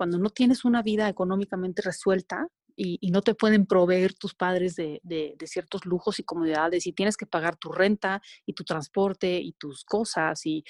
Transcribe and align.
cuando 0.00 0.16
no 0.16 0.30
tienes 0.30 0.64
una 0.64 0.80
vida 0.80 1.10
económicamente 1.10 1.82
resuelta 1.82 2.48
y, 2.74 3.10
no 3.10 3.20
te 3.20 3.34
pueden 3.34 3.66
proveer 3.66 4.14
tus 4.14 4.32
padres 4.32 4.74
de, 4.74 4.98
de, 5.04 5.36
ciertos 5.44 5.84
lujos 5.84 6.18
y 6.18 6.22
comodidades 6.22 6.86
y 6.86 6.94
tienes 6.94 7.18
que 7.18 7.26
pagar 7.26 7.56
tu 7.56 7.70
renta 7.70 8.22
y 8.46 8.54
tu 8.54 8.64
transporte 8.64 9.38
y 9.38 9.52
tus 9.52 9.84
cosas 9.84 10.46
y 10.46 10.64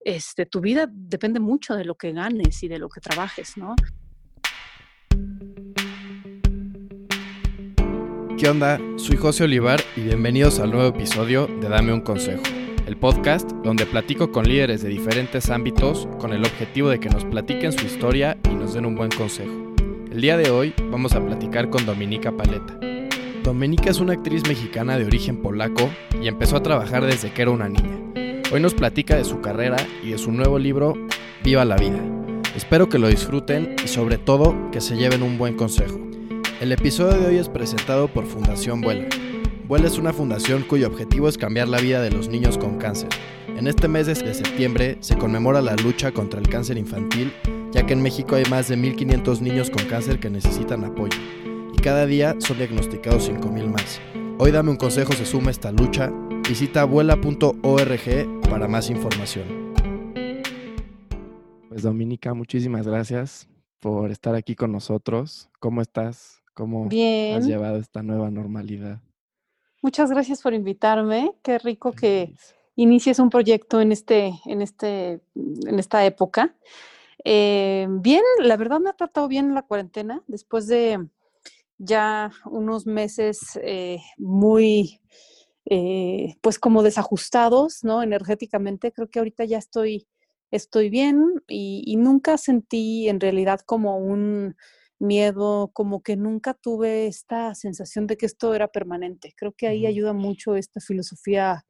este, 0.00 0.44
tu 0.44 0.60
vida 0.60 0.90
depende 0.92 1.40
mucho 1.40 1.74
de 1.74 1.86
lo 1.86 1.94
que 1.94 2.12
ganes 2.12 2.62
y 2.62 2.68
de 2.68 2.78
lo 2.78 2.90
que 2.90 3.00
trabajes, 3.00 3.56
¿no? 3.56 3.74
¿Qué 8.36 8.46
onda? 8.46 8.78
Soy 8.96 9.16
José 9.16 9.44
Olivar 9.44 9.80
y 9.96 10.02
bienvenidos 10.02 10.60
al 10.60 10.70
nuevo 10.70 10.94
episodio 10.94 11.46
de 11.46 11.70
Dame 11.70 11.94
un 11.94 12.02
Consejo, 12.02 12.42
el 12.86 12.96
podcast 12.96 13.50
donde 13.64 13.84
platico 13.84 14.30
con 14.30 14.48
líderes 14.48 14.80
de 14.82 14.88
diferentes 14.88 15.50
ámbitos 15.50 16.06
con 16.20 16.32
el 16.32 16.44
objetivo 16.44 16.88
de 16.88 17.00
que 17.00 17.10
nos 17.10 17.24
platiquen 17.24 17.72
su 17.72 17.84
historia 17.84 18.38
y 18.48 18.54
nos 18.54 18.74
den 18.74 18.86
un 18.86 18.94
buen 18.94 19.10
consejo. 19.10 19.74
El 20.10 20.20
día 20.20 20.36
de 20.36 20.50
hoy 20.50 20.72
vamos 20.90 21.12
a 21.14 21.24
platicar 21.24 21.68
con 21.68 21.84
Dominica 21.84 22.30
Paleta. 22.30 22.78
Dominica 23.42 23.90
es 23.90 23.98
una 23.98 24.12
actriz 24.12 24.46
mexicana 24.48 24.96
de 24.96 25.04
origen 25.04 25.42
polaco 25.42 25.90
y 26.22 26.28
empezó 26.28 26.56
a 26.56 26.62
trabajar 26.62 27.04
desde 27.04 27.32
que 27.32 27.42
era 27.42 27.50
una 27.50 27.68
niña. 27.68 27.98
Hoy 28.52 28.60
nos 28.60 28.74
platica 28.74 29.16
de 29.16 29.24
su 29.24 29.40
carrera 29.40 29.76
y 30.04 30.10
de 30.10 30.18
su 30.18 30.30
nuevo 30.30 30.58
libro, 30.58 30.94
Viva 31.42 31.64
la 31.64 31.76
Vida. 31.76 32.00
Espero 32.54 32.88
que 32.88 33.00
lo 33.00 33.08
disfruten 33.08 33.74
y 33.84 33.88
sobre 33.88 34.16
todo 34.16 34.70
que 34.70 34.80
se 34.80 34.96
lleven 34.96 35.24
un 35.24 35.38
buen 35.38 35.56
consejo. 35.56 36.00
El 36.60 36.70
episodio 36.70 37.18
de 37.18 37.26
hoy 37.26 37.36
es 37.38 37.48
presentado 37.48 38.06
por 38.06 38.26
Fundación 38.26 38.80
Vuela. 38.80 39.06
Vuela 39.68 39.86
es 39.86 39.98
una 39.98 40.12
fundación 40.12 40.62
cuyo 40.62 40.86
objetivo 40.86 41.28
es 41.28 41.36
cambiar 41.38 41.68
la 41.68 41.80
vida 41.80 42.00
de 42.00 42.10
los 42.10 42.28
niños 42.28 42.56
con 42.58 42.78
cáncer. 42.78 43.08
En 43.48 43.66
este 43.66 43.88
mes 43.88 44.06
de 44.06 44.14
septiembre 44.14 44.98
se 45.00 45.16
conmemora 45.16 45.60
la 45.60 45.76
lucha 45.76 46.12
contra 46.12 46.40
el 46.40 46.48
cáncer 46.48 46.78
infantil 46.78 47.32
ya 47.76 47.84
que 47.84 47.92
en 47.92 48.00
México 48.00 48.36
hay 48.36 48.44
más 48.46 48.68
de 48.68 48.78
1.500 48.78 49.40
niños 49.40 49.68
con 49.68 49.84
cáncer 49.84 50.18
que 50.18 50.30
necesitan 50.30 50.82
apoyo, 50.84 51.18
y 51.74 51.76
cada 51.76 52.06
día 52.06 52.34
son 52.38 52.56
diagnosticados 52.56 53.30
5.000 53.30 53.66
más. 53.68 54.00
Hoy 54.38 54.50
dame 54.50 54.70
un 54.70 54.76
consejo 54.76 55.12
se 55.12 55.26
suma 55.26 55.48
a 55.48 55.50
esta 55.50 55.72
lucha, 55.72 56.10
visita 56.48 56.80
abuela.org 56.80 58.40
para 58.48 58.66
más 58.66 58.88
información. 58.88 59.74
Pues 61.68 61.82
Dominica, 61.82 62.32
muchísimas 62.32 62.86
gracias 62.86 63.46
por 63.80 64.10
estar 64.10 64.34
aquí 64.34 64.54
con 64.54 64.72
nosotros. 64.72 65.50
¿Cómo 65.60 65.82
estás? 65.82 66.42
¿Cómo 66.54 66.86
has 66.86 67.46
llevado 67.46 67.76
esta 67.76 68.02
nueva 68.02 68.30
normalidad? 68.30 69.02
Muchas 69.86 70.10
gracias 70.10 70.42
por 70.42 70.52
invitarme. 70.52 71.36
Qué 71.44 71.60
rico 71.60 71.92
que 71.92 72.34
inicies 72.74 73.20
un 73.20 73.30
proyecto 73.30 73.80
en, 73.80 73.92
este, 73.92 74.32
en, 74.44 74.60
este, 74.60 75.20
en 75.36 75.78
esta 75.78 76.04
época. 76.04 76.56
Eh, 77.22 77.86
bien, 77.88 78.22
la 78.40 78.56
verdad 78.56 78.80
me 78.80 78.90
ha 78.90 78.94
tratado 78.94 79.28
bien 79.28 79.54
la 79.54 79.62
cuarentena 79.62 80.24
después 80.26 80.66
de 80.66 81.06
ya 81.78 82.32
unos 82.46 82.84
meses 82.84 83.60
eh, 83.62 84.00
muy, 84.18 85.00
eh, 85.66 86.34
pues 86.40 86.58
como 86.58 86.82
desajustados, 86.82 87.84
¿no? 87.84 88.02
Energéticamente, 88.02 88.90
creo 88.90 89.08
que 89.08 89.20
ahorita 89.20 89.44
ya 89.44 89.58
estoy, 89.58 90.08
estoy 90.50 90.90
bien 90.90 91.44
y, 91.46 91.94
nunca 91.96 92.38
sentí 92.38 93.08
en 93.08 93.20
realidad 93.20 93.60
como 93.60 93.98
un 93.98 94.56
miedo, 94.98 95.70
como 95.72 96.02
que 96.02 96.16
nunca 96.16 96.54
tuve 96.54 97.06
esta 97.06 97.54
sensación 97.54 98.06
de 98.06 98.16
que 98.16 98.26
esto 98.26 98.54
era 98.54 98.68
permanente. 98.68 99.34
Creo 99.36 99.52
que 99.52 99.66
ahí 99.66 99.86
ayuda 99.86 100.12
mucho 100.12 100.56
esta 100.56 100.80
filosofía 100.80 101.64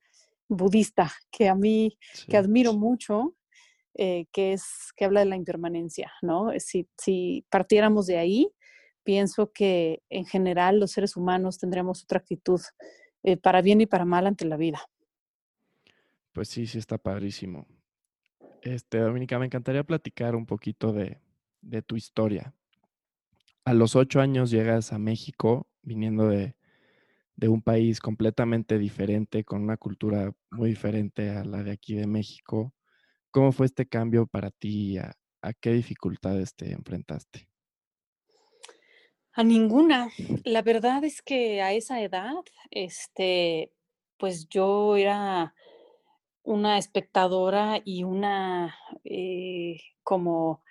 budista 0.49 1.13
que 1.31 1.49
a 1.49 1.55
mí, 1.55 1.99
que 2.29 2.37
admiro 2.37 2.73
mucho 2.73 3.35
eh, 3.95 4.27
que, 4.33 4.53
es, 4.53 4.93
que 4.95 5.05
habla 5.05 5.21
de 5.21 5.27
la 5.27 5.37
impermanencia, 5.37 6.13
¿no? 6.23 6.51
Si, 6.59 6.87
si 6.99 7.45
partiéramos 7.51 8.07
de 8.07 8.19
ahí, 8.19 8.53
pienso 9.05 9.53
que 9.53 10.03
en 10.11 10.27
general 10.27 10.81
los 10.81 10.93
seres 10.93 11.17
humanos 11.17 11.59
tendremos 11.59 12.05
otra 12.05 12.19
actitud 12.19 12.61
eh, 13.23 13.37
para 13.37 13.63
bien 13.63 13.81
y 13.81 13.87
para 13.87 14.05
mal 14.05 14.27
ante 14.27 14.45
la 14.45 14.57
vida. 14.57 14.81
Pues 16.33 16.49
sí, 16.49 16.67
sí 16.67 16.79
está 16.79 16.99
padrísimo. 16.99 17.67
Este, 18.61 18.99
Dominica, 18.99 19.39
me 19.39 19.47
encantaría 19.47 19.83
platicar 19.85 20.37
un 20.37 20.45
poquito 20.45 20.93
de, 20.93 21.19
de 21.63 21.83
tu 21.83 21.97
historia. 21.97 22.53
A 23.67 23.75
los 23.75 23.97
ocho 23.97 24.21
años 24.21 24.53
llegas 24.53 24.93
a 24.93 24.99
México 25.01 25.67
viniendo 25.83 26.29
de, 26.29 26.55
de 27.35 27.49
un 27.49 27.63
país 27.63 27.99
completamente 27.99 28.79
diferente, 28.79 29.43
con 29.43 29.61
una 29.65 29.77
cultura 29.77 30.33
muy 30.53 30.69
diferente 30.71 31.31
a 31.31 31.45
la 31.45 31.65
de 31.65 31.73
aquí 31.73 31.97
de 31.97 32.07
México. 32.07 32.73
¿Cómo 33.33 33.51
fue 33.51 33.67
este 33.67 33.89
cambio 33.89 34.29
para 34.29 34.53
ti? 34.53 34.99
¿A, 34.99 35.13
qué 35.61 35.73
dificultades 35.73 36.55
te 36.55 36.71
enfrentaste? 36.71 37.49
A 39.33 39.43
ninguna. 39.43 40.11
La 40.45 40.63
verdad 40.63 41.03
es 41.03 41.21
que 41.21 41.61
a 41.61 41.73
esa 41.73 42.01
edad, 42.01 42.37
este, 42.71 43.73
pues 44.17 44.49
yo 44.49 44.97
era 44.97 45.57
una 46.45 46.79
espectadora 46.79 47.83
y 47.85 48.05
una 48.05 48.77
eh, 49.03 49.81
como 50.05 50.63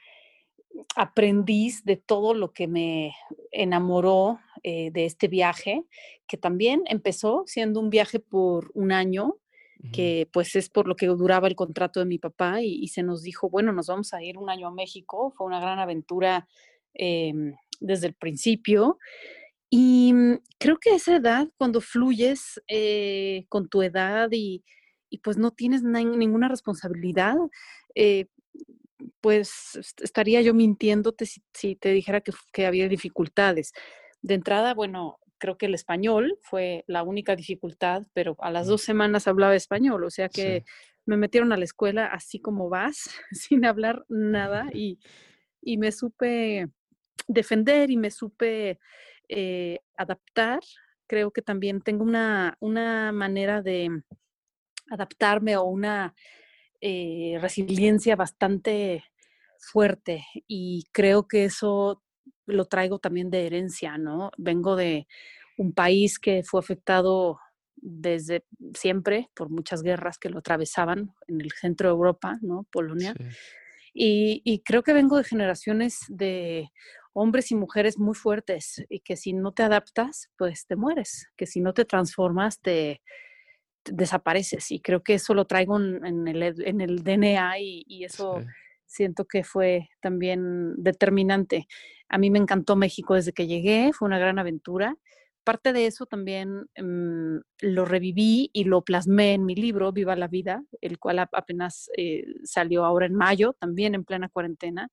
aprendiz 0.95 1.83
de 1.83 1.97
todo 1.97 2.33
lo 2.33 2.53
que 2.53 2.67
me 2.67 3.13
enamoró 3.51 4.39
eh, 4.63 4.91
de 4.91 5.05
este 5.05 5.27
viaje, 5.27 5.83
que 6.27 6.37
también 6.37 6.83
empezó 6.85 7.43
siendo 7.45 7.79
un 7.79 7.89
viaje 7.89 8.19
por 8.19 8.71
un 8.73 8.91
año 8.91 9.37
que 9.91 10.27
pues 10.31 10.55
es 10.55 10.69
por 10.69 10.87
lo 10.87 10.95
que 10.95 11.07
duraba 11.07 11.47
el 11.47 11.55
contrato 11.55 11.99
de 11.99 12.05
mi 12.05 12.17
papá 12.17 12.61
y, 12.61 12.87
se 12.87 13.03
nos 13.03 13.21
dijo, 13.21 13.49
bueno, 13.49 13.71
nos 13.71 13.87
vamos 13.87 14.13
a 14.13 14.23
ir 14.23 14.37
un 14.37 14.49
año 14.49 14.67
a 14.67 14.71
México, 14.71 15.33
fue 15.37 15.47
una 15.47 15.59
gran 15.59 15.79
aventura 15.79 16.47
em, 16.93 17.55
desde 17.79 18.07
el 18.07 18.13
principio. 18.13 18.97
Y 19.69 20.13
mm, 20.13 20.39
creo 20.57 20.77
que 20.79 20.91
a 20.91 20.95
esa 20.95 21.15
edad, 21.17 21.47
cuando 21.57 21.81
fluyes 21.81 22.61
eh, 22.67 23.45
con 23.49 23.67
tu 23.69 23.81
edad 23.81 24.29
y, 24.31 24.63
pues 25.23 25.37
no 25.37 25.51
tienes 25.51 25.81
ninguna 25.81 26.49
responsabilidad, 26.49 27.35
eh, 27.95 28.25
pues 29.21 29.95
estaría 30.01 30.41
yo 30.41 30.53
mintiéndote 30.53 31.25
si, 31.25 31.75
te 31.75 31.89
dijera 31.89 32.21
que, 32.21 32.31
que, 32.53 32.65
había 32.65 32.87
dificultades. 32.87 33.73
De 34.21 34.33
entrada, 34.33 34.73
bueno, 34.73 35.19
creo 35.37 35.57
que 35.57 35.67
el 35.67 35.75
español 35.75 36.37
fue 36.41 36.83
la 36.87 37.03
única 37.03 37.35
dificultad, 37.35 38.03
pero 38.13 38.35
a 38.39 38.51
las 38.51 38.67
dos 38.67 38.81
semanas 38.81 39.27
hablaba 39.27 39.55
español, 39.55 40.03
o 40.03 40.09
sea 40.09 40.29
que 40.29 40.63
me 41.05 41.17
metieron 41.17 41.53
a 41.53 41.57
la 41.57 41.65
escuela 41.65 42.07
así 42.07 42.39
como 42.39 42.69
vas, 42.69 43.09
sin 43.31 43.65
hablar 43.65 44.05
nada 44.09 44.69
y, 44.73 44.99
me 45.77 45.91
supe 45.91 46.67
defender 47.27 47.89
y 47.89 47.97
me 47.97 48.11
supe 48.11 48.79
eh, 49.29 49.79
adaptar. 49.97 50.59
Creo 51.07 51.31
que 51.31 51.41
también 51.41 51.81
tengo 51.81 52.03
una, 52.03 52.55
una 52.59 53.11
manera 53.11 53.63
de 53.63 53.89
adaptarme 54.91 55.57
o 55.57 55.63
una 55.63 56.13
eh, 56.81 57.37
resiliencia 57.41 58.15
bastante 58.15 59.03
fuerte 59.59 60.25
y 60.47 60.85
creo 60.91 61.27
que 61.27 61.45
eso 61.45 62.03
lo 62.45 62.65
traigo 62.65 62.99
también 62.99 63.29
de 63.29 63.45
herencia, 63.45 63.97
¿no? 63.97 64.31
Vengo 64.37 64.75
de 64.75 65.07
un 65.57 65.73
país 65.73 66.19
que 66.19 66.43
fue 66.43 66.59
afectado 66.59 67.39
desde 67.75 68.45
siempre 68.73 69.29
por 69.35 69.49
muchas 69.49 69.83
guerras 69.83 70.17
que 70.17 70.29
lo 70.29 70.39
atravesaban 70.39 71.13
en 71.27 71.41
el 71.41 71.51
centro 71.51 71.89
de 71.89 71.93
Europa, 71.93 72.37
¿no? 72.41 72.65
Polonia. 72.71 73.13
Y, 73.93 74.61
creo 74.65 74.83
que 74.83 74.91
vengo 74.91 75.17
de 75.17 75.23
generaciones 75.23 75.99
de 76.09 76.69
hombres 77.13 77.51
y 77.51 77.55
mujeres 77.55 77.97
muy 77.97 78.13
fuertes 78.13 78.83
y 78.89 78.99
que 78.99 79.15
si 79.15 79.31
no 79.31 79.53
te 79.53 79.63
adaptas, 79.63 80.29
pues 80.37 80.67
te 80.67 80.75
mueres, 80.75 81.27
que 81.37 81.45
si 81.45 81.61
no 81.61 81.73
te 81.73 81.85
transformas, 81.85 82.59
te, 82.59 83.01
desapareces. 83.91 84.71
Y 84.71 84.79
creo 84.79 85.03
que 85.03 85.15
eso 85.15 85.33
lo 85.33 85.45
traigo 85.45 85.77
en, 85.77 86.27
el, 86.27 86.43
en 86.43 86.81
el, 86.81 87.03
DNA 87.03 87.59
y, 87.59 88.03
eso 88.03 88.43
siento 88.85 89.25
que 89.25 89.43
fue 89.43 89.89
también 90.01 90.73
determinante. 90.77 91.67
A 92.09 92.17
mí 92.17 92.29
me 92.29 92.39
encantó 92.39 92.75
México 92.75 93.15
desde 93.15 93.33
que 93.33 93.47
llegué, 93.47 93.91
fue 93.93 94.07
una 94.07 94.19
gran 94.19 94.39
aventura. 94.39 94.95
Parte 95.43 95.73
de 95.73 95.85
eso 95.85 96.07
también 96.07 96.67
mm, 96.77 97.37
lo 97.61 97.85
reviví 97.85 98.49
y 98.51 98.63
lo 98.63 98.83
plasmé 98.83 99.33
en 99.33 99.45
mi 99.45 99.55
libro, 99.55 99.91
Viva 99.91 100.15
la 100.15 100.27
Vida, 100.27 100.63
el 100.81 100.97
cual 100.97 101.19
apenas 101.19 101.89
eh, 101.97 102.25
salió 102.43 102.83
ahora 102.83 103.05
en 103.05 103.13
mayo, 103.13 103.53
también 103.59 103.93
en 103.93 104.05
plena 104.05 104.29
cuarentena. 104.29 104.89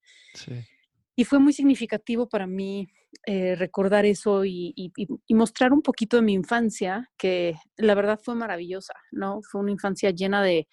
Y 1.14 1.24
fue 1.24 1.38
muy 1.38 1.52
significativo 1.52 2.28
para 2.28 2.46
mí 2.46 2.88
eh, 3.26 3.54
recordar 3.54 4.06
eso 4.06 4.44
y, 4.44 4.72
y, 4.74 5.34
mostrar 5.34 5.72
un 5.72 5.82
poquito 5.82 6.16
de 6.16 6.22
mi 6.22 6.32
infancia, 6.32 7.10
que 7.18 7.54
la 7.76 7.94
verdad 7.94 8.18
fue 8.22 8.34
maravillosa, 8.34 8.94
¿no? 9.10 9.40
Fue 9.42 9.60
una 9.60 9.72
infancia 9.72 10.10
llena 10.10 10.42
de, 10.42 10.66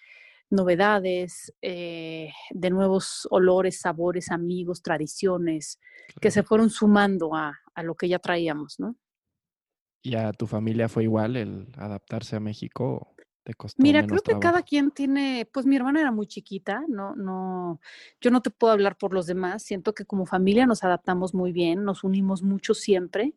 novedades, 0.50 1.52
eh, 1.62 2.30
de 2.50 2.70
nuevos 2.70 3.26
olores, 3.30 3.80
sabores, 3.80 4.30
amigos, 4.30 4.82
tradiciones, 4.82 5.78
que 6.20 6.30
se 6.30 6.42
fueron 6.42 6.70
sumando 6.70 7.34
a, 7.34 7.56
lo 7.82 7.94
que 7.94 8.08
ya 8.08 8.18
traíamos, 8.18 8.78
¿no? 8.78 8.96
¿Y 10.02 10.16
a 10.16 10.32
tu 10.32 10.46
familia 10.46 10.88
fue 10.88 11.04
igual 11.04 11.36
el 11.36 11.68
adaptarse 11.78 12.36
a 12.36 12.40
México? 12.40 13.14
Te 13.44 13.54
costó 13.54 13.76
Mira, 13.76 14.02
creo 14.04 14.22
que 14.22 14.38
cada 14.38 14.62
trabajo? 14.62 14.62
quien 14.62 14.90
tiene, 14.90 15.48
pues 15.52 15.64
mi 15.64 15.76
hermana 15.76 16.00
era 16.02 16.12
muy 16.12 16.26
chiquita, 16.26 16.84
no, 16.88 17.14
no, 17.16 17.80
yo 18.20 18.30
no 18.30 18.42
te 18.42 18.50
puedo 18.50 18.72
hablar 18.74 18.98
por 18.98 19.14
los 19.14 19.26
demás. 19.26 19.62
Siento 19.62 19.94
que 19.94 20.04
como 20.04 20.26
familia 20.26 20.66
nos 20.66 20.84
adaptamos 20.84 21.32
muy 21.34 21.50
bien, 21.52 21.84
nos 21.84 22.04
unimos 22.04 22.42
mucho 22.42 22.74
siempre. 22.74 23.34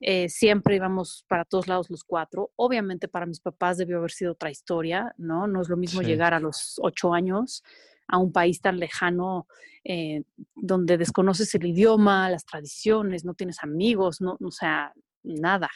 eh, 0.00 0.28
siempre 0.30 0.76
íbamos 0.76 1.24
para 1.28 1.44
todos 1.46 1.68
lados 1.68 1.90
los 1.90 2.04
cuatro. 2.04 2.52
Obviamente 2.56 3.08
para 3.08 3.26
mis 3.26 3.40
papás 3.40 3.78
debió 3.78 3.98
haber 3.98 4.10
sido 4.12 4.32
otra 4.32 4.50
historia, 4.50 5.14
¿no? 5.18 5.46
No 5.46 5.62
es 5.62 5.68
lo 5.70 5.76
mismo 5.78 6.02
Sí, 6.02 6.04
llegar 6.04 6.34
a 6.34 6.40
los 6.40 6.76
ocho 6.82 7.14
años 7.14 7.62
a 8.08 8.18
un 8.18 8.32
país 8.32 8.60
tan 8.60 8.78
lejano 8.80 9.46
eh, 9.84 10.24
donde 10.56 10.98
desconoces 10.98 11.54
el 11.54 11.66
idioma, 11.66 12.30
las 12.30 12.44
tradiciones, 12.46 13.24
no 13.24 13.34
tienes 13.34 13.62
amigos, 13.62 14.20
no, 14.20 14.36
o 14.42 14.50
sea, 14.50 14.92
nada. 15.22 15.70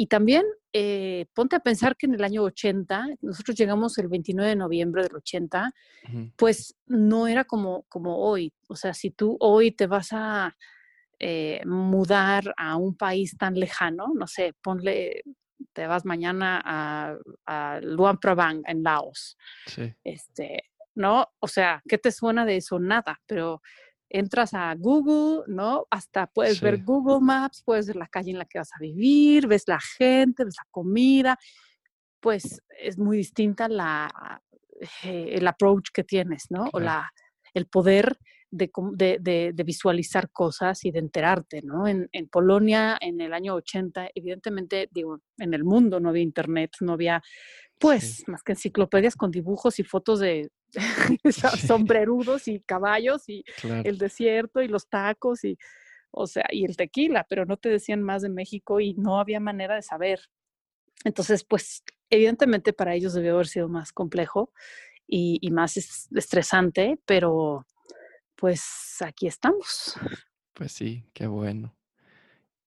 Y 0.00 0.06
también 0.06 0.44
eh, 0.72 1.26
ponte 1.34 1.56
a 1.56 1.60
pensar 1.60 1.96
que 1.96 2.06
en 2.06 2.14
el 2.14 2.22
año 2.22 2.44
80, 2.44 3.08
nosotros 3.20 3.56
llegamos 3.56 3.98
el 3.98 4.06
29 4.06 4.50
de 4.50 4.54
noviembre 4.54 5.02
del 5.02 5.16
80, 5.16 5.72
ujú, 6.08 6.32
pues 6.36 6.76
no 6.86 7.26
era 7.26 7.42
como, 7.42 7.82
como 7.88 8.16
hoy. 8.18 8.52
O 8.68 8.76
sea, 8.76 8.94
si 8.94 9.10
tú 9.10 9.36
hoy 9.40 9.72
te 9.72 9.88
vas 9.88 10.10
a 10.12 10.56
eh, 11.18 11.60
mudar 11.66 12.54
a 12.56 12.76
un 12.76 12.96
país 12.96 13.36
tan 13.36 13.58
lejano, 13.58 14.12
no 14.14 14.28
sé, 14.28 14.54
ponle, 14.62 15.24
te 15.72 15.88
vas 15.88 16.04
mañana 16.04 16.62
a, 16.64 17.16
a 17.46 17.80
Luang 17.80 18.20
Prabang 18.20 18.62
en 18.66 18.84
Laos, 18.84 19.36
sí, 19.66 19.92
este, 20.04 20.62
¿no? 20.94 21.26
O 21.40 21.48
sea, 21.48 21.82
¿qué 21.88 21.98
te 21.98 22.12
suena 22.12 22.44
de 22.44 22.58
eso? 22.58 22.78
Nada, 22.78 23.20
pero 23.26 23.62
entras 24.10 24.54
a 24.54 24.74
Google, 24.74 25.44
¿no? 25.48 25.86
Hasta 25.90 26.26
puedes 26.26 26.60
ver 26.60 26.74
Google 26.84 27.20
Maps, 27.20 27.62
puedes 27.64 27.86
ver 27.86 27.96
la 27.96 28.06
calle 28.08 28.30
en 28.30 28.38
la 28.38 28.44
que 28.46 28.58
vas 28.58 28.70
a 28.74 28.78
vivir, 28.80 29.46
ves 29.46 29.64
la 29.66 29.78
gente, 29.80 30.44
ves 30.44 30.56
la 30.56 30.66
comida, 30.70 31.38
pues 32.20 32.60
es 32.80 32.98
muy 32.98 33.16
distinta 33.18 33.68
la, 33.68 34.10
eh, 35.04 35.30
el 35.32 35.46
approach 35.46 35.88
que 35.92 36.04
tienes, 36.04 36.46
¿no? 36.50 36.64
O 36.72 36.80
la, 36.84 37.10
el 37.54 37.66
poder 37.66 38.16
de, 38.50 38.70
de- 38.94 39.18
de- 39.20 39.52
de 39.54 39.62
visualizar 39.62 40.30
cosas 40.30 40.84
y 40.84 40.90
de 40.90 41.00
enterarte, 41.00 41.60
¿no? 41.62 41.86
En, 41.86 42.08
en 42.12 42.28
Polonia, 42.28 42.96
en 43.00 43.20
el 43.20 43.34
año 43.34 43.54
80, 43.54 44.08
evidentemente, 44.14 44.88
digo, 44.90 45.20
en 45.36 45.52
el 45.54 45.64
mundo 45.64 46.00
no 46.00 46.08
había 46.08 46.22
internet, 46.22 46.70
no 46.80 46.94
había, 46.94 47.20
sí, 47.24 47.76
pues, 47.78 48.24
más 48.26 48.42
que 48.42 48.52
enciclopedias 48.52 49.16
con 49.16 49.30
dibujos 49.30 49.78
y 49.78 49.84
fotos 49.84 50.20
de 50.20 50.48
sombrerudos 51.66 52.48
y 52.48 52.60
caballos 52.60 53.28
y 53.28 53.44
claro, 53.56 53.82
el 53.84 53.98
desierto 53.98 54.62
y 54.62 54.68
los 54.68 54.88
tacos 54.88 55.44
y, 55.44 55.58
o 56.10 56.26
sea, 56.26 56.46
y 56.50 56.64
el 56.64 56.76
tequila, 56.76 57.26
pero 57.28 57.46
no 57.46 57.56
te 57.56 57.68
decían 57.68 58.02
más 58.02 58.22
de 58.22 58.28
México 58.30 58.80
y 58.80 58.94
no 58.94 59.20
había 59.20 59.40
manera 59.40 59.74
de 59.76 59.82
saber. 59.82 60.20
Entonces, 61.04 61.44
pues, 61.44 61.84
evidentemente 62.10 62.72
para 62.72 62.94
ellos 62.94 63.14
debió 63.14 63.34
haber 63.34 63.46
sido 63.48 63.68
más 63.68 63.92
complejo 63.92 64.52
y, 65.06 65.38
y 65.42 65.50
más 65.50 65.76
es- 65.76 66.08
estresante, 66.14 66.98
pero 67.06 67.66
pues 68.36 68.62
aquí 69.00 69.26
estamos. 69.26 69.96
pues 70.54 70.72
sí, 70.72 71.04
qué 71.14 71.26
bueno. 71.26 71.76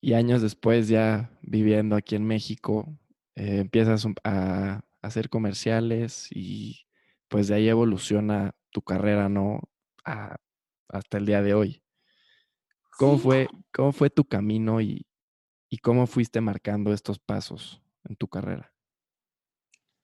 Y 0.02 0.14
años 0.14 0.42
después, 0.42 0.88
ya 0.88 1.32
viviendo 1.42 1.96
aquí 1.96 2.16
en 2.16 2.26
México, 2.26 2.88
eh, 3.36 3.60
empiezas 3.60 4.06
a 4.24 4.82
hacer 5.02 5.30
comerciales 5.30 6.28
y 6.32 6.86
pues 7.32 7.50
de 7.50 7.56
ahí 7.56 7.70
evoluciona 7.70 8.54
tu 8.72 8.84
carrera, 8.84 9.30
¿no? 9.30 9.62
A- 10.06 10.38
hasta 10.90 11.18
el 11.20 11.28
día 11.28 11.44
de 11.44 11.56
hoy. 11.56 11.84
¿Cómo 12.96 13.18
Sí, 13.18 13.18
fue, 13.18 13.48
cómo 13.74 13.92
fue 13.92 14.10
tu 14.10 14.26
camino 14.26 14.80
y, 14.82 15.06
y 15.70 15.80
cómo 15.80 16.08
fuiste 16.08 16.42
marcando 16.42 16.94
estos 16.94 17.20
pasos 17.20 17.84
en 18.06 18.16
tu 18.18 18.28
carrera? 18.30 18.74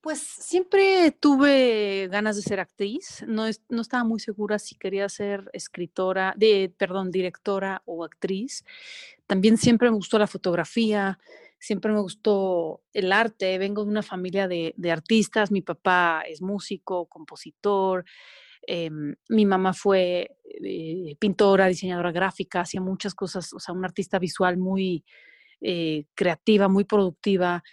Pues 0.02 0.20
siempre 0.22 1.12
tuve 1.12 2.08
ganas 2.10 2.36
de 2.38 2.42
ser 2.42 2.60
actriz. 2.60 3.26
No, 3.28 3.46
es- 3.48 3.62
no 3.70 3.82
estaba 3.82 4.04
muy 4.04 4.20
segura 4.20 4.60
si 4.60 4.76
quería 4.76 5.10
ser 5.10 5.50
escritora, 5.54 6.34
de, 6.38 6.74
perdón, 6.78 7.12
directora 7.12 7.82
o 7.86 8.04
actriz. 8.06 8.64
También 9.26 9.58
siempre 9.58 9.90
me 9.90 9.96
gustó 9.98 10.18
la 10.20 10.28
fotografía, 10.28 11.20
siempre 11.60 11.92
me 11.92 12.00
gustó 12.00 12.82
el 12.94 13.12
arte. 13.12 13.58
Vengo 13.58 13.84
de 13.84 13.90
una 13.92 14.04
familia 14.04 14.48
de, 14.48 14.74
de 14.78 14.92
artistas. 14.92 15.52
Mi 15.52 15.62
papá 15.62 16.24
es 16.28 16.42
músico, 16.42 17.08
compositor. 17.08 18.06
em, 18.68 19.16
mi 19.30 19.46
mamá 19.46 19.74
fue 19.74 20.38
eh, 20.64 21.16
pintora, 21.20 21.68
diseñadora 21.68 22.12
gráfica, 22.12 22.62
hacía 22.62 22.82
muchas 22.82 23.16
cosas, 23.16 23.54
o 23.54 23.60
sea, 23.60 23.74
una 23.74 23.88
artista 23.88 24.20
visual 24.20 24.58
muy 24.58 25.06
eh, 25.62 26.06
creativa, 26.16 26.68
muy 26.68 26.84
productiva 26.86 27.64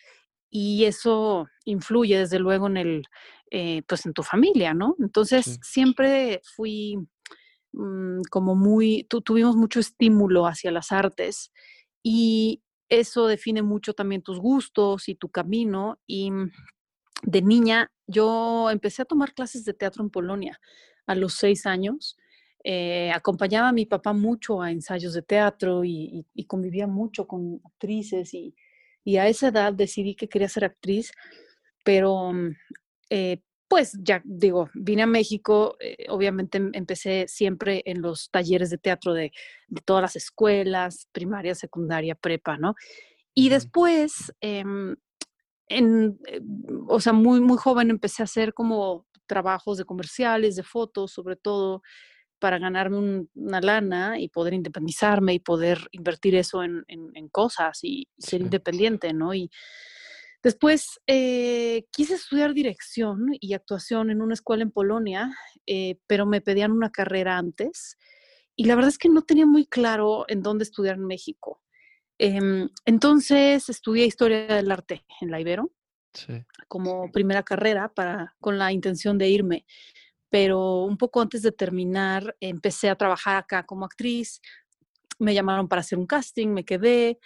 y 0.56 0.84
eso 0.84 1.48
influye 1.64 2.16
desde 2.16 2.38
luego 2.38 2.68
en 2.68 2.76
el, 2.76 3.02
eh, 3.50 3.82
pues 3.88 4.06
en 4.06 4.12
tu 4.12 4.22
familia, 4.22 4.72
¿no? 4.72 4.94
Entonces 5.00 5.46
Sí, 5.46 5.58
siempre 5.64 6.40
fui 6.56 6.96
mm, 7.72 8.20
como 8.30 8.54
muy, 8.54 9.04
tu- 9.10 9.20
tuvimos 9.22 9.56
mucho 9.56 9.80
estímulo 9.80 10.46
hacia 10.46 10.70
las 10.70 10.92
artes 10.92 11.52
y 12.04 12.62
eso 12.88 13.26
define 13.26 13.62
mucho 13.62 13.94
también 13.94 14.22
tus 14.22 14.38
gustos 14.38 15.08
y 15.08 15.16
tu 15.16 15.28
camino. 15.28 15.98
Y 16.06 16.30
mm, 16.30 16.52
de 17.24 17.42
niña 17.42 17.90
yo 18.06 18.70
empecé 18.70 19.02
a 19.02 19.06
tomar 19.06 19.34
clases 19.34 19.64
de 19.64 19.74
teatro 19.74 20.04
en 20.04 20.10
Polonia 20.10 20.60
a 21.06 21.16
los 21.16 21.34
seis 21.34 21.66
años. 21.66 22.16
Eh, 22.62 23.10
acompañaba 23.12 23.70
a 23.70 23.72
mi 23.72 23.86
papá 23.86 24.12
mucho 24.12 24.62
a 24.62 24.70
ensayos 24.70 25.14
de 25.14 25.22
teatro 25.22 25.84
y, 25.84 25.90
y- 26.20 26.26
y 26.34 26.44
convivía 26.46 26.86
mucho 26.86 27.26
con 27.26 27.60
actrices 27.64 28.34
y, 28.34 28.54
y 29.04 29.18
a 29.18 29.28
esa 29.28 29.48
edad 29.48 29.72
decidí 29.72 30.14
que 30.14 30.28
quería 30.28 30.48
ser 30.48 30.64
actriz, 30.64 31.12
pero 31.84 32.32
mm, 32.32 32.56
eh, 33.10 33.40
pues 33.68 33.92
ya 34.02 34.22
digo, 34.24 34.70
vine 34.74 35.02
a 35.02 35.06
México, 35.06 35.76
eh, 35.80 36.06
obviamente 36.08 36.58
em- 36.58 36.70
empecé 36.74 37.26
siempre 37.28 37.82
en 37.86 38.02
los 38.02 38.30
talleres 38.30 38.70
de 38.70 38.78
teatro 38.78 39.14
de, 39.14 39.32
de 39.68 39.80
todas 39.84 40.02
las 40.02 40.16
escuelas, 40.16 41.08
primaria, 41.12 41.54
secundaria, 41.54 42.14
prepa, 42.14 42.56
¿no? 42.56 42.74
Y 43.34 43.48
después, 43.48 44.32
em, 44.40 44.96
en, 45.68 46.18
eh, 46.28 46.40
o 46.88 47.00
sea, 47.00 47.12
muy, 47.12 47.40
muy 47.40 47.58
joven 47.58 47.90
empecé 47.90 48.22
a 48.22 48.24
hacer 48.24 48.54
como 48.54 49.06
trabajos 49.26 49.78
de 49.78 49.84
comerciales, 49.84 50.56
de 50.56 50.62
fotos, 50.62 51.12
sobre 51.12 51.36
todo 51.36 51.82
para 52.38 52.58
ganarme 52.58 52.98
un- 52.98 53.30
una 53.34 53.60
lana 53.60 54.18
y 54.18 54.28
poder 54.28 54.54
independizarme 54.54 55.34
y 55.34 55.38
poder 55.38 55.88
invertir 55.92 56.34
eso 56.34 56.62
en, 56.62 56.84
en- 56.88 57.10
en 57.14 57.28
cosas 57.28 57.78
y, 57.82 58.08
y 58.16 58.22
ser 58.22 58.40
sí, 58.40 58.44
independiente, 58.44 59.12
¿no? 59.12 59.32
Y 59.34 59.50
después 60.42 61.00
eh, 61.06 61.86
quise 61.90 62.14
estudiar 62.14 62.52
dirección 62.54 63.28
y 63.40 63.54
actuación 63.54 64.10
en 64.10 64.20
una 64.20 64.34
escuela 64.34 64.62
en 64.62 64.70
Polonia, 64.70 65.34
eh, 65.66 65.98
pero 66.06 66.26
me 66.26 66.40
pedían 66.40 66.72
una 66.72 66.90
carrera 66.90 67.38
antes 67.38 67.96
y 68.56 68.64
la 68.64 68.74
verdad 68.74 68.90
es 68.90 68.98
que 68.98 69.08
no 69.08 69.22
tenía 69.22 69.46
muy 69.46 69.66
claro 69.66 70.24
en 70.28 70.42
dónde 70.42 70.64
estudiar 70.64 70.96
en 70.96 71.06
México. 71.06 71.60
Em, 72.18 72.68
entonces 72.84 73.68
estudié 73.68 74.06
historia 74.06 74.46
del 74.46 74.70
arte 74.70 75.04
en 75.20 75.30
la 75.32 75.40
Ibero 75.40 75.72
sí, 76.12 76.44
como 76.68 77.10
primera 77.10 77.42
carrera 77.42 77.92
para, 77.92 78.36
con 78.40 78.56
la 78.58 78.70
intención 78.70 79.18
de 79.18 79.28
irme, 79.28 79.66
pero 80.34 80.82
un 80.82 80.96
poco 80.96 81.20
antes 81.20 81.42
de 81.42 81.52
terminar 81.52 82.36
empecé 82.40 82.90
a 82.90 82.96
trabajar 82.96 83.36
acá 83.36 83.64
como 83.64 83.84
actriz, 83.84 84.40
me 85.20 85.32
llamaron 85.32 85.68
para 85.68 85.78
hacer 85.78 85.96
un 85.96 86.08
casting, 86.08 86.48
me 86.48 86.64
quedé, 86.64 87.20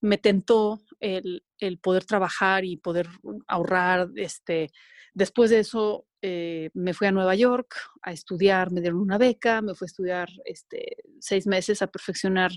me 0.00 0.16
tentó 0.16 0.80
el, 1.00 1.42
el 1.58 1.78
poder 1.80 2.04
trabajar 2.04 2.64
y 2.64 2.76
poder 2.76 3.08
ahorrar. 3.48 4.10
Este, 4.14 4.70
después 5.12 5.50
de 5.50 5.58
eso 5.58 6.06
eh, 6.22 6.70
me 6.72 6.94
fui 6.94 7.08
a 7.08 7.10
Nueva 7.10 7.34
York 7.34 7.74
a 8.00 8.12
estudiar, 8.12 8.70
me 8.70 8.80
dieron 8.80 9.00
una 9.00 9.18
beca, 9.18 9.60
me 9.60 9.74
fui 9.74 9.86
a 9.86 9.90
estudiar 9.90 10.28
este, 10.44 10.98
seis 11.18 11.48
meses 11.48 11.82
a 11.82 11.88
perfeccionar 11.88 12.52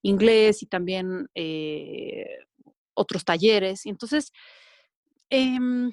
inglés 0.00 0.62
y 0.62 0.66
también 0.66 1.28
eh, 1.34 2.38
otros 2.94 3.22
talleres. 3.26 3.84
Y 3.84 3.90
entonces, 3.90 4.32
em, 5.28 5.92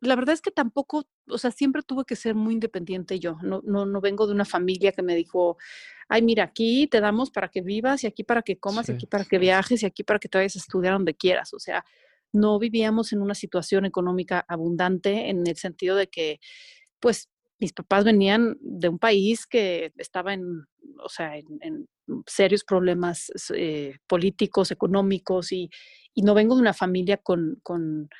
la 0.00 0.16
verdad 0.16 0.34
es 0.34 0.40
que 0.40 0.50
tampoco, 0.50 1.06
o 1.28 1.38
sea, 1.38 1.50
siempre 1.50 1.82
tuve 1.82 2.04
que 2.04 2.16
ser 2.16 2.34
muy 2.34 2.54
independiente 2.54 3.18
yo. 3.18 3.38
No, 3.42 3.62
no, 3.64 3.86
no 3.86 4.00
vengo 4.00 4.26
de 4.26 4.32
una 4.32 4.44
familia 4.44 4.92
que 4.92 5.02
me 5.02 5.14
dijo, 5.14 5.56
ay, 6.08 6.22
mira, 6.22 6.44
aquí 6.44 6.86
te 6.86 7.00
damos 7.00 7.30
para 7.30 7.48
que 7.48 7.62
vivas 7.62 8.04
y 8.04 8.06
aquí 8.06 8.24
para 8.24 8.42
que 8.42 8.58
comas 8.58 8.88
y 8.88 8.92
aquí 8.92 9.06
para 9.06 9.24
que 9.24 9.38
viajes 9.38 9.82
y 9.82 9.86
aquí 9.86 10.04
para 10.04 10.18
que 10.18 10.28
te 10.28 10.38
vayas 10.38 10.56
a 10.56 10.58
estudiar 10.58 10.94
donde 10.94 11.14
quieras. 11.14 11.54
O 11.54 11.58
sea, 11.58 11.84
no 12.32 12.58
vivíamos 12.58 13.12
en 13.12 13.22
una 13.22 13.34
situación 13.34 13.84
económica 13.84 14.44
abundante 14.48 15.30
en 15.30 15.46
el 15.46 15.56
sentido 15.56 15.96
de 15.96 16.08
que, 16.08 16.40
pues, 17.00 17.28
mis 17.58 17.72
papás 17.72 18.04
venían 18.04 18.56
de 18.60 18.88
un 18.88 18.98
país 18.98 19.46
que 19.46 19.92
estaba 19.96 20.34
en, 20.34 20.66
o 21.02 21.08
sea, 21.08 21.36
en, 21.36 21.46
en 21.60 21.86
serios 22.26 22.64
problemas 22.64 23.32
eh, 23.54 23.96
políticos, 24.06 24.70
económicos 24.70 25.52
y, 25.52 25.70
y, 26.12 26.22
no 26.22 26.34
vengo 26.34 26.54
de 26.56 26.60
una 26.60 26.74
familia 26.74 27.16
con, 27.16 27.58
con 27.62 28.10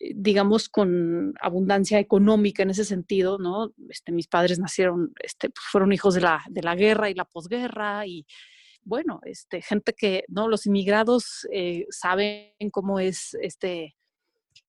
digamos, 0.00 0.68
con 0.68 1.34
abundancia 1.40 1.98
económica 1.98 2.62
en 2.62 2.70
ese 2.70 2.84
sentido, 2.84 3.38
¿no? 3.38 3.72
Este, 3.88 4.12
mis 4.12 4.28
padres 4.28 4.58
nacieron, 4.58 5.12
este, 5.22 5.50
pues, 5.50 5.64
fueron 5.70 5.92
hijos 5.92 6.14
de 6.14 6.20
la, 6.20 6.42
de 6.48 6.62
la 6.62 6.76
guerra 6.76 7.10
y 7.10 7.14
la 7.14 7.24
posguerra 7.24 8.06
y, 8.06 8.26
bueno, 8.82 9.20
este, 9.24 9.60
gente 9.60 9.92
que, 9.92 10.24
¿no? 10.28 10.48
Los 10.48 10.66
inmigrados 10.66 11.46
eh, 11.52 11.86
saben 11.90 12.52
cómo 12.70 13.00
es 13.00 13.36
este, 13.42 13.96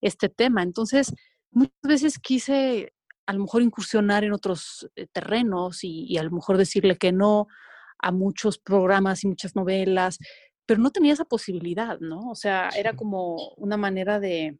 este 0.01 0.29
tema. 0.29 0.63
Entonces, 0.63 1.13
muchas 1.51 1.81
veces 1.83 2.19
quise 2.19 2.93
a 3.25 3.33
lo 3.33 3.41
mejor 3.41 3.61
incursionar 3.61 4.23
en 4.23 4.33
otros 4.33 4.89
eh, 4.95 5.05
terrenos 5.11 5.83
y, 5.83 6.17
a 6.17 6.23
lo 6.23 6.31
mejor 6.31 6.57
decirle 6.57 6.97
que 6.97 7.11
no 7.11 7.47
a 7.99 8.11
muchos 8.11 8.57
programas 8.57 9.23
y 9.23 9.27
muchas 9.27 9.55
novelas, 9.55 10.17
pero 10.65 10.81
no 10.81 10.89
tenía 10.89 11.13
esa 11.13 11.25
posibilidad, 11.25 11.99
¿no? 11.99 12.29
O 12.29 12.35
sea, 12.35 12.69
era 12.75 12.95
como 12.95 13.49
una 13.57 13.77
manera 13.77 14.19
de, 14.19 14.57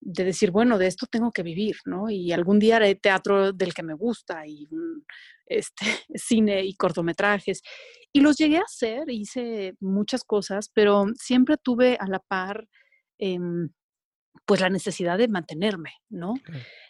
de 0.00 0.24
decir, 0.24 0.50
bueno, 0.50 0.78
de 0.78 0.86
esto 0.86 1.06
tengo 1.06 1.30
que 1.30 1.42
vivir, 1.42 1.76
¿no? 1.84 2.08
Y 2.08 2.32
algún 2.32 2.58
día 2.58 2.76
haré 2.76 2.94
teatro 2.94 3.52
del 3.52 3.74
que 3.74 3.82
me 3.82 3.94
gusta 3.94 4.46
y 4.46 4.68
este, 5.46 5.86
cine 6.14 6.64
y 6.64 6.74
cortometrajes. 6.74 7.62
Y 8.12 8.20
los 8.20 8.36
llegué 8.36 8.58
a 8.58 8.62
hacer, 8.62 9.10
hice 9.10 9.74
muchas 9.80 10.24
cosas, 10.24 10.70
pero 10.74 11.06
siempre 11.14 11.56
tuve 11.62 11.96
a 12.00 12.06
la 12.06 12.18
par 12.18 12.66
em, 13.18 13.68
pues 14.46 14.60
la 14.60 14.70
necesidad 14.70 15.18
de 15.18 15.28
mantenerme, 15.28 15.92
¿no? 16.08 16.34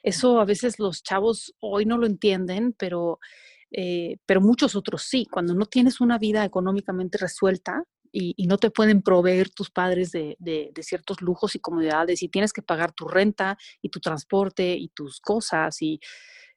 Eso 0.03 0.41
a 0.41 0.45
veces 0.45 0.79
los 0.79 1.03
chavos 1.03 1.55
hoy 1.61 1.85
no 1.85 1.99
lo 1.99 2.07
entienden, 2.07 2.75
pero, 2.79 3.19
eh, 3.71 4.17
pero 4.25 4.41
muchos 4.41 4.77
otros 4.77 5.03
sí. 5.03 5.27
Cuando 5.31 5.55
no 5.55 5.67
tienes 5.67 6.01
una 6.01 6.19
vida 6.19 6.45
económicamente 6.45 7.19
resuelta 7.19 7.85
y, 8.13 8.47
no 8.47 8.59
te 8.59 8.71
pueden 8.71 9.03
proveer 9.03 9.51
tus 9.51 9.71
padres 9.71 10.11
de, 10.11 10.37
de, 10.39 10.73
ciertos 10.83 11.21
lujos 11.21 11.55
y 11.55 11.61
comodidades 11.61 12.23
y 12.23 12.29
tienes 12.29 12.53
que 12.53 12.63
pagar 12.63 12.93
tu 12.93 13.07
renta 13.07 13.57
y 13.81 13.89
tu 13.91 14.01
transporte 14.01 14.75
y 14.75 14.89
tus 14.89 15.21
cosas 15.21 15.81
y 15.83 16.01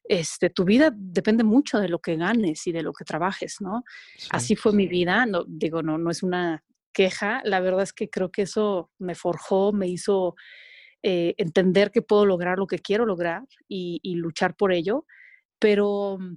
este, 0.04 0.50
tu 0.50 0.64
vida 0.64 0.92
depende 0.94 1.44
mucho 1.44 1.78
de 1.78 1.88
lo 1.88 1.98
que 2.00 2.16
ganes 2.16 2.66
y 2.66 2.72
de 2.72 2.82
lo 2.82 2.92
que 2.92 3.04
trabajes, 3.04 3.56
¿no? 3.60 3.84
Así 4.30 4.54
fue 4.54 4.72
mi 4.72 4.86
vida, 4.86 5.24
no, 5.24 5.44
digo, 5.46 5.82
no, 5.82 5.96
no 5.96 6.10
es 6.10 6.22
una 6.22 6.62
queja, 6.92 7.40
la 7.44 7.60
verdad 7.60 7.82
es 7.82 7.92
que 7.92 8.10
creo 8.10 8.30
que 8.30 8.42
eso 8.42 8.90
me 8.98 9.14
forjó, 9.14 9.72
me 9.72 9.88
hizo 9.88 10.34
eh, 11.02 11.34
entender 11.38 11.90
que 11.90 12.02
puedo 12.02 12.24
lograr 12.24 12.58
lo 12.58 12.66
que 12.66 12.78
quiero 12.78 13.04
lograr 13.04 13.42
y, 13.68 14.00
luchar 14.14 14.56
por 14.56 14.72
ello, 14.72 15.06
pero 15.58 16.18
mm, 16.18 16.36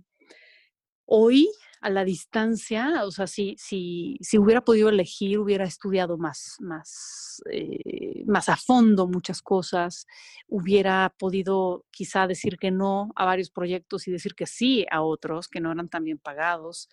hoy 1.05 1.49
a 1.81 1.89
la 1.89 2.03
distancia, 2.03 3.03
o 3.05 3.11
sea, 3.11 3.27
si, 3.27 3.55
si, 3.57 4.17
si 4.21 4.37
hubiera 4.37 4.61
podido 4.61 4.89
elegir, 4.89 5.39
hubiera 5.39 5.65
estudiado 5.65 6.17
más, 6.17 6.55
más, 6.59 7.41
eh, 7.51 8.23
más 8.25 8.49
a 8.49 8.57
fondo 8.57 9.07
muchas 9.07 9.41
cosas, 9.41 10.07
hubiera 10.47 11.13
podido 11.17 11.85
quizá 11.91 12.27
decir 12.27 12.57
que 12.57 12.71
no 12.71 13.11
a 13.15 13.25
varios 13.25 13.49
proyectos 13.49 14.07
y 14.07 14.11
decir 14.11 14.33
que 14.35 14.47
sí 14.47 14.85
a 14.89 15.01
otros 15.01 15.47
que 15.47 15.59
no 15.59 15.71
eran 15.71 15.89
tan 15.89 16.03
bien 16.03 16.17
pagados. 16.17 16.89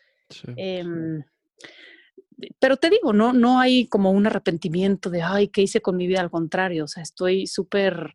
Em, 0.57 1.23
pero 2.59 2.76
te 2.76 2.91
digo, 2.91 3.12
no, 3.12 3.33
no 3.33 3.61
hay 3.61 3.87
como 3.88 4.11
un 4.11 4.26
arrepentimiento 4.26 5.09
de, 5.11 5.23
ay, 5.23 5.49
¿qué 5.49 5.62
hice 5.62 5.81
con 5.81 5.97
mi 5.97 6.07
vida? 6.07 6.21
Al 6.21 6.31
contrario, 6.31 6.85
o 6.85 6.88
sea, 6.88 7.03
estoy 7.03 7.47
súper 7.47 8.14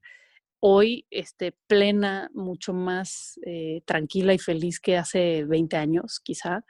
hoy 0.59 1.05
este, 1.09 1.53
plena, 1.67 2.29
mucho 2.33 2.73
más 2.73 3.39
eh, 3.45 3.81
tranquila 3.85 4.33
y 4.33 4.39
feliz 4.39 4.79
que 4.79 4.97
hace 4.97 5.45
20 5.45 5.77
años, 5.77 6.19
quizá. 6.23 6.63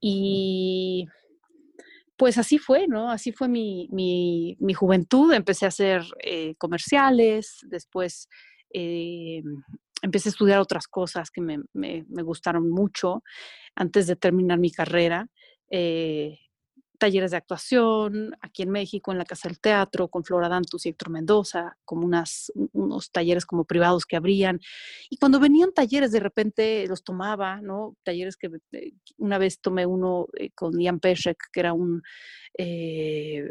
Y 0.00 1.06
pues 2.16 2.38
así 2.38 2.58
fue, 2.58 2.86
¿no? 2.88 3.10
Así 3.10 3.32
fue 3.32 3.48
mi, 3.48 3.88
mi, 3.90 4.56
mi 4.60 4.74
juventud. 4.74 5.32
Empecé 5.32 5.64
a 5.64 5.68
hacer 5.68 6.02
eh, 6.22 6.54
comerciales, 6.56 7.58
después 7.62 8.28
eh, 8.72 9.42
empecé 10.02 10.28
a 10.28 10.32
estudiar 10.32 10.60
otras 10.60 10.86
cosas 10.86 11.30
que 11.30 11.40
me, 11.40 11.58
me, 11.72 12.04
me, 12.08 12.22
gustaron 12.22 12.70
mucho 12.70 13.22
antes 13.74 14.06
de 14.06 14.16
terminar 14.16 14.58
mi 14.58 14.70
carrera 14.70 15.28
talleres 16.98 17.30
de 17.30 17.36
actuación 17.36 18.36
aquí 18.40 18.62
en 18.62 18.70
México, 18.70 19.12
en 19.12 19.18
la 19.18 19.24
Casa 19.24 19.48
del 19.48 19.60
Teatro, 19.60 20.08
con 20.08 20.24
Flora 20.24 20.48
Dantus 20.48 20.84
y 20.84 20.90
Héctor 20.90 21.10
Mendoza, 21.10 21.76
como 21.84 22.04
unas, 22.04 22.52
unos 22.72 23.10
talleres 23.10 23.46
como 23.46 23.64
privados 23.64 24.04
que 24.04 24.16
abrían. 24.16 24.60
Y 25.08 25.16
cuando 25.16 25.40
venían 25.40 25.72
talleres, 25.72 26.12
de 26.12 26.20
repente 26.20 26.86
los 26.86 27.04
tomaba, 27.04 27.60
¿no? 27.60 27.96
Talleres 28.02 28.36
que 28.36 28.50
eh, 28.72 28.92
una 29.16 29.38
vez 29.38 29.60
tomé 29.60 29.86
uno 29.86 30.26
eh, 30.36 30.50
con 30.50 30.72
Jan 30.82 31.00
Peszek, 31.00 31.38
que 31.52 31.60
era 31.60 31.72
un 31.72 32.02
eh, 32.58 33.44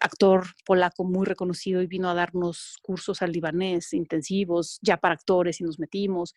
actor 0.00 0.44
polaco 0.66 1.04
muy 1.04 1.24
reconocido 1.26 1.80
y 1.80 1.86
vino 1.86 2.10
a 2.10 2.14
darnos 2.14 2.76
cursos 2.82 3.22
al 3.22 3.32
libanés 3.32 3.92
intensivos, 3.94 4.78
ya 4.82 4.96
para 4.96 5.14
actores, 5.14 5.60
y 5.60 5.64
nos 5.64 5.78
metimos. 5.78 6.34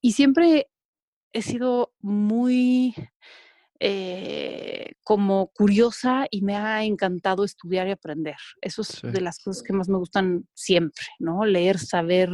Y 0.00 0.12
siempre 0.12 0.68
he 1.32 1.42
sido 1.42 1.94
muy 2.00 2.94
eh, 3.80 4.92
como 5.02 5.48
curiosa 5.48 6.26
y 6.30 6.42
me 6.42 6.56
ha 6.56 6.84
encantado 6.84 7.44
estudiar 7.44 7.88
y 7.88 7.92
aprender. 7.92 8.36
Eso 8.60 8.82
es 8.82 9.00
de 9.02 9.20
las 9.20 9.38
cosas 9.38 9.62
que 9.62 9.72
más 9.72 9.88
me 9.88 9.98
gustan 9.98 10.48
siempre, 10.54 11.06
¿no? 11.18 11.44
Leer, 11.44 11.78
saber, 11.78 12.30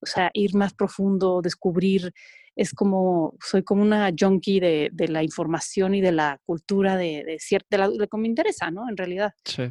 o 0.00 0.06
sea, 0.06 0.30
ir 0.34 0.54
más 0.54 0.74
profundo, 0.74 1.40
descubrir. 1.42 2.12
Es 2.56 2.72
como, 2.72 3.36
soy 3.40 3.62
como 3.62 3.82
una 3.82 4.10
junkie 4.18 4.58
de, 4.58 4.90
de 4.92 5.08
la 5.08 5.22
información 5.22 5.94
y 5.94 6.00
de 6.00 6.12
la 6.12 6.40
cultura 6.44 6.96
de, 6.96 7.22
de, 7.24 7.38
de, 7.38 7.64
de 7.70 7.98
lo 7.98 8.08
que 8.08 8.16
me 8.16 8.26
interesa, 8.26 8.70
¿no? 8.70 8.88
En 8.88 8.96
realidad. 8.96 9.32
Sí. 9.44 9.70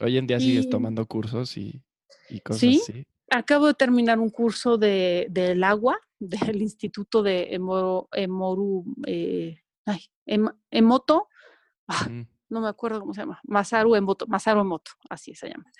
Hoy 0.00 0.18
en 0.18 0.26
día 0.26 0.38
sigues 0.38 0.68
tomando 0.68 1.06
cursos 1.06 1.56
y, 1.56 1.82
y 2.28 2.40
cosas 2.40 2.60
¿sí? 2.60 2.80
así. 2.82 3.06
Acabo 3.30 3.66
de 3.66 3.74
terminar 3.74 4.18
un 4.18 4.30
curso 4.30 4.78
de, 4.78 5.26
del 5.30 5.62
agua 5.64 5.98
del 6.18 6.62
Instituto 6.62 7.22
de 7.22 7.48
Emoru, 7.52 8.84
eh, 9.06 9.58
ay, 9.88 10.00
Emoto, 10.70 11.28
ah, 11.88 12.08
no 12.48 12.60
me 12.60 12.68
acuerdo 12.68 13.00
cómo 13.00 13.14
se 13.14 13.20
llama, 13.20 13.40
Masaru 13.44 13.94
Emoto, 13.94 14.26
Masaru 14.26 14.60
Emoto, 14.60 14.92
así 15.08 15.34
se 15.34 15.48
llama, 15.48 15.70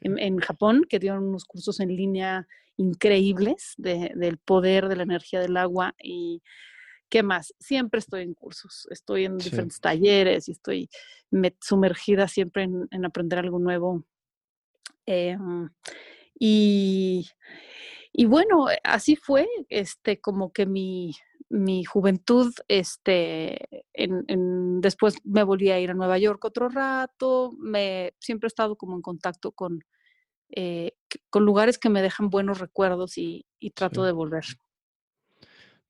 en, 0.00 0.38
Japón, 0.38 0.86
que 0.88 0.98
dieron 0.98 1.24
unos 1.24 1.44
cursos 1.44 1.80
en 1.80 1.94
línea 1.94 2.46
increíbles 2.76 3.74
del 3.78 4.38
poder 4.38 4.88
de 4.88 4.96
la 4.96 5.02
energía 5.02 5.40
del 5.40 5.56
agua 5.56 5.94
y 6.02 6.42
¿qué 7.08 7.22
más? 7.22 7.54
Siempre 7.58 8.00
estoy 8.00 8.22
en 8.22 8.34
cursos, 8.34 8.86
estoy 8.90 9.24
en 9.24 9.38
diferentes 9.38 9.80
talleres 9.80 10.48
y 10.48 10.52
estoy 10.52 10.90
sumergida 11.60 12.28
siempre 12.28 12.64
en, 12.64 13.04
aprender 13.04 13.38
algo 13.38 13.58
nuevo. 13.58 14.04
Em, 15.06 15.68
y, 16.38 17.28
y 18.18 18.24
bueno, 18.24 18.68
así 18.82 19.14
fue, 19.14 19.46
este, 19.68 20.22
como 20.22 20.50
que 20.50 20.64
mi, 20.64 21.12
mi 21.50 21.84
juventud, 21.84 22.50
este, 22.66 23.84
en, 23.92 24.80
después 24.80 25.16
me 25.22 25.42
volví 25.42 25.70
a 25.70 25.78
ir 25.78 25.90
a 25.90 25.94
Nueva 25.94 26.16
York 26.16 26.42
otro 26.46 26.70
rato, 26.70 27.52
me, 27.58 28.14
siempre 28.18 28.46
he 28.46 28.48
estado 28.48 28.76
como 28.76 28.96
en 28.96 29.02
contacto 29.02 29.52
con, 29.52 29.80
eh, 30.48 30.92
con 31.28 31.44
lugares 31.44 31.76
que 31.76 31.90
me 31.90 32.00
dejan 32.00 32.30
buenos 32.30 32.58
recuerdos 32.58 33.18
y, 33.18 33.44
trato 33.74 34.02
de 34.02 34.12
volver. 34.12 34.46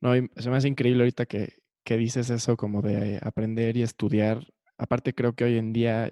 No, 0.00 0.14
se 0.14 0.50
me 0.50 0.56
hace 0.56 0.66
increíble 0.66 1.04
ahorita 1.04 1.26
que, 1.26 1.61
que 1.85 1.97
dices 1.97 2.28
eso 2.30 2.56
como 2.56 2.83
de 2.83 3.21
aprender 3.23 3.76
y 3.76 3.83
estudiar. 3.83 4.45
Aparte 4.78 5.14
creo 5.14 5.35
que 5.35 5.45
hoy 5.45 5.59
en 5.59 5.73
día 5.73 6.11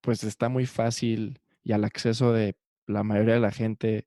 pues 0.00 0.22
está 0.22 0.48
muy 0.48 0.66
fácil 0.66 1.40
y 1.64 1.72
al 1.72 1.82
acceso 1.82 2.32
de 2.32 2.56
la 2.86 3.02
mayoría 3.02 3.34
de 3.34 3.40
la 3.40 3.50
gente 3.50 4.06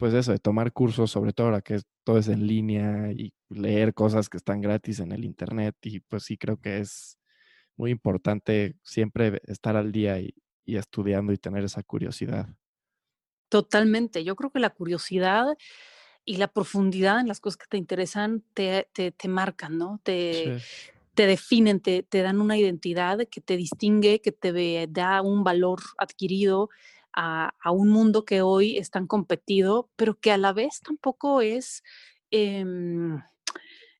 pues 0.00 0.14
eso, 0.14 0.32
de 0.32 0.38
tomar 0.38 0.72
cursos, 0.72 1.10
sobre 1.10 1.34
todo 1.34 1.48
ahora 1.48 1.60
que 1.60 1.78
todo 2.04 2.16
es 2.16 2.28
en 2.28 2.46
línea 2.46 3.12
y 3.12 3.34
leer 3.50 3.92
cosas 3.92 4.30
que 4.30 4.38
están 4.38 4.62
gratis 4.62 4.98
en 4.98 5.12
el 5.12 5.26
Internet. 5.26 5.76
Y 5.82 6.00
pues 6.00 6.22
sí 6.24 6.38
creo 6.38 6.58
que 6.58 6.78
es 6.78 7.18
muy 7.76 7.90
importante 7.90 8.76
siempre 8.82 9.42
estar 9.44 9.76
al 9.76 9.92
día 9.92 10.18
y, 10.18 10.34
estudiando 10.64 11.34
y 11.34 11.36
tener 11.36 11.64
esa 11.64 11.82
curiosidad. 11.82 12.48
Totalmente. 13.50 14.24
Yo 14.24 14.36
creo 14.36 14.50
que 14.50 14.58
la 14.58 14.70
curiosidad 14.70 15.48
y 16.24 16.38
la 16.38 16.48
profundidad 16.48 17.20
en 17.20 17.28
las 17.28 17.40
cosas 17.40 17.58
que 17.58 17.66
te 17.68 17.76
interesan 17.76 18.42
te, 18.54 18.88
te, 18.94 19.28
marcan, 19.28 19.76
¿no? 19.76 20.00
Te, 20.02 20.62
te 21.14 21.26
definen, 21.26 21.80
te, 21.80 22.04
te, 22.04 22.22
dan 22.22 22.40
una 22.40 22.56
identidad 22.56 23.18
que 23.30 23.42
te 23.42 23.58
distingue, 23.58 24.22
que 24.22 24.32
te 24.32 24.86
da 24.88 25.20
un 25.20 25.44
valor 25.44 25.80
adquirido 25.98 26.70
a, 27.14 27.52
un 27.72 27.88
mundo 27.88 28.24
que 28.24 28.42
hoy 28.42 28.78
es 28.78 28.90
tan 28.90 29.06
competido, 29.06 29.90
pero 29.96 30.18
que 30.18 30.32
a 30.32 30.38
la 30.38 30.52
vez 30.52 30.80
tampoco 30.80 31.40
es... 31.40 31.82
Em, 32.30 33.20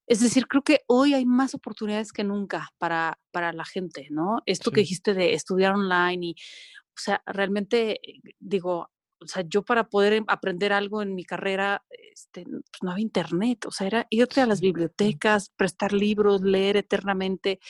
es 0.07 0.21
decir, 0.21 0.49
creo 0.49 0.63
que 0.63 0.81
hoy 0.89 1.15
hay 1.15 1.25
más 1.25 1.55
oportunidades 1.55 2.13
que 2.13 2.25
nunca 2.25 2.71
para, 2.79 3.21
para 3.31 3.53
la 3.53 3.65
gente, 3.65 4.09
¿no? 4.11 4.43
Esto 4.45 4.73
que 4.73 4.81
dijiste 4.81 5.15
de 5.15 5.35
estudiar 5.35 5.73
online 5.75 6.27
y, 6.27 6.31
o 6.33 6.99
sea, 6.99 7.23
realmente 7.27 8.01
digo, 8.41 8.91
o 9.21 9.27
sea, 9.27 9.45
yo 9.47 9.63
para 9.63 9.89
poder 9.89 10.15
em, 10.15 10.25
aprender 10.29 10.73
algo 10.73 11.03
en 11.03 11.15
mi 11.15 11.25
carrera, 11.25 11.85
este, 12.13 12.45
pues 12.45 12.83
no 12.83 12.91
había 12.91 13.03
internet, 13.03 13.67
o 13.67 13.71
sea, 13.71 13.87
era 13.87 14.07
irte 14.11 14.41
a 14.41 14.47
las 14.47 14.61
bibliotecas, 14.61 15.51
prestar 15.51 15.93
libros, 15.93 16.41
leer 16.41 16.77
eternamente. 16.77 17.61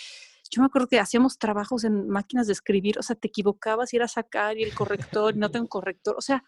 Yo 0.50 0.62
me 0.62 0.66
acuerdo 0.66 0.88
que 0.88 0.98
hacíamos 0.98 1.38
trabajos 1.38 1.84
en 1.84 2.08
máquinas 2.08 2.46
de 2.46 2.52
escribir, 2.52 2.98
o 2.98 3.02
sea, 3.02 3.16
te 3.16 3.28
equivocabas 3.28 3.92
y 3.92 3.96
era 3.96 4.08
sacar 4.08 4.58
y 4.58 4.64
el 4.64 4.74
corrector, 4.74 5.36
y 5.36 5.38
no 5.38 5.50
tengo 5.50 5.68
corrector, 5.68 6.16
o 6.18 6.22
sea, 6.22 6.42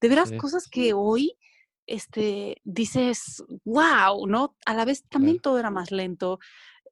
de 0.00 0.08
veras 0.08 0.32
cosas 0.32 0.68
que 0.68 0.92
hoy 0.92 1.38
este, 1.86 2.60
dices, 2.64 3.42
wow, 3.64 4.26
¿no? 4.26 4.56
A 4.66 4.74
la 4.74 4.84
vez 4.84 5.04
también 5.08 5.38
todo 5.38 5.58
era 5.58 5.70
más 5.70 5.90
lento. 5.90 6.38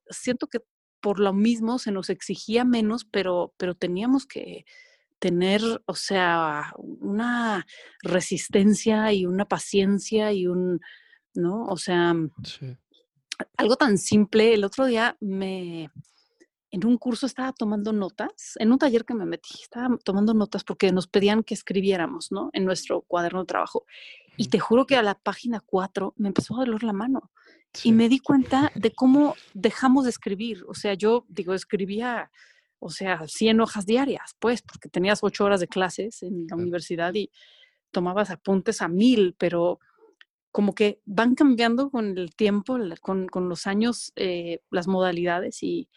Siento 0.09 0.47
que 0.47 0.61
por 1.01 1.21
lo 1.21 1.35
mismo 1.35 1.79
se 1.79 1.93
nos 1.93 2.09
exigía 2.09 2.65
menos, 2.65 3.05
pero, 3.05 3.53
pero 3.59 3.75
teníamos 3.75 4.25
que, 4.25 4.65
tener, 5.25 5.63
o 5.87 5.95
sea, 5.95 6.75
una 6.77 7.67
resistencia 8.03 9.11
y 9.15 9.25
una 9.25 9.47
paciencia 9.47 10.35
y 10.35 10.47
un, 10.47 10.83
¿no? 11.33 11.65
O 11.65 11.79
sea, 11.79 12.15
algo 13.57 13.77
tan 13.77 13.97
simple. 13.97 14.53
El 14.53 14.65
otro 14.65 14.85
día 14.85 15.17
me, 15.21 15.91
en 16.75 16.85
un 16.85 16.99
curso 16.99 17.27
estaba 17.27 17.53
tomando 17.53 17.93
notas, 17.93 18.57
en 18.59 18.73
un 18.73 18.81
taller 18.81 19.05
que 19.05 19.15
me 19.15 19.25
metí, 19.25 19.63
estaba 19.63 19.97
tomando 19.99 20.35
notas 20.35 20.65
porque 20.65 20.91
nos 20.91 21.07
pedían 21.07 21.45
que 21.45 21.55
escribiéramos, 21.55 22.33
¿no? 22.33 22.51
En 22.53 22.65
nuestro 22.65 23.03
cuaderno 23.03 23.43
de 23.43 23.47
trabajo. 23.47 23.87
Y 24.37 24.49
te 24.49 24.59
juro 24.59 24.85
que 24.85 24.97
a 24.97 25.03
la 25.05 25.15
página 25.15 25.61
4 25.61 26.15
me 26.17 26.27
empezó 26.27 26.57
a 26.57 26.65
doler 26.65 26.83
la 26.83 26.93
mano. 26.93 27.31
Y 27.85 27.93
me 27.93 28.09
di 28.09 28.19
cuenta 28.19 28.73
de 28.75 28.91
cómo 28.91 29.37
dejamos 29.53 30.03
de 30.03 30.11
escribir. 30.11 30.65
O 30.67 30.75
sea, 30.75 30.95
yo 30.95 31.25
digo, 31.29 31.55
escribía, 31.55 32.33
o 32.81 32.91
sea, 32.91 33.23
100 33.25 33.61
hojas 33.61 33.87
diarias, 33.87 34.35
pues, 34.41 34.61
porque 34.63 34.89
tenías 34.89 35.21
8 35.23 35.45
horas 35.45 35.61
de 35.61 35.69
clases 35.69 36.25
en 36.25 36.49
la 36.49 36.57
universidad 36.57 37.15
y 37.15 37.31
tomabas 37.93 38.31
apuntes 38.31 38.83
a 38.83 38.89
mil, 38.89 39.37
pero 39.39 39.79
como 40.51 40.75
que 40.75 41.01
van 41.05 41.37
cambiando 41.37 41.89
con 41.91 42.19
el 42.19 42.35
tiempo, 42.35 42.77
con, 43.01 43.29
con 43.29 43.49
los 43.49 43.69
años, 43.69 44.13
eh, 44.17 44.59
las 44.71 44.89
modalidades 44.89 45.63
y, 45.63 45.89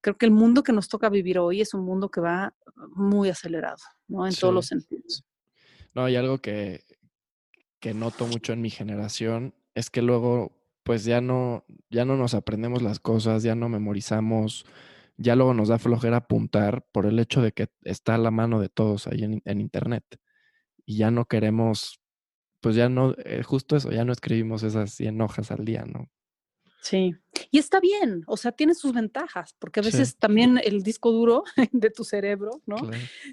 creo 0.00 0.16
que 0.16 0.26
el 0.26 0.32
mundo 0.32 0.62
que 0.62 0.72
nos 0.72 0.88
toca 0.88 1.08
vivir 1.08 1.38
hoy 1.38 1.60
es 1.60 1.74
un 1.74 1.84
mundo 1.84 2.10
que 2.10 2.20
va 2.20 2.54
muy 2.94 3.28
acelerado, 3.28 3.78
¿no? 4.08 4.26
En 4.26 4.34
todos 4.34 4.54
los 4.54 4.66
sentidos. 4.66 5.24
No, 5.94 6.04
hay 6.04 6.16
algo 6.16 6.38
que, 6.38 6.84
que 7.80 7.94
noto 7.94 8.26
mucho 8.26 8.52
en 8.52 8.62
mi 8.62 8.70
generación 8.70 9.54
es 9.74 9.90
que 9.90 10.02
luego, 10.02 10.52
pues 10.82 11.04
ya 11.04 11.20
no, 11.20 11.64
ya 11.90 12.04
no 12.04 12.16
nos 12.16 12.34
aprendemos 12.34 12.82
las 12.82 13.00
cosas, 13.00 13.42
ya 13.42 13.54
no 13.54 13.68
memorizamos, 13.68 14.66
ya 15.16 15.36
luego 15.36 15.54
nos 15.54 15.68
da 15.68 15.78
flojera 15.78 16.18
apuntar 16.18 16.86
por 16.92 17.06
el 17.06 17.18
hecho 17.18 17.42
de 17.42 17.52
que 17.52 17.68
está 17.82 18.14
a 18.14 18.18
la 18.18 18.30
mano 18.30 18.60
de 18.60 18.68
todos 18.68 19.06
ahí 19.06 19.24
en, 19.24 19.42
en 19.44 19.60
internet. 19.60 20.04
Y 20.86 20.96
ya 20.96 21.10
no 21.10 21.26
queremos, 21.26 22.00
pues 22.60 22.74
ya 22.74 22.88
no, 22.88 23.14
eh, 23.24 23.42
justo 23.42 23.76
eso, 23.76 23.90
ya 23.90 24.04
no 24.04 24.12
escribimos 24.12 24.62
esas 24.62 24.92
100 24.92 25.20
hojas 25.20 25.50
al 25.50 25.64
día, 25.64 25.84
¿no? 25.84 26.08
Sí, 26.82 27.14
y 27.50 27.58
está 27.58 27.80
bien, 27.80 28.24
o 28.26 28.36
sea, 28.36 28.52
tiene 28.52 28.74
sus 28.74 28.92
ventajas, 28.92 29.54
porque 29.58 29.80
a 29.80 29.82
veces 29.82 30.16
también 30.16 30.60
el 30.62 30.82
disco 30.82 31.10
duro 31.12 31.44
de 31.72 31.90
tu 31.90 32.04
cerebro, 32.04 32.62
¿no? 32.66 32.76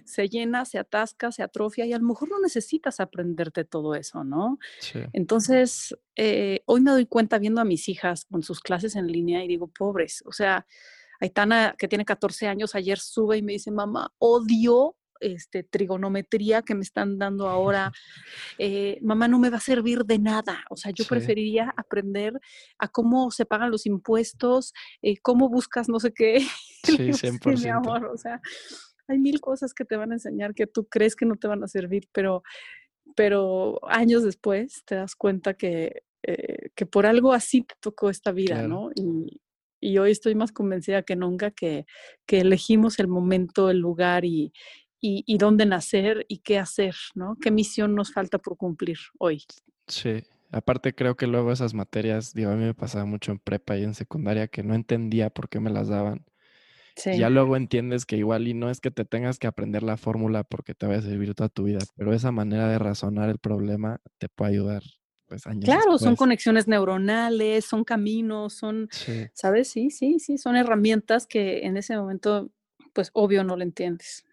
Se 0.05 0.29
llena, 0.29 0.65
se 0.65 0.77
atasca, 0.77 1.31
se 1.31 1.43
atrofia 1.43 1.85
y 1.85 1.93
a 1.93 1.97
lo 1.97 2.05
mejor 2.05 2.29
no 2.29 2.39
necesitas 2.39 2.99
aprenderte 2.99 3.65
todo 3.65 3.95
eso, 3.95 4.23
¿no? 4.23 4.59
Sí. 4.79 4.99
Entonces, 5.13 5.97
eh, 6.15 6.61
hoy 6.65 6.81
me 6.81 6.91
doy 6.91 7.05
cuenta 7.05 7.39
viendo 7.39 7.61
a 7.61 7.65
mis 7.65 7.89
hijas 7.89 8.25
con 8.25 8.43
sus 8.43 8.59
clases 8.59 8.95
en 8.95 9.07
línea 9.07 9.43
y 9.43 9.47
digo, 9.47 9.67
pobres, 9.67 10.23
o 10.25 10.31
sea, 10.31 10.65
Aitana, 11.19 11.75
que 11.77 11.87
tiene 11.87 12.05
14 12.05 12.47
años, 12.47 12.75
ayer 12.75 12.99
sube 12.99 13.37
y 13.37 13.41
me 13.41 13.53
dice, 13.53 13.71
mamá, 13.71 14.13
odio 14.19 14.95
este, 15.19 15.63
trigonometría 15.63 16.61
que 16.61 16.75
me 16.75 16.81
están 16.81 17.17
dando 17.17 17.49
ahora, 17.49 17.91
eh, 18.59 18.99
mamá 19.01 19.27
no 19.27 19.39
me 19.39 19.49
va 19.49 19.57
a 19.57 19.61
servir 19.61 20.05
de 20.05 20.19
nada. 20.19 20.63
O 20.69 20.75
sea, 20.75 20.91
yo 20.91 21.05
preferiría 21.05 21.73
aprender 21.77 22.33
a 22.79 22.87
cómo 22.87 23.31
se 23.31 23.45
pagan 23.45 23.71
los 23.71 23.85
impuestos, 23.85 24.73
eh, 25.01 25.17
cómo 25.21 25.49
buscas 25.49 25.89
no 25.89 25.99
sé 25.99 26.13
qué. 26.13 26.39
Sí, 26.83 26.95
100%. 26.95 27.63
mi 27.63 27.69
amor, 27.69 28.05
o 28.05 28.17
sea, 28.17 28.39
hay 29.07 29.19
mil 29.19 29.41
cosas 29.41 29.73
que 29.73 29.83
te 29.83 29.97
van 29.97 30.11
a 30.11 30.15
enseñar 30.15 30.53
que 30.53 30.67
tú 30.67 30.87
crees 30.87 31.15
que 31.15 31.25
no 31.25 31.35
te 31.35 31.47
van 31.47 31.63
a 31.63 31.67
servir, 31.67 32.07
pero, 32.13 32.43
pero 33.15 33.79
años 33.89 34.23
después 34.23 34.83
te 34.85 34.95
das 34.95 35.15
cuenta 35.15 35.55
que, 35.55 36.03
eh, 36.23 36.69
que 36.75 36.85
por 36.85 37.05
algo 37.05 37.33
así 37.33 37.63
te 37.63 37.75
tocó 37.81 38.09
esta 38.09 38.31
vida, 38.31 38.67
¿no? 38.67 38.91
Y, 38.95 39.41
y 39.79 39.97
hoy 39.97 40.11
estoy 40.11 40.35
más 40.35 40.51
convencida 40.51 41.03
que 41.03 41.15
nunca 41.15 41.51
que, 41.51 41.85
que, 42.25 42.39
elegimos 42.39 42.99
el 42.99 43.07
momento, 43.07 43.69
el 43.69 43.79
lugar 43.79 44.25
y, 44.25 44.51
y, 45.25 45.37
dónde 45.37 45.65
nacer 45.65 46.25
y 46.27 46.39
qué 46.39 46.59
hacer, 46.59 46.95
¿no? 47.15 47.37
¿Qué 47.41 47.51
misión 47.51 47.95
nos 47.95 48.11
falta 48.11 48.37
por 48.37 48.57
cumplir 48.57 48.97
hoy? 49.19 49.43
Sí, 49.87 50.23
aparte 50.51 50.93
creo 50.93 51.15
que 51.15 51.27
luego 51.27 51.51
esas 51.51 51.73
materias, 51.73 52.33
digo, 52.33 52.51
a 52.51 52.55
mí 52.55 52.65
me 52.65 52.73
pasaba 52.73 53.05
mucho 53.05 53.31
en 53.31 53.39
prepa 53.39 53.77
y 53.77 53.83
en 53.83 53.93
secundaria 53.93 54.47
que 54.47 54.63
no 54.63 54.75
entendía 54.75 55.29
por 55.29 55.49
qué 55.49 55.59
me 55.59 55.69
las 55.69 55.87
daban. 55.87 56.25
Sí. 56.95 57.19
ya 57.19 57.29
luego 57.29 57.55
entiendes 57.55 58.07
que 58.07 58.17
igual 58.17 58.47
y 58.47 58.55
no 58.55 58.71
es 58.71 58.81
que 58.81 58.89
te 58.89 59.05
tengas 59.05 59.37
que 59.37 59.45
aprender 59.45 59.83
la 59.83 59.97
fórmula 59.97 60.43
porque 60.43 60.73
te 60.73 60.87
vaya 60.87 60.97
a 60.97 61.03
servir 61.03 61.35
toda 61.35 61.47
tu 61.47 61.65
vida, 61.65 61.77
pero 61.95 62.11
esa 62.11 62.31
manera 62.31 62.67
de 62.67 62.79
razonar 62.79 63.29
el 63.29 63.37
problema 63.37 64.01
te 64.17 64.29
puede 64.29 64.53
ayudar 64.53 64.81
pues 65.27 65.45
años 65.45 65.65
Claro, 65.65 65.97
son 65.99 66.15
conexiones 66.15 66.67
neuronales, 66.67 67.65
son 67.65 67.83
caminos, 67.83 68.53
son, 68.53 68.89
¿sabes? 69.33 69.67
Sí, 69.67 69.91
sí, 69.91 70.19
sí, 70.19 70.37
son 70.37 70.55
herramientas 70.55 71.27
que 71.27 71.65
en 71.65 71.77
ese 71.77 71.95
momento, 71.97 72.49
pues 72.93 73.11
obvio 73.13 73.43
no 73.43 73.55
lo 73.55 73.63
entiendes. 73.63 74.26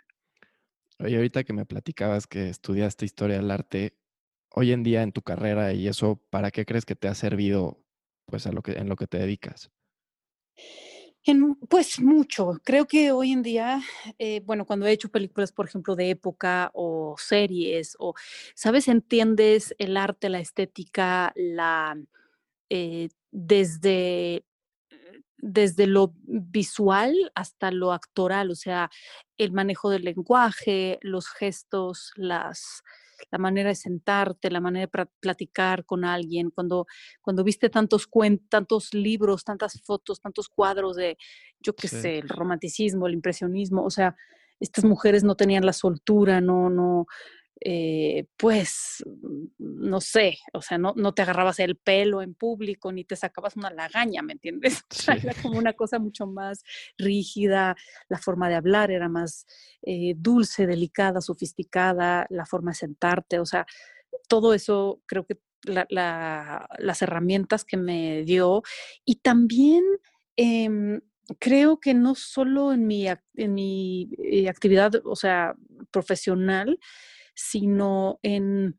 Oye, 1.05 1.17
ahorita 1.17 1.45
que 1.45 1.53
me 1.53 1.67
platicabas 1.67 2.27
que 2.27 2.49
estudiaste 2.49 3.05
historia 3.05 3.37
del 3.37 3.51
arte, 3.51 3.95
hoy 4.51 4.73
en 4.73 4.83
día 4.83 5.03
en 5.03 5.13
tu 5.13 5.21
carrera 5.21 5.75
y 5.75 5.87
eso, 5.87 6.17
¿para 6.31 6.51
qué 6.51 6.65
crees 6.65 6.87
que 6.87 6.97
te 6.97 7.09
ha 7.09 7.15
servido 7.15 7.85
pues 8.25 8.47
a 8.47 8.53
lo 8.53 8.63
que, 8.63 8.73
en 8.73 8.89
lo 8.89 8.97
que 8.97 9.07
te 9.07 9.19
dedicas? 9.19 9.71
pues 11.69 12.01
mucho. 12.01 12.53
Creo 12.65 12.87
que 12.87 13.13
hoy 13.13 13.33
en 13.33 13.43
día, 13.43 13.83
eh, 14.19 14.41
bueno, 14.47 14.65
cuando 14.65 14.87
he 14.87 14.93
hecho 14.93 15.11
películas, 15.11 15.53
por 15.53 15.67
ejemplo, 15.67 15.95
de 15.95 16.09
época 16.09 16.71
o 16.73 17.17
series, 17.19 17.97
o, 17.99 18.15
¿sabes? 18.55 18.89
Entiendes 18.89 19.75
el 19.79 19.99
arte, 19.99 20.31
la 20.31 20.41
estética, 20.41 21.33
la, 21.37 21.99
eh, 22.71 23.11
desde 23.31 24.45
desde 25.47 25.87
lo 25.87 26.15
visual 26.25 27.15
hasta 27.35 27.71
lo 27.71 27.93
actoral, 27.93 28.51
o 28.51 28.55
sea, 28.55 28.91
el 29.37 29.53
manejo 29.53 29.91
del 29.91 30.05
lenguaje, 30.05 30.99
los 31.03 31.29
gestos, 31.29 32.13
las, 32.17 32.83
la 33.31 33.37
manera 33.37 33.69
de 33.69 33.75
sentarte, 33.75 34.51
la 34.51 34.63
manera 34.63 34.87
de 34.91 35.07
platicar 35.21 35.85
con 35.85 36.07
alguien, 36.07 36.51
cuando, 36.51 36.87
cuando 37.21 37.45
viste 37.45 37.69
tantos 37.69 38.09
tantos 38.49 38.95
libros, 38.95 39.45
tantas 39.45 39.83
fotos, 39.83 40.23
tantos 40.23 40.49
cuadros 40.49 40.97
de, 40.97 41.19
yo 41.61 41.77
qué 41.77 41.89
sé, 41.89 42.21
el 42.21 42.29
romanticismo, 42.31 43.07
el 43.07 43.13
impresionismo, 43.13 43.85
o 43.85 43.91
sea, 43.91 44.17
estas 44.61 44.87
mujeres 44.87 45.25
no 45.25 45.35
tenían 45.35 45.67
la 45.67 45.75
soltura, 45.75 46.41
no, 46.41 46.71
no, 46.71 47.05
eh, 47.61 48.27
pues, 48.37 49.05
mm, 49.07 49.47
no 49.59 50.01
sé, 50.01 50.39
o 50.53 50.61
sea, 50.61 50.77
no, 50.77 50.93
no 50.97 51.15
te 51.15 51.23
agarrabas 51.23 51.61
el 51.61 51.77
pelo 51.77 52.21
en 52.21 52.35
público 52.35 52.93
ni 52.93 53.05
te 53.05 53.17
sacabas 53.17 53.57
una 53.57 53.71
lagaña, 53.71 54.23
¿me 54.23 54.33
entiendes? 54.33 54.85
era 55.33 55.35
como 55.41 55.59
una 55.59 55.73
cosa 55.73 55.99
mucho 55.99 56.27
más 56.27 56.63
rígida, 56.99 57.77
la 58.09 58.19
forma 58.19 58.49
de 58.49 58.57
hablar 58.57 58.91
era 58.91 59.09
más 59.09 59.47
eh, 59.83 60.15
dulce, 60.17 60.67
delicada, 60.67 61.21
sofisticada, 61.21 62.27
la 62.31 62.47
forma 62.47 62.73
de 62.73 62.77
sentarte, 62.77 63.39
o 63.39 63.47
sea, 63.47 63.67
todo 64.29 64.55
eso 64.55 65.01
creo 65.07 65.27
que 65.27 65.39
las 65.63 67.03
herramientas 67.03 67.65
que 67.65 67.77
me 67.77 68.23
dio 68.25 68.63
y 69.05 69.17
también... 69.17 69.85
Em, 70.37 71.01
creo 71.39 71.81
que 71.81 71.95
no 71.95 72.15
solo 72.15 72.75
en 72.75 72.87
mi, 72.87 73.07
en 73.09 73.55
mi 73.55 74.11
eh, 74.19 74.49
actividad, 74.49 74.93
o 75.05 75.17
sea, 75.17 75.55
profesional, 75.91 76.79
sino 77.35 78.19
en 78.23 78.79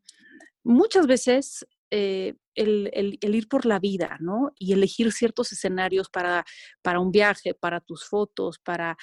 muchas 0.64 1.06
veces 1.06 1.66
eh, 1.90 2.34
el, 2.54 3.18
ir 3.22 3.48
por 3.48 3.66
la 3.66 3.78
vida, 3.78 4.16
¿no? 4.20 4.52
Y 4.58 4.72
elegir 4.72 5.12
ciertos 5.12 5.52
escenarios 5.52 6.08
para, 6.08 6.44
para 6.82 7.00
un 7.00 7.12
viaje, 7.12 7.54
para 7.54 7.80
tus 7.80 8.04
fotos, 8.06 8.58
para, 8.58 8.96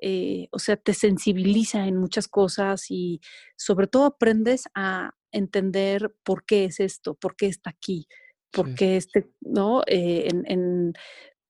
eh, 0.00 0.48
o 0.52 0.58
sea, 0.58 0.76
te 0.76 0.94
sensibiliza 0.94 1.86
en 1.86 1.96
muchas 1.98 2.28
cosas 2.28 2.90
y 2.90 3.20
sobre 3.56 3.86
todo 3.86 4.06
aprendes 4.06 4.64
a 4.74 5.10
entender 5.32 6.14
por 6.22 6.44
qué 6.46 6.64
es 6.66 6.80
esto, 6.80 7.14
por 7.14 7.36
qué 7.36 7.46
está 7.46 7.70
aquí, 7.70 8.06
por 8.50 8.74
qué 8.74 8.96
este, 8.96 9.30
¿no? 9.40 9.82
Eh, 9.86 10.28
en, 10.30 10.92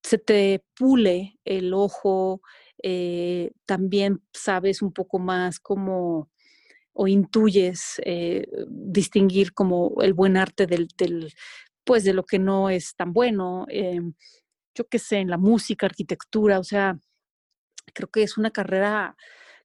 se 0.02 0.18
te 0.18 0.64
pule 0.74 1.38
el 1.44 1.74
ojo, 1.74 2.40
también 3.66 4.24
sabes 4.32 4.82
un 4.82 4.92
poco 4.92 5.20
más 5.20 5.60
cómo 5.60 6.31
o 6.92 7.08
intuyes 7.08 8.00
eh, 8.04 8.46
distinguir 8.68 9.54
como 9.54 9.94
el 10.02 10.14
buen 10.14 10.36
arte 10.36 10.66
del, 10.66 10.88
pues 11.84 12.04
de 12.04 12.12
lo 12.12 12.24
que 12.24 12.38
no 12.38 12.70
es 12.70 12.94
tan 12.94 13.12
bueno, 13.12 13.66
eh, 13.68 14.00
yo 14.74 14.88
qué 14.88 14.98
sé, 14.98 15.18
en 15.18 15.30
la 15.30 15.38
música, 15.38 15.86
arquitectura, 15.86 16.58
o 16.58 16.64
sea, 16.64 16.98
creo 17.94 18.08
que 18.08 18.22
es 18.22 18.38
una 18.38 18.50
carrera 18.50 19.16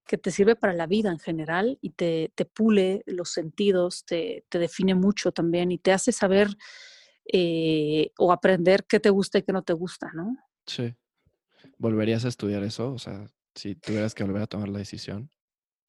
que 0.06 0.18
te 0.18 0.32
sirve 0.32 0.56
para 0.56 0.74
la 0.74 0.88
vida 0.88 1.12
en 1.12 1.20
general 1.20 1.78
y 1.82 1.92
te, 1.92 2.32
te 2.34 2.46
pule 2.46 3.04
los 3.06 3.30
sentidos, 3.32 4.06
te, 4.06 4.46
te, 4.50 4.58
define 4.58 4.96
mucho 4.96 5.32
también 5.32 5.72
y 5.72 5.78
te 5.78 5.92
hace 5.92 6.12
saber 6.12 6.48
eh, 7.32 8.12
o 8.18 8.32
aprender 8.32 8.86
qué 8.88 9.02
te 9.02 9.10
gusta 9.10 9.38
y 9.38 9.44
qué 9.44 9.52
no 9.52 9.63
te 9.63 9.74
gusta, 9.74 10.10
¿no? 10.13 10.38
Sí. 10.66 10.96
¿Volverías 11.78 12.24
a 12.24 12.30
estudiar 12.30 12.63
eso? 12.63 12.94
O 12.94 13.00
sea, 13.00 13.30
si 13.54 13.76
tuvieras 13.76 14.16
que 14.16 14.24
volver 14.24 14.44
a 14.44 14.48
tomar 14.48 14.70
la 14.70 14.80
decisión. 14.80 15.30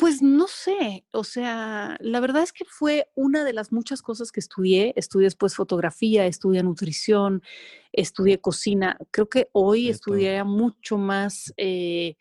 Pues 0.01 0.23
no 0.23 0.47
sé, 0.47 1.05
o 1.11 1.25
sea, 1.25 1.97
la 1.99 2.21
verdad 2.21 2.45
es 2.45 2.53
que 2.53 2.65
fue 2.65 3.09
una 3.17 3.43
de 3.43 3.53
las 3.53 3.73
muchas 3.73 4.01
cosas 4.01 4.31
que 4.31 4.39
estudié. 4.39 4.93
Estudié 4.95 5.25
después 5.27 5.57
fotografía, 5.57 6.25
estudié 6.25 6.63
nutrición, 6.63 7.43
estudié 7.93 8.41
cocina. 8.41 8.97
Creo 9.11 9.29
que 9.29 9.49
hoy 9.53 9.89
estudiaría 9.89 10.45
mucho 10.45 10.99
más, 10.99 11.53
eh, 11.57 12.15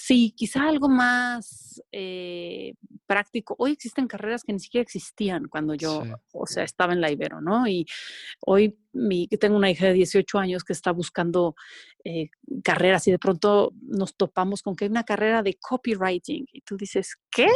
Sí, 0.00 0.32
quizá 0.36 0.68
algo 0.68 0.88
más 0.88 1.82
eh, 1.90 2.74
práctico. 3.06 3.56
Hoy 3.58 3.72
existen 3.72 4.06
carreras 4.06 4.44
que 4.44 4.52
ni 4.52 4.60
siquiera 4.60 4.82
existían 4.82 5.48
cuando 5.48 5.74
yo, 5.74 6.04
o 6.32 6.46
sea, 6.46 6.62
estaba 6.62 6.92
en 6.92 7.00
la 7.00 7.10
Ibero, 7.10 7.40
¿no? 7.40 7.66
Y 7.66 7.84
hoy 8.40 8.78
mi, 8.92 9.26
tengo 9.26 9.56
una 9.56 9.70
hija 9.70 9.86
de 9.86 9.94
18 9.94 10.38
años 10.38 10.62
que 10.62 10.72
está 10.72 10.92
buscando 10.92 11.56
eh, 12.04 12.30
carreras 12.62 13.08
y 13.08 13.10
de 13.10 13.18
pronto 13.18 13.72
nos 13.82 14.16
topamos 14.16 14.62
con 14.62 14.76
que 14.76 14.84
hay 14.84 14.90
una 14.90 15.04
carrera 15.04 15.42
de 15.42 15.54
copywriting 15.54 16.46
y 16.52 16.60
tú 16.60 16.76
dices, 16.76 17.16
¿qué? 17.30 17.48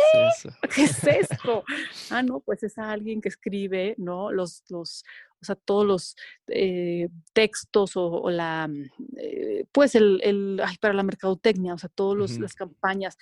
¿Qué 0.75 0.83
es, 0.83 1.05
esto? 1.31 1.65
ah, 2.11 2.23
no, 2.23 2.41
pues 2.41 2.65
es 2.65 2.77
alguien 2.77 3.21
que 3.21 3.29
escribe, 3.29 3.95
¿no? 3.99 4.33
Los, 4.33 4.65
los, 4.69 5.05
o 5.43 5.45
sea, 5.45 5.57
todos 5.57 5.85
los 5.85 6.17
eh, 6.47 7.09
textos 7.33 7.93
o, 7.97 8.31
la, 8.31 8.69
mm, 8.69 8.91
eh, 9.19 9.65
pues 9.73 9.95
el, 9.97 10.21
el 10.23 10.61
ay, 10.65 10.77
para 10.81 10.95
la 10.95 11.03
mercadotecnia, 11.03 11.75
o 11.75 11.79
sea, 11.79 11.91
todas 11.93 12.39
las 12.39 12.55
campañas, 12.55 13.19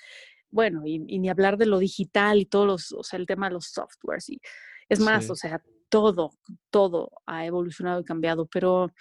bueno, 0.50 0.82
y, 0.84 0.98
ni 0.98 1.28
hablar 1.30 1.56
de 1.56 1.66
lo 1.66 1.78
digital 1.78 2.38
y 2.40 2.46
todos 2.46 2.66
los, 2.66 2.92
o 2.92 3.02
sea, 3.02 3.18
el 3.18 3.26
tema 3.26 3.48
de 3.48 3.54
los 3.54 3.66
softwares 3.66 4.28
y 4.28 4.40
es 4.88 5.00
más, 5.00 5.30
o 5.30 5.36
sea, 5.36 5.62
todo, 5.88 6.32
todo 6.70 7.10
ha 7.26 7.46
evolucionado 7.46 8.00
y 8.00 8.04
cambiado, 8.04 8.46
pero 8.46 8.92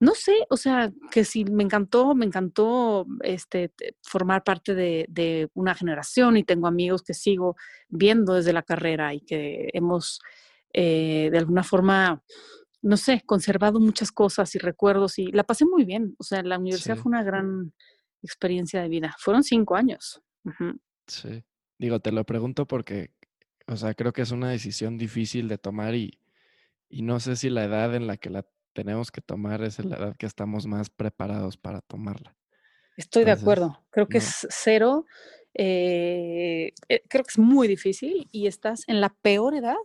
no 0.00 0.14
sé, 0.14 0.34
o 0.50 0.56
sea, 0.56 0.92
que 1.10 1.24
si 1.24 1.44
me 1.44 1.62
encantó, 1.62 2.14
me 2.14 2.26
encantó 2.26 3.06
este, 3.22 3.72
formar 4.02 4.42
parte 4.42 4.74
de, 4.74 5.06
de, 5.08 5.48
una 5.54 5.74
generación 5.74 6.36
y 6.36 6.44
tengo 6.44 6.66
amigos 6.66 7.02
que 7.02 7.14
sigo 7.14 7.56
viendo 7.88 8.34
desde 8.34 8.52
la 8.52 8.62
carrera 8.62 9.14
y 9.14 9.20
que 9.20 9.68
hemos 9.72 10.20
eh, 10.74 11.30
de 11.30 11.38
alguna 11.38 11.62
forma, 11.62 12.22
no 12.82 12.96
sé, 12.96 13.22
conservado 13.24 13.80
muchas 13.80 14.12
cosas 14.12 14.54
y 14.54 14.58
recuerdos 14.58 15.18
y 15.18 15.26
la 15.32 15.44
pasé 15.44 15.64
muy 15.64 15.84
bien. 15.84 16.14
O 16.18 16.24
sea, 16.24 16.42
la 16.42 16.58
universidad 16.58 16.96
fue 16.96 17.10
una 17.10 17.22
gran 17.22 17.72
experiencia 18.22 18.82
de 18.82 18.88
vida. 18.88 19.14
Fueron 19.18 19.42
cinco 19.44 19.76
años. 19.76 20.20
Sí. 21.06 21.44
Digo, 21.78 22.00
te 22.00 22.12
lo 22.12 22.24
pregunto 22.24 22.66
porque, 22.66 23.12
o 23.66 23.76
sea, 23.76 23.94
creo 23.94 24.12
que 24.12 24.22
es 24.22 24.32
una 24.32 24.50
decisión 24.50 24.98
difícil 24.98 25.48
de 25.48 25.58
tomar 25.58 25.94
y, 25.94 26.18
y 26.88 27.02
no 27.02 27.20
sé 27.20 27.36
si 27.36 27.50
la 27.50 27.64
edad 27.64 27.94
en 27.94 28.06
la 28.06 28.16
que 28.16 28.30
la 28.30 28.44
tenemos 28.72 29.12
que 29.12 29.20
tomar 29.20 29.62
es 29.62 29.82
la 29.84 29.96
edad 29.96 30.16
que 30.16 30.26
estamos 30.26 30.66
más 30.66 30.90
preparados 30.90 31.56
para 31.56 31.80
tomarla. 31.80 32.36
Estoy 32.96 33.24
de 33.24 33.32
acuerdo. 33.32 33.84
Creo 33.90 34.08
que 34.08 34.18
es 34.18 34.46
cero. 34.50 35.06
Eh, 35.54 36.72
eh, 36.88 37.02
creo 37.08 37.22
que 37.22 37.30
es 37.30 37.38
muy 37.38 37.68
difícil 37.68 38.28
y 38.32 38.48
estás 38.48 38.82
en 38.88 39.00
la 39.00 39.14
peor 39.22 39.54
edad 39.54 39.76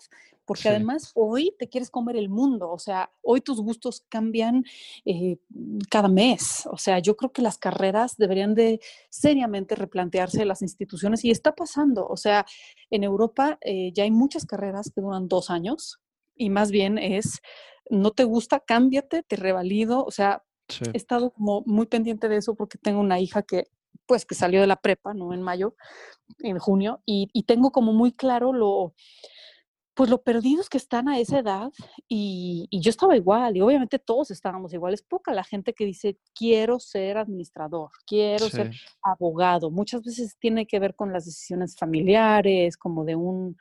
porque 0.50 0.68
además 0.68 1.12
hoy 1.14 1.54
te 1.60 1.70
quieres 1.70 1.92
comer 1.92 2.18
el 2.18 2.28
mundo, 2.28 2.72
o 2.72 2.80
sea, 2.80 3.12
hoy 3.22 3.40
tus 3.40 3.62
gustos 3.62 4.04
cambian 4.10 4.66
eh, 5.06 5.38
cada 5.92 6.08
mes, 6.08 6.68
o 6.72 6.78
sea, 6.78 6.98
yo 6.98 7.16
creo 7.16 7.32
que 7.32 7.44
las 7.44 7.60
carreras 7.60 8.18
deberían 8.18 8.56
de 8.56 8.80
seriamente 9.12 9.76
replantearse 9.76 10.46
las 10.46 10.64
instituciones 10.64 11.24
y 11.24 11.30
está 11.30 11.54
pasando, 11.54 12.08
o 12.08 12.18
sea, 12.18 12.48
en 12.90 13.04
Europa 13.04 13.60
eh, 13.62 13.92
ya 13.94 14.06
hay 14.06 14.10
muchas 14.10 14.48
carreras 14.48 14.90
que 14.90 15.02
duran 15.02 15.28
dos 15.28 15.52
años 15.52 16.00
y 16.36 16.50
más 16.50 16.72
bien 16.72 16.98
es, 16.98 17.42
no 17.92 18.10
te 18.10 18.24
gusta, 18.24 18.60
cámbiate, 18.60 19.22
te 19.22 19.36
revalido, 19.36 20.04
o 20.04 20.10
sea, 20.10 20.44
he 20.92 20.98
estado 20.98 21.30
como 21.30 21.62
muy 21.68 21.86
pendiente 21.86 22.28
de 22.28 22.38
eso 22.38 22.56
porque 22.56 22.80
tengo 22.80 23.02
una 23.02 23.20
hija 23.20 23.44
que 23.44 23.66
pues 24.08 24.26
que 24.26 24.34
salió 24.34 24.62
de 24.62 24.68
la 24.68 24.82
prepa, 24.82 25.14
¿no? 25.14 25.32
En 25.32 25.44
mayo, 25.44 25.76
en 26.40 26.58
junio, 26.58 27.04
y, 27.06 27.30
y 27.34 27.44
tengo 27.44 27.72
como 27.72 27.94
muy 27.94 28.12
claro 28.12 28.52
lo, 28.52 28.96
pues 30.00 30.10
lo 30.10 30.22
perdidos 30.22 30.70
que 30.70 30.78
están 30.78 31.10
a 31.10 31.20
esa 31.20 31.40
edad 31.40 31.74
y, 32.08 32.70
yo 32.72 32.90
estaba 32.90 33.18
igual 33.18 33.58
y 33.58 33.60
obviamente 33.60 34.00
todos 34.00 34.32
estábamos 34.32 34.74
igual. 34.74 34.94
Es 34.94 35.02
poca 35.02 35.34
la 35.34 35.44
gente 35.44 35.74
que 35.74 35.84
dice, 35.84 36.18
quiero 36.34 36.80
ser 36.80 37.18
administrador, 37.18 37.90
quiero 38.08 38.48
ser 38.48 38.72
abogado. 39.04 39.70
Muchas 39.72 40.02
veces 40.02 40.38
tiene 40.40 40.66
que 40.68 40.80
ver 40.80 40.96
con 40.96 41.12
las 41.12 41.26
decisiones 41.26 41.76
familiares, 41.76 42.78
como 42.78 43.04
de 43.04 43.18
un, 43.18 43.58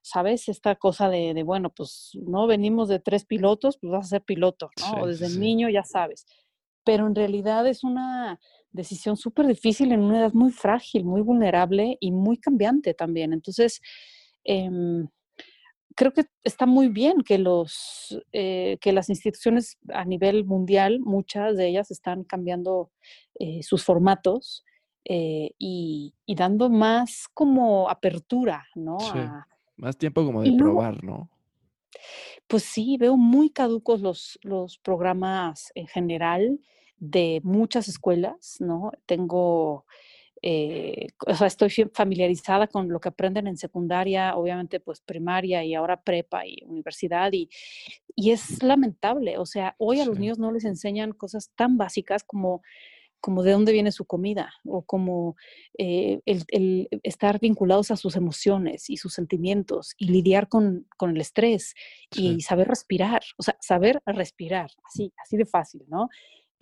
¿sabes? 0.00 0.48
Esta 0.48 0.76
cosa 0.76 1.10
de, 1.10 1.42
bueno, 1.42 1.68
pues 1.68 2.12
no 2.14 2.46
venimos 2.46 2.88
de 2.88 2.98
tres 2.98 3.26
pilotos, 3.26 3.76
pues 3.78 3.90
vas 3.90 4.06
a 4.06 4.16
ser 4.16 4.22
piloto, 4.22 4.70
¿no? 4.80 5.02
o 5.02 5.06
desde 5.06 5.28
niño 5.38 5.68
ya 5.68 5.84
sabes. 5.84 6.24
Pero 6.84 7.06
en 7.06 7.14
realidad 7.14 7.66
es 7.66 7.84
una 7.84 8.40
decisión 8.70 9.18
súper 9.18 9.46
difícil 9.46 9.92
en 9.92 10.00
una 10.00 10.20
edad 10.20 10.32
muy 10.32 10.52
frágil, 10.52 11.04
muy 11.04 11.20
vulnerable 11.20 11.98
y 12.00 12.12
muy 12.12 12.38
cambiante 12.38 12.94
también. 12.94 13.34
Entonces, 13.34 13.82
eh, 14.44 14.70
creo 15.96 16.12
que 16.12 16.24
está 16.44 16.66
muy 16.66 16.88
bien 16.88 17.22
que, 17.22 17.38
los, 17.38 18.20
eh, 18.32 18.78
que 18.80 18.92
las 18.92 19.08
instituciones 19.08 19.78
a 19.92 20.04
nivel 20.04 20.44
mundial, 20.44 21.00
muchas 21.00 21.56
de 21.56 21.68
ellas 21.68 21.90
están 21.90 22.24
cambiando 22.24 22.90
eh, 23.38 23.62
sus 23.62 23.84
formatos 23.84 24.64
eh, 25.04 25.50
y, 25.58 26.14
dando 26.36 26.70
más 26.70 27.28
como 27.34 27.90
apertura, 27.90 28.66
¿no? 28.74 28.98
más 29.76 29.96
tiempo 29.96 30.24
como 30.24 30.42
de 30.42 30.52
probar, 30.52 31.02
¿no? 31.02 31.28
Pues 32.46 32.62
sí, 32.62 32.96
veo 32.98 33.16
muy 33.16 33.50
caducos 33.50 34.00
los, 34.00 34.38
los 34.42 34.78
programas 34.78 35.72
en 35.74 35.86
general 35.86 36.60
de 36.98 37.40
muchas 37.42 37.88
escuelas, 37.88 38.56
¿no? 38.60 38.92
Tengo 39.06 39.86
eh, 40.42 41.06
o 41.26 41.34
sea, 41.34 41.46
estoy 41.46 41.70
familiarizada 41.94 42.66
con 42.66 42.88
lo 42.88 43.00
que 43.00 43.08
aprenden 43.08 43.46
en 43.46 43.56
secundaria, 43.56 44.36
obviamente 44.36 44.80
pues 44.80 45.00
primaria 45.00 45.64
y 45.64 45.74
ahora 45.74 46.02
prepa 46.02 46.44
y 46.46 46.58
universidad 46.66 47.32
y, 47.32 47.48
y 48.16 48.32
es 48.32 48.62
lamentable, 48.62 49.38
o 49.38 49.46
sea, 49.46 49.76
hoy 49.78 50.00
a 50.00 50.04
los 50.04 50.18
niños 50.18 50.38
no 50.38 50.50
les 50.50 50.64
enseñan 50.64 51.12
cosas 51.12 51.50
tan 51.54 51.78
básicas 51.78 52.24
como 52.24 52.62
como 53.22 53.44
de 53.44 53.52
dónde 53.52 53.72
viene 53.72 53.92
su 53.92 54.04
comida 54.04 54.52
o 54.64 54.82
como 54.82 55.36
eh, 55.78 56.20
el, 56.26 56.42
el, 56.48 56.88
estar 57.04 57.38
vinculados 57.38 57.92
a 57.92 57.96
sus 57.96 58.16
emociones 58.16 58.90
y 58.90 58.96
sus 58.96 59.14
sentimientos 59.14 59.94
y 59.96 60.08
lidiar 60.08 60.48
con, 60.48 60.88
con 60.98 61.10
el 61.10 61.20
estrés 61.20 61.74
y 62.16 62.40
saber 62.40 62.66
respirar, 62.66 63.22
o 63.38 63.44
sea, 63.44 63.56
saber 63.60 64.02
respirar, 64.04 64.72
así, 64.84 65.12
así 65.22 65.36
de 65.36 65.46
fácil, 65.46 65.84
¿no? 65.86 66.08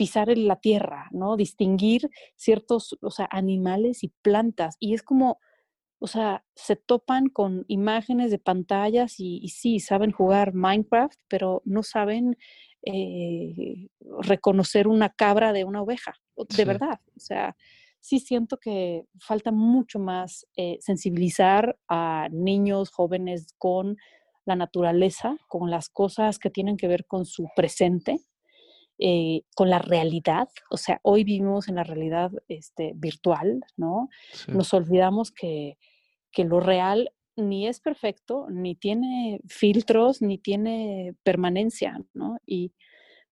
Pisar 0.00 0.30
en 0.30 0.48
la 0.48 0.56
tierra, 0.56 1.08
¿no? 1.10 1.36
Distinguir 1.36 2.08
ciertos, 2.34 2.96
o 3.02 3.10
sea, 3.10 3.28
animales 3.30 4.02
y 4.02 4.08
plantas. 4.22 4.78
Y 4.80 4.94
es 4.94 5.02
como, 5.02 5.38
o 5.98 6.06
sea, 6.06 6.42
se 6.54 6.74
topan 6.74 7.28
con 7.28 7.66
imágenes 7.68 8.30
de 8.30 8.38
pantallas 8.38 9.16
y, 9.18 9.46
sí, 9.48 9.78
saben 9.78 10.10
jugar 10.10 10.54
Minecraft, 10.54 11.20
pero 11.28 11.60
no 11.66 11.82
saben 11.82 12.38
eh, 12.86 13.88
reconocer 14.22 14.88
una 14.88 15.10
cabra 15.10 15.52
de 15.52 15.64
una 15.64 15.82
oveja, 15.82 16.14
de 16.56 16.64
verdad. 16.64 17.00
O 17.14 17.20
sea, 17.20 17.54
sí 18.00 18.20
siento 18.20 18.56
que 18.56 19.04
falta 19.18 19.52
mucho 19.52 19.98
más 19.98 20.46
eh, 20.56 20.78
sensibilizar 20.80 21.78
a 21.88 22.28
niños, 22.32 22.88
jóvenes 22.88 23.54
con 23.58 23.98
la 24.46 24.56
naturaleza, 24.56 25.36
con 25.46 25.70
las 25.70 25.90
cosas 25.90 26.38
que 26.38 26.48
tienen 26.48 26.78
que 26.78 26.88
ver 26.88 27.04
con 27.04 27.26
su 27.26 27.48
presente 27.54 28.16
eh, 29.02 29.44
con 29.54 29.70
la 29.70 29.78
realidad, 29.78 30.50
o 30.70 30.76
sea, 30.76 31.00
hoy 31.02 31.24
vivimos 31.24 31.68
en 31.68 31.76
la 31.76 31.84
realidad 31.84 32.30
este, 32.48 32.92
virtual, 32.94 33.64
¿no? 33.78 34.10
Nos 34.48 34.74
olvidamos 34.74 35.32
que, 35.32 35.78
que 36.30 36.44
lo 36.44 36.60
real 36.60 37.10
ni 37.34 37.66
es 37.66 37.80
perfecto, 37.80 38.46
ni 38.50 38.74
tiene 38.74 39.40
filtros, 39.48 40.20
ni 40.20 40.36
tiene 40.36 41.14
permanencia, 41.22 41.98
¿no? 42.12 42.36
Y 42.44 42.74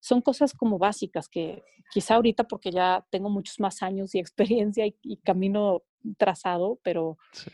son 0.00 0.22
cosas 0.22 0.54
como 0.54 0.78
básicas 0.78 1.28
que 1.28 1.62
quizá 1.90 2.14
ahorita 2.14 2.44
porque 2.44 2.70
ya 2.70 3.06
tengo 3.10 3.28
muchos 3.28 3.60
más 3.60 3.82
años 3.82 4.14
y 4.14 4.18
experiencia 4.20 4.86
y, 4.86 5.16
camino 5.18 5.82
trazado, 6.16 6.80
pero 6.82 7.18
sí. 7.32 7.50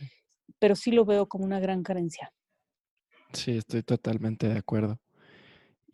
pero 0.60 0.76
sí 0.76 0.92
lo 0.92 1.04
veo 1.04 1.26
como 1.26 1.44
una 1.44 1.58
gran 1.58 1.82
carencia. 1.82 2.32
Sí, 3.32 3.56
estoy 3.56 3.82
totalmente 3.82 4.48
de 4.48 4.58
acuerdo. 4.58 5.00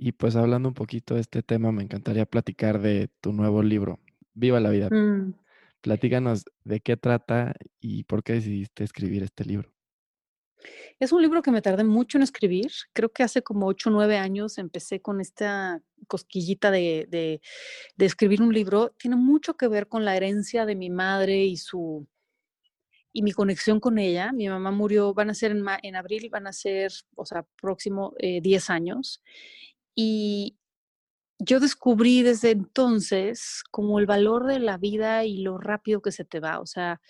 Y 0.03 0.13
pues 0.13 0.35
hablando 0.35 0.67
un 0.67 0.75
poquito 0.75 1.17
de 1.17 1.21
este 1.21 1.43
tema, 1.43 1.73
me 1.73 1.83
encantaría 1.83 2.25
platicar 2.25 2.81
de 2.81 3.11
tu 3.21 3.35
nuevo 3.35 3.63
libro, 3.63 4.01
Viva 4.33 4.59
la 4.59 4.71
vida. 4.71 4.89
Mm. 4.89 5.35
Platícanos 5.83 6.47
de 6.65 6.81
qué 6.81 6.97
trata 6.97 7.53
y 7.81 8.05
por 8.05 8.23
qué 8.23 8.33
decidiste 8.33 8.83
escribir 8.83 9.23
este 9.23 9.45
libro. 9.45 9.71
Es 10.99 11.13
un 11.13 11.21
libro 11.21 11.43
que 11.43 11.51
me 11.51 11.61
tardé 11.61 11.85
mucho 11.85 12.17
en 12.17 12.23
escribir. 12.23 12.71
Creo 12.95 13.11
que 13.11 13.25
hace 13.25 13.43
como 13.43 13.67
8 13.67 13.91
o 13.91 13.93
9 13.93 14.17
años 14.17 14.57
empecé 14.57 15.03
con 15.03 15.21
esta 15.21 15.83
cosquillita 16.09 16.71
de, 16.71 17.07
de, 17.11 17.43
de, 17.97 18.07
escribir 18.07 18.41
un 18.41 18.55
libro. 18.55 18.95
Tiene 18.99 19.17
mucho 19.17 19.59
que 19.59 19.69
ver 19.69 19.87
con 19.87 20.07
la 20.07 20.17
herencia 20.17 20.65
de 20.65 20.77
mi 20.77 20.89
madre 20.89 21.45
y 21.45 21.59
su 21.59 22.09
y 23.13 23.23
mi 23.23 23.33
conexión 23.33 23.81
con 23.81 23.99
ella. 23.99 24.33
Mi 24.33 24.49
mamá 24.49 24.71
murió, 24.71 25.13
van 25.15 25.31
a 25.31 25.35
ser 25.35 25.51
en, 25.53 25.65
en 25.83 25.97
abril, 25.97 26.29
van 26.31 26.47
a 26.47 26.53
ser, 26.53 26.93
o 27.15 27.25
sea, 27.25 27.45
próximo 27.61 28.15
10 28.19 28.71
eh, 28.71 28.73
años. 28.73 29.23
Y 29.95 30.57
yo 31.39 31.59
descubrí 31.59 32.23
desde 32.23 32.51
entonces 32.51 33.63
como 33.71 33.99
el 33.99 34.07
valor 34.07 34.47
de 34.47 34.59
la 34.59 34.77
vida 34.77 35.25
y 35.25 35.39
lo 35.39 35.59
rápido 35.59 36.03
que 36.03 36.13
se 36.13 36.25
te 36.25 36.41
va. 36.41 36.61
O 36.61 36.67
sea, 36.67 37.01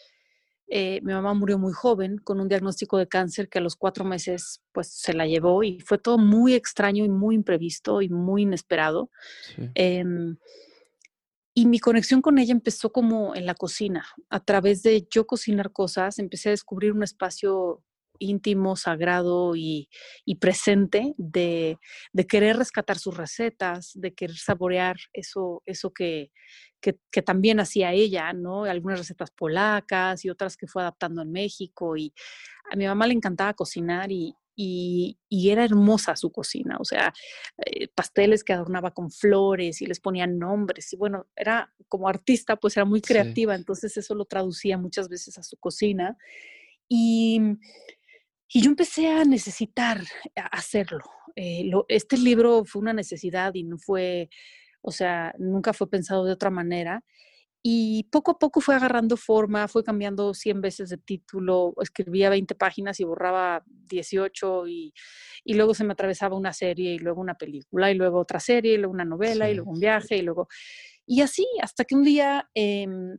eh, 0.72 1.00
mi 1.02 1.12
mamá 1.12 1.34
murió 1.34 1.58
muy 1.58 1.72
joven 1.72 2.18
con 2.18 2.40
un 2.40 2.48
diagnóstico 2.48 2.96
de 2.96 3.08
cáncer 3.08 3.48
que 3.48 3.58
a 3.58 3.62
los 3.62 3.74
cuatro 3.74 4.04
meses 4.04 4.62
pues 4.72 4.88
se 4.88 5.12
la 5.14 5.26
llevó 5.26 5.64
y 5.64 5.80
fue 5.80 5.98
todo 5.98 6.16
muy 6.16 6.54
extraño 6.54 7.04
y 7.04 7.08
muy 7.08 7.34
imprevisto 7.34 8.02
y 8.02 8.08
muy 8.08 8.42
inesperado. 8.42 9.10
Em, 9.74 10.36
y 11.54 11.66
mi 11.66 11.80
conexión 11.80 12.22
con 12.22 12.38
ella 12.38 12.52
empezó 12.52 12.92
como 12.92 13.34
en 13.34 13.46
la 13.46 13.56
cocina, 13.56 14.06
a 14.28 14.38
través 14.44 14.84
de 14.84 15.08
yo 15.10 15.26
cocinar 15.26 15.72
cosas, 15.72 16.20
empecé 16.20 16.50
a 16.50 16.52
descubrir 16.52 16.92
un 16.92 17.02
espacio 17.02 17.82
íntimo, 18.20 18.76
sagrado 18.76 19.56
y, 19.56 19.88
presente 20.38 21.14
de, 21.16 21.78
querer 22.28 22.56
rescatar 22.56 22.98
sus 22.98 23.16
recetas, 23.16 23.90
de 23.94 24.14
querer 24.14 24.36
saborear 24.36 24.96
eso, 25.12 25.62
eso 25.66 25.92
que, 25.92 26.30
que, 26.80 27.22
también 27.22 27.58
hacía 27.58 27.92
ella, 27.92 28.32
¿no? 28.32 28.64
Algunas 28.64 29.00
recetas 29.00 29.30
polacas 29.32 30.24
y 30.24 30.30
otras 30.30 30.56
que 30.56 30.68
fue 30.68 30.82
adaptando 30.82 31.22
en 31.22 31.32
México. 31.32 31.96
Y 31.96 32.14
a 32.70 32.76
mi 32.76 32.86
mamá 32.86 33.06
le 33.06 33.14
encantaba 33.14 33.54
cocinar 33.54 34.12
y, 34.12 34.36
y, 34.62 35.50
era 35.50 35.64
hermosa 35.64 36.16
su 36.16 36.30
cocina, 36.30 36.76
o 36.78 36.84
sea, 36.84 37.12
eh, 37.64 37.88
pasteles 37.88 38.44
que 38.44 38.52
adornaba 38.52 38.90
con 38.92 39.10
flores 39.10 39.80
y 39.80 39.86
les 39.86 40.00
ponían 40.00 40.38
nombres. 40.38 40.92
Y 40.92 40.96
bueno, 40.96 41.26
era 41.34 41.72
como 41.88 42.08
artista, 42.08 42.56
pues 42.56 42.76
era 42.76 42.84
muy 42.84 43.00
creativa, 43.00 43.54
entonces 43.54 43.96
eso 43.96 44.14
lo 44.14 44.26
traducía 44.26 44.76
muchas 44.76 45.08
veces 45.08 45.38
a 45.38 45.42
su 45.42 45.56
cocina. 45.56 46.16
Y 46.88 47.40
y 48.52 48.62
yo 48.62 48.70
empecé 48.70 49.08
a 49.08 49.24
necesitar 49.24 50.02
hacerlo. 50.34 51.04
Eh, 51.36 51.70
este 51.88 52.18
libro 52.18 52.64
fue 52.64 52.82
una 52.82 52.92
necesidad 52.92 53.54
y 53.54 53.62
no 53.62 53.78
fue, 53.78 54.28
o 54.82 54.90
sea, 54.90 55.32
nunca 55.38 55.72
fue 55.72 55.88
pensado 55.88 56.24
de 56.24 56.32
otra 56.32 56.50
manera. 56.50 57.04
Y 57.62 58.04
poco 58.10 58.32
a 58.32 58.38
poco 58.38 58.60
fue 58.60 58.74
agarrando 58.74 59.16
forma, 59.18 59.68
fue 59.68 59.84
cambiando 59.84 60.32
100 60.32 60.62
veces 60.62 60.88
de 60.88 60.96
título, 60.96 61.74
escribía 61.82 62.30
20 62.30 62.54
páginas 62.54 62.98
y 63.00 63.04
borraba 63.04 63.62
18 63.66 64.66
y, 64.66 64.94
y, 65.44 65.54
luego 65.54 65.74
se 65.74 65.84
me 65.84 65.92
atravesaba 65.92 66.36
una 66.36 66.54
serie 66.54 66.94
y 66.94 66.98
luego 66.98 67.20
una 67.20 67.34
película 67.34 67.90
y 67.90 67.94
luego 67.94 68.18
otra 68.18 68.40
serie 68.40 68.74
y 68.74 68.76
luego 68.78 68.94
una 68.94 69.04
novela 69.04 69.50
y 69.50 69.54
luego 69.54 69.70
un 69.70 69.80
viaje 69.80 70.16
y 70.16 70.22
luego... 70.22 70.48
Y 71.06 71.20
así, 71.20 71.46
hasta 71.60 71.84
que 71.84 71.94
un 71.94 72.04
día 72.04 72.48
em, 72.54 73.18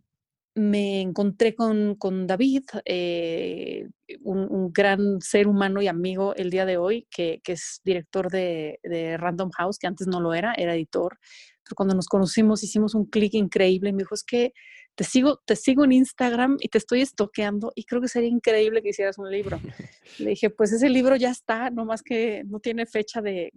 me 0.54 1.02
encontré 1.02 1.56
con, 1.56 1.98
David, 2.28 2.64
eh, 2.86 3.88
un, 4.22 4.72
gran 4.74 5.22
ser 5.22 5.48
humano 5.48 5.82
y 5.82 5.88
amigo 5.88 6.36
el 6.36 6.50
día 6.50 6.66
de 6.66 6.78
hoy, 6.78 7.08
que, 7.10 7.42
es 7.46 7.82
director 7.84 8.30
de, 8.30 8.80
Random 9.18 9.50
House, 9.52 9.78
que 9.78 9.88
antes 9.88 10.08
no 10.08 10.20
lo 10.20 10.34
era, 10.34 10.54
era 10.54 10.76
editor. 10.76 11.18
Pero 11.64 11.76
cuando 11.76 11.96
nos 11.96 12.08
conocimos 12.08 12.64
hicimos 12.64 12.96
un 12.96 13.06
clic 13.06 13.34
increíble 13.34 13.90
y 13.90 13.94
me 13.94 14.00
dijo, 14.00 14.16
es 14.16 14.24
que 14.24 14.54
te 14.96 15.06
sigo, 15.06 15.40
te 15.46 15.56
sigo 15.56 15.86
en 15.86 15.94
Instagram 15.94 16.58
y 16.60 16.68
te 16.68 16.78
estoy 16.78 17.02
estoqueando 17.02 17.72
y 17.76 17.86
creo 17.86 18.02
que 18.02 18.10
sería 18.10 18.28
increíble 18.28 18.82
que 18.82 18.90
hicieras 18.90 19.18
un 19.18 19.32
libro. 19.32 19.58
Le 20.20 20.32
dije, 20.32 20.50
pues 20.50 20.74
ese 20.74 20.90
libro 20.90 21.16
ya 21.16 21.30
está, 21.30 21.70
nomás 21.70 22.04
que 22.04 22.44
no 22.46 22.60
tiene 22.60 22.86
fecha 22.86 23.22
de, 23.22 23.54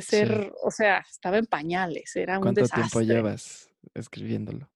ser, 0.00 0.52
o 0.62 0.70
sea, 0.70 1.04
estaba 1.10 1.36
en 1.36 1.44
pañales, 1.44 2.16
era 2.16 2.38
un 2.38 2.54
desastre. 2.54 2.80
¿Cuánto 2.80 2.98
tiempo 3.00 3.14
llevas 3.14 3.70
escribiéndolo? 3.94 4.71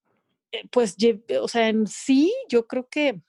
Eh, 0.52 0.62
pues, 0.70 0.96
o 1.40 1.48
sea, 1.48 1.68
en 1.68 1.86
sí, 1.86 2.32
yo 2.48 2.66
creo 2.66 2.88
que, 2.88 3.20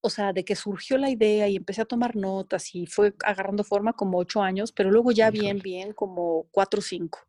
o 0.00 0.10
sea, 0.10 0.32
de 0.32 0.44
que 0.44 0.56
surgió 0.56 0.98
la 0.98 1.10
idea 1.10 1.48
y 1.48 1.56
empecé 1.56 1.82
a 1.82 1.86
tomar 1.86 2.16
notas 2.16 2.74
y 2.74 2.86
fue 2.86 3.14
agarrando 3.24 3.62
forma 3.64 3.92
como 3.92 4.18
ocho 4.18 4.42
años, 4.42 4.72
pero 4.72 4.90
luego 4.90 5.12
ya 5.12 5.30
bien, 5.30 5.58
bien, 5.58 5.92
como 5.92 6.48
cuatro 6.50 6.80
o 6.80 6.82
cinco. 6.82 7.20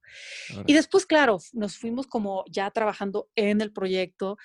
Y 0.66 0.74
después, 0.74 1.06
claro, 1.06 1.38
nos 1.54 1.78
fuimos 1.78 2.08
como 2.08 2.44
ya 2.50 2.72
trabajando 2.72 3.30
en 3.36 3.62
el 3.62 3.72
proyecto. 3.72 4.38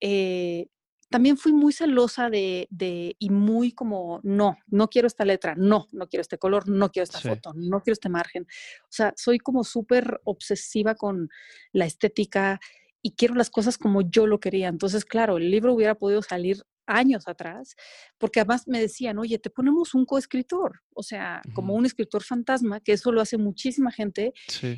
Eh, 0.00 0.68
también 1.12 1.36
fui 1.36 1.52
muy 1.52 1.72
celosa 1.72 2.30
de, 2.30 2.66
de, 2.70 3.14
y 3.18 3.30
muy 3.30 3.72
como, 3.72 4.18
no, 4.24 4.56
no 4.66 4.88
quiero 4.88 5.06
esta 5.06 5.24
letra, 5.24 5.54
no, 5.56 5.86
no 5.92 6.08
quiero 6.08 6.22
este 6.22 6.38
color, 6.38 6.68
no 6.68 6.90
quiero 6.90 7.04
esta 7.04 7.20
foto, 7.20 7.52
no 7.54 7.82
quiero 7.82 7.92
este 7.92 8.08
margen. 8.08 8.44
O 8.84 8.90
sea, 8.90 9.12
soy 9.16 9.38
como 9.38 9.62
súper 9.62 10.20
obsesiva 10.24 10.94
con 10.94 11.28
la 11.72 11.84
estética, 11.84 12.58
y 13.02 13.12
quiero 13.12 13.34
las 13.34 13.50
cosas 13.50 13.78
como 13.78 14.02
yo 14.02 14.26
lo 14.26 14.40
quería. 14.40 14.68
Entonces, 14.68 15.04
claro, 15.04 15.36
el 15.36 15.50
libro 15.50 15.74
hubiera 15.74 15.94
podido 15.94 16.22
salir 16.22 16.62
años 16.92 17.28
atrás, 17.28 17.74
porque 18.18 18.40
además 18.40 18.66
me 18.66 18.80
decían, 18.80 19.18
oye, 19.18 19.38
te 19.38 19.50
ponemos 19.50 19.94
un 19.94 20.04
coescritor, 20.04 20.80
o 20.94 21.02
sea, 21.02 21.42
como 21.54 21.74
un 21.74 21.86
escritor 21.86 22.22
fantasma, 22.22 22.80
que 22.80 22.92
eso 22.92 23.12
lo 23.12 23.20
hace 23.20 23.38
muchísima 23.38 23.90
gente, 23.90 24.32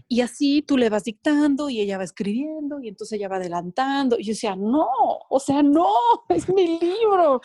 y 0.09 0.21
así 0.21 0.63
tú 0.63 0.77
le 0.77 0.89
vas 0.89 1.05
dictando 1.05 1.69
y 1.69 1.81
ella 1.81 1.99
va 1.99 2.05
escribiendo 2.05 2.81
y 2.81 2.89
entonces 2.89 3.17
ella 3.17 3.29
va 3.29 3.37
adelantando, 3.37 4.19
y 4.19 4.25
yo 4.25 4.33
decía, 4.33 4.57
no, 4.57 4.89
o 5.29 5.41
sea, 5.41 5.63
no, 5.63 5.89
es 6.29 6.49
mi 6.49 6.79
libro. 6.79 7.41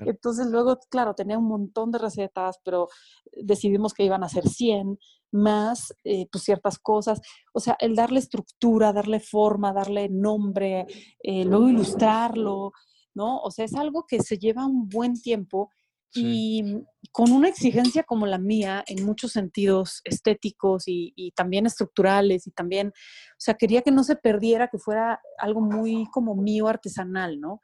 Entonces 0.00 0.46
luego, 0.46 0.78
claro, 0.90 1.14
tenía 1.14 1.38
un 1.38 1.48
montón 1.48 1.90
de 1.90 1.98
recetas, 1.98 2.58
pero 2.64 2.88
decidimos 3.32 3.92
que 3.92 4.04
iban 4.04 4.24
a 4.24 4.28
ser 4.28 4.48
100, 4.48 4.98
más 5.34 5.92
eh, 6.04 6.26
pues 6.30 6.44
ciertas 6.44 6.78
cosas. 6.78 7.20
O 7.52 7.60
sea, 7.60 7.76
el 7.80 7.96
darle 7.96 8.20
estructura, 8.20 8.92
darle 8.92 9.20
forma, 9.20 9.72
darle 9.72 10.08
nombre, 10.08 10.86
eh, 11.22 11.44
luego 11.44 11.68
ilustrarlo, 11.68 12.72
¿no? 13.14 13.38
O 13.38 13.50
sea, 13.50 13.64
es 13.64 13.74
algo 13.74 14.06
que 14.06 14.20
se 14.20 14.38
lleva 14.38 14.66
un 14.66 14.88
buen 14.88 15.20
tiempo 15.20 15.70
y 16.16 16.62
con 17.10 17.32
una 17.32 17.48
exigencia 17.48 18.04
como 18.04 18.24
la 18.24 18.38
mía 18.38 18.84
en 18.86 19.04
muchos 19.04 19.32
sentidos 19.32 20.00
estéticos 20.04 20.86
y, 20.86 21.12
y, 21.16 21.32
también 21.32 21.66
estructurales 21.66 22.46
y 22.46 22.52
también, 22.52 22.88
o 22.88 23.40
sea, 23.40 23.54
quería 23.54 23.82
que 23.82 23.90
no 23.90 24.04
se 24.04 24.14
perdiera, 24.14 24.68
que 24.68 24.78
fuera 24.78 25.20
algo 25.38 25.60
muy 25.60 26.06
como 26.12 26.36
mío 26.36 26.68
artesanal, 26.68 27.40
¿no? 27.40 27.60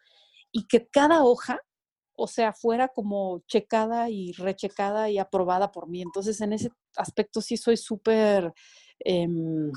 Y 0.51 0.67
que 0.67 0.89
cada 0.89 1.23
hoja 1.23 1.61
o 2.21 2.27
sea, 2.27 2.53
fuera 2.53 2.89
como 2.89 3.43
checada 3.47 4.11
y 4.11 4.33
rechecada 4.33 5.09
y 5.09 5.19
aprobada 5.19 5.73
por 5.73 5.89
mí. 5.89 6.03
Entonces, 6.03 6.39
en 6.43 6.53
ese 6.53 6.71
aspecto 6.97 7.41
sí 7.41 7.57
soy 7.57 7.79
súper, 7.79 8.53
em, 8.99 9.73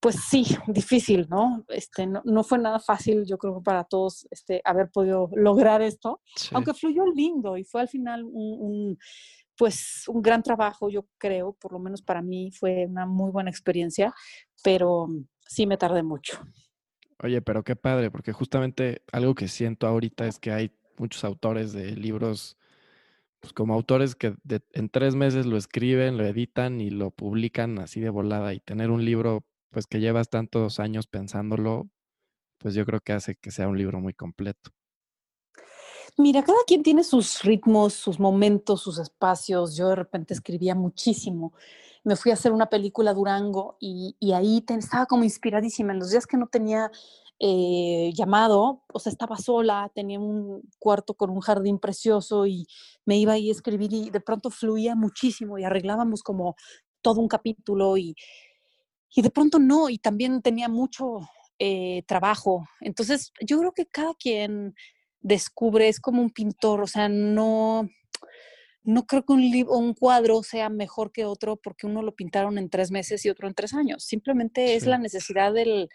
pues 0.00 0.16
sí, 0.28 0.46
difícil, 0.66 1.26
¿no? 1.28 1.64
Este, 1.68 2.06
no, 2.06 2.42
fue 2.42 2.58
nada 2.58 2.80
fácil, 2.80 3.24
yo 3.26 3.38
creo, 3.38 3.62
para 3.62 3.84
todos 3.84 4.26
este, 4.30 4.62
haber 4.64 4.90
podido 4.90 5.30
lograr 5.34 5.82
esto, 5.82 6.20
aunque 6.52 6.74
fluyó 6.74 7.04
lindo 7.14 7.56
y 7.56 7.64
fue 7.64 7.82
al 7.82 7.88
final 7.88 8.24
un, 8.24 8.98
pues 9.56 10.04
un 10.08 10.22
gran 10.22 10.42
trabajo, 10.42 10.88
yo 10.88 11.06
creo, 11.18 11.52
por 11.52 11.72
lo 11.72 11.78
menos 11.78 12.00
para 12.00 12.22
mí 12.22 12.50
fue 12.50 12.86
una 12.86 13.04
muy 13.04 13.30
buena 13.30 13.50
experiencia, 13.50 14.14
pero 14.64 15.06
sí 15.46 15.66
me 15.66 15.76
tardé 15.76 16.02
mucho. 16.02 16.40
Oye, 17.22 17.42
pero 17.42 17.62
qué 17.62 17.76
padre, 17.76 18.10
porque 18.10 18.32
justamente 18.32 19.02
algo 19.12 19.34
que 19.34 19.48
siento 19.48 19.86
ahorita 19.86 20.26
es 20.26 20.38
que 20.38 20.52
hay 20.52 20.72
muchos 20.96 21.24
autores 21.24 21.74
de 21.74 21.94
libros, 21.94 22.56
pues 23.40 23.52
como 23.52 23.74
autores 23.74 24.14
que 24.14 24.34
en 24.72 24.88
tres 24.88 25.14
meses 25.14 25.44
lo 25.44 25.58
escriben, 25.58 26.16
lo 26.16 26.24
editan 26.24 26.80
y 26.80 26.88
lo 26.88 27.10
publican 27.10 27.78
así 27.78 28.00
de 28.00 28.08
volada 28.08 28.54
y 28.54 28.60
tener 28.60 28.90
un 28.90 29.04
libro, 29.04 29.44
pues 29.70 29.86
que 29.86 30.00
llevas 30.00 30.28
tantos 30.28 30.80
años 30.80 31.06
pensándolo, 31.06 31.88
pues 32.58 32.74
yo 32.74 32.84
creo 32.84 33.00
que 33.00 33.12
hace 33.12 33.36
que 33.36 33.50
sea 33.50 33.68
un 33.68 33.78
libro 33.78 34.00
muy 34.00 34.14
completo. 34.14 34.70
Mira, 36.16 36.42
cada 36.42 36.58
quien 36.66 36.82
tiene 36.82 37.04
sus 37.04 37.42
ritmos, 37.42 37.94
sus 37.94 38.18
momentos, 38.20 38.82
sus 38.82 38.98
espacios. 38.98 39.76
Yo 39.76 39.88
de 39.88 39.96
repente 39.96 40.34
escribía 40.34 40.74
muchísimo. 40.74 41.54
Me 42.04 42.16
fui 42.16 42.30
a 42.30 42.34
hacer 42.34 42.52
una 42.52 42.68
película 42.68 43.14
Durango 43.14 43.76
y, 43.80 44.16
ahí 44.34 44.64
estaba 44.68 45.06
como 45.06 45.24
inspiradísima. 45.24 45.92
En 45.92 46.00
los 46.00 46.10
días 46.10 46.26
que 46.26 46.36
no 46.36 46.48
tenía 46.48 46.90
eh, 47.38 48.12
llamado, 48.14 48.82
o 48.92 48.98
sea, 48.98 49.12
estaba 49.12 49.36
sola, 49.38 49.90
tenía 49.94 50.18
un 50.20 50.62
cuarto 50.78 51.14
con 51.14 51.30
un 51.30 51.40
jardín 51.40 51.78
precioso 51.78 52.46
y 52.46 52.66
me 53.06 53.16
iba 53.18 53.34
ahí 53.34 53.48
a 53.48 53.52
escribir 53.52 53.92
y 53.92 54.10
de 54.10 54.20
pronto 54.20 54.50
fluía 54.50 54.94
muchísimo 54.94 55.58
y 55.58 55.64
arreglábamos 55.64 56.22
como 56.22 56.56
todo 57.02 57.20
un 57.20 57.28
capítulo 57.28 57.96
y, 57.96 58.14
y 59.14 59.22
de 59.22 59.30
pronto 59.30 59.58
no, 59.58 59.88
y 59.88 59.98
también 59.98 60.42
tenía 60.42 60.68
mucho 60.68 61.20
eh, 61.58 62.02
trabajo. 62.06 62.66
Entonces, 62.80 63.32
yo 63.40 63.58
creo 63.58 63.72
que 63.72 63.86
cada 63.86 64.14
quien 64.14 64.74
descubre, 65.20 65.88
es 65.88 66.00
como 66.00 66.22
un 66.22 66.30
pintor, 66.30 66.80
o 66.80 66.86
sea, 66.86 67.08
no, 67.08 67.88
no 68.82 69.06
creo 69.06 69.24
que 69.24 69.32
un, 69.32 69.42
libro, 69.42 69.76
un 69.76 69.94
cuadro 69.94 70.42
sea 70.42 70.70
mejor 70.70 71.12
que 71.12 71.24
otro 71.24 71.56
porque 71.56 71.86
uno 71.86 72.02
lo 72.02 72.14
pintaron 72.14 72.56
en 72.56 72.70
tres 72.70 72.90
meses 72.90 73.24
y 73.24 73.30
otro 73.30 73.46
en 73.46 73.54
tres 73.54 73.74
años. 73.74 74.04
Simplemente 74.04 74.74
es 74.74 74.86
la 74.86 74.98
necesidad 74.98 75.52
del, 75.52 75.88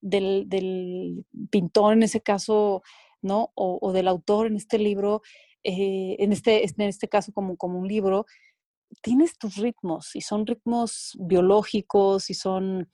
del, 0.00 1.24
pintor 1.50 1.92
en 1.92 2.02
ese 2.02 2.20
caso, 2.20 2.82
¿no? 3.22 3.52
O, 3.54 3.92
del 3.92 4.08
autor 4.08 4.46
en 4.46 4.56
este 4.56 4.78
libro, 4.78 5.22
eh, 5.62 6.16
en, 6.18 6.32
este, 6.32 6.64
en 6.64 6.82
este 6.82 7.08
caso 7.08 7.32
como, 7.32 7.56
como 7.56 7.78
un 7.78 7.88
libro, 7.88 8.26
tienes 9.02 9.38
tus 9.38 9.56
ritmos 9.56 10.14
y 10.14 10.20
son 10.20 10.46
ritmos 10.46 11.16
biológicos 11.18 12.30
y 12.30 12.34
son 12.34 12.90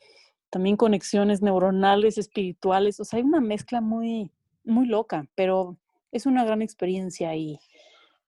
también 0.51 0.77
conexiones 0.77 1.41
neuronales, 1.41 2.19
espirituales, 2.19 3.01
o 3.01 3.05
sea, 3.05 3.19
hay 3.19 3.23
una 3.23 3.41
mezcla 3.41 3.81
muy, 3.81 4.31
muy 4.65 4.87
loca, 4.87 5.27
pero 5.35 5.79
es 6.11 6.27
una 6.27 6.45
gran 6.45 6.61
experiencia 6.61 7.35
y, 7.35 7.59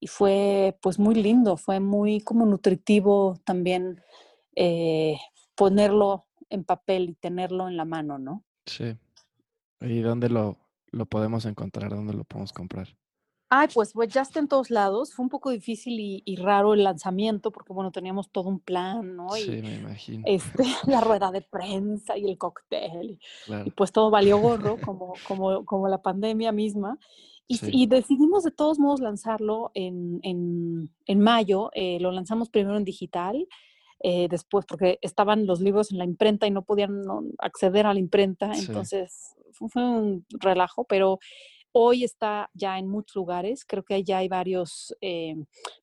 y 0.00 0.06
fue 0.06 0.78
pues 0.80 0.98
muy 0.98 1.14
lindo, 1.14 1.56
fue 1.56 1.80
muy 1.80 2.20
como 2.20 2.46
nutritivo 2.46 3.38
también 3.44 4.00
eh, 4.56 5.18
ponerlo 5.54 6.26
en 6.48 6.64
papel 6.64 7.10
y 7.10 7.14
tenerlo 7.14 7.68
en 7.68 7.76
la 7.76 7.84
mano, 7.84 8.18
¿no? 8.18 8.44
Sí. 8.66 8.96
¿Y 9.80 10.00
dónde 10.00 10.30
lo, 10.30 10.56
lo 10.92 11.06
podemos 11.06 11.44
encontrar? 11.44 11.90
¿Dónde 11.90 12.14
lo 12.14 12.24
podemos 12.24 12.52
comprar? 12.52 12.96
Ay, 13.56 13.68
pues, 13.72 13.92
pues 13.92 14.08
ya 14.08 14.22
está 14.22 14.40
en 14.40 14.48
todos 14.48 14.68
lados. 14.68 15.14
Fue 15.14 15.22
un 15.22 15.28
poco 15.28 15.50
difícil 15.50 16.22
y, 16.24 16.36
raro 16.36 16.74
el 16.74 16.82
lanzamiento 16.82 17.52
porque, 17.52 17.72
bueno, 17.72 17.92
teníamos 17.92 18.28
todo 18.30 18.48
un 18.48 18.58
plan, 18.58 19.14
¿no? 19.14 19.28
Sí, 19.30 19.48
me 19.62 19.76
imagino. 19.76 20.24
Este, 20.26 20.64
la 20.88 21.00
rueda 21.00 21.30
de 21.30 21.40
prensa 21.40 22.18
y 22.18 22.28
el 22.28 22.36
cóctel. 22.36 23.20
Y, 23.64 23.70
pues 23.70 23.92
todo 23.92 24.10
valió 24.10 24.38
gorro, 24.38 24.76
como, 24.84 25.14
como, 25.28 25.64
como 25.64 25.86
la 25.86 26.02
pandemia 26.02 26.50
misma. 26.50 26.98
Y, 27.46 27.86
decidimos 27.86 28.42
de 28.42 28.50
todos 28.50 28.80
modos 28.80 28.98
lanzarlo 28.98 29.70
en, 29.74 30.18
en, 30.24 30.90
en 31.06 31.20
mayo. 31.20 31.70
Eh, 31.74 31.98
lo 32.00 32.10
lanzamos 32.10 32.50
primero 32.50 32.76
en 32.76 32.84
digital. 32.84 33.46
Eh, 34.00 34.26
después, 34.28 34.66
porque 34.66 34.98
estaban 35.00 35.46
los 35.46 35.60
libros 35.60 35.92
en 35.92 35.98
la 35.98 36.04
imprenta 36.04 36.48
y 36.48 36.50
no 36.50 36.62
podían 36.62 37.04
acceder 37.38 37.86
a 37.86 37.94
la 37.94 38.00
imprenta, 38.00 38.52
entonces 38.52 39.34
fue 39.52 39.82
un 39.82 40.26
relajo, 40.40 40.84
pero 40.84 41.20
Hoy 41.76 42.04
está 42.04 42.50
ya 42.54 42.78
en 42.78 42.86
muchos 42.86 43.16
lugares, 43.16 43.64
creo 43.64 43.82
que 43.84 44.04
ya 44.04 44.18
hay 44.18 44.28
varios, 44.28 44.94
eh, 45.00 45.34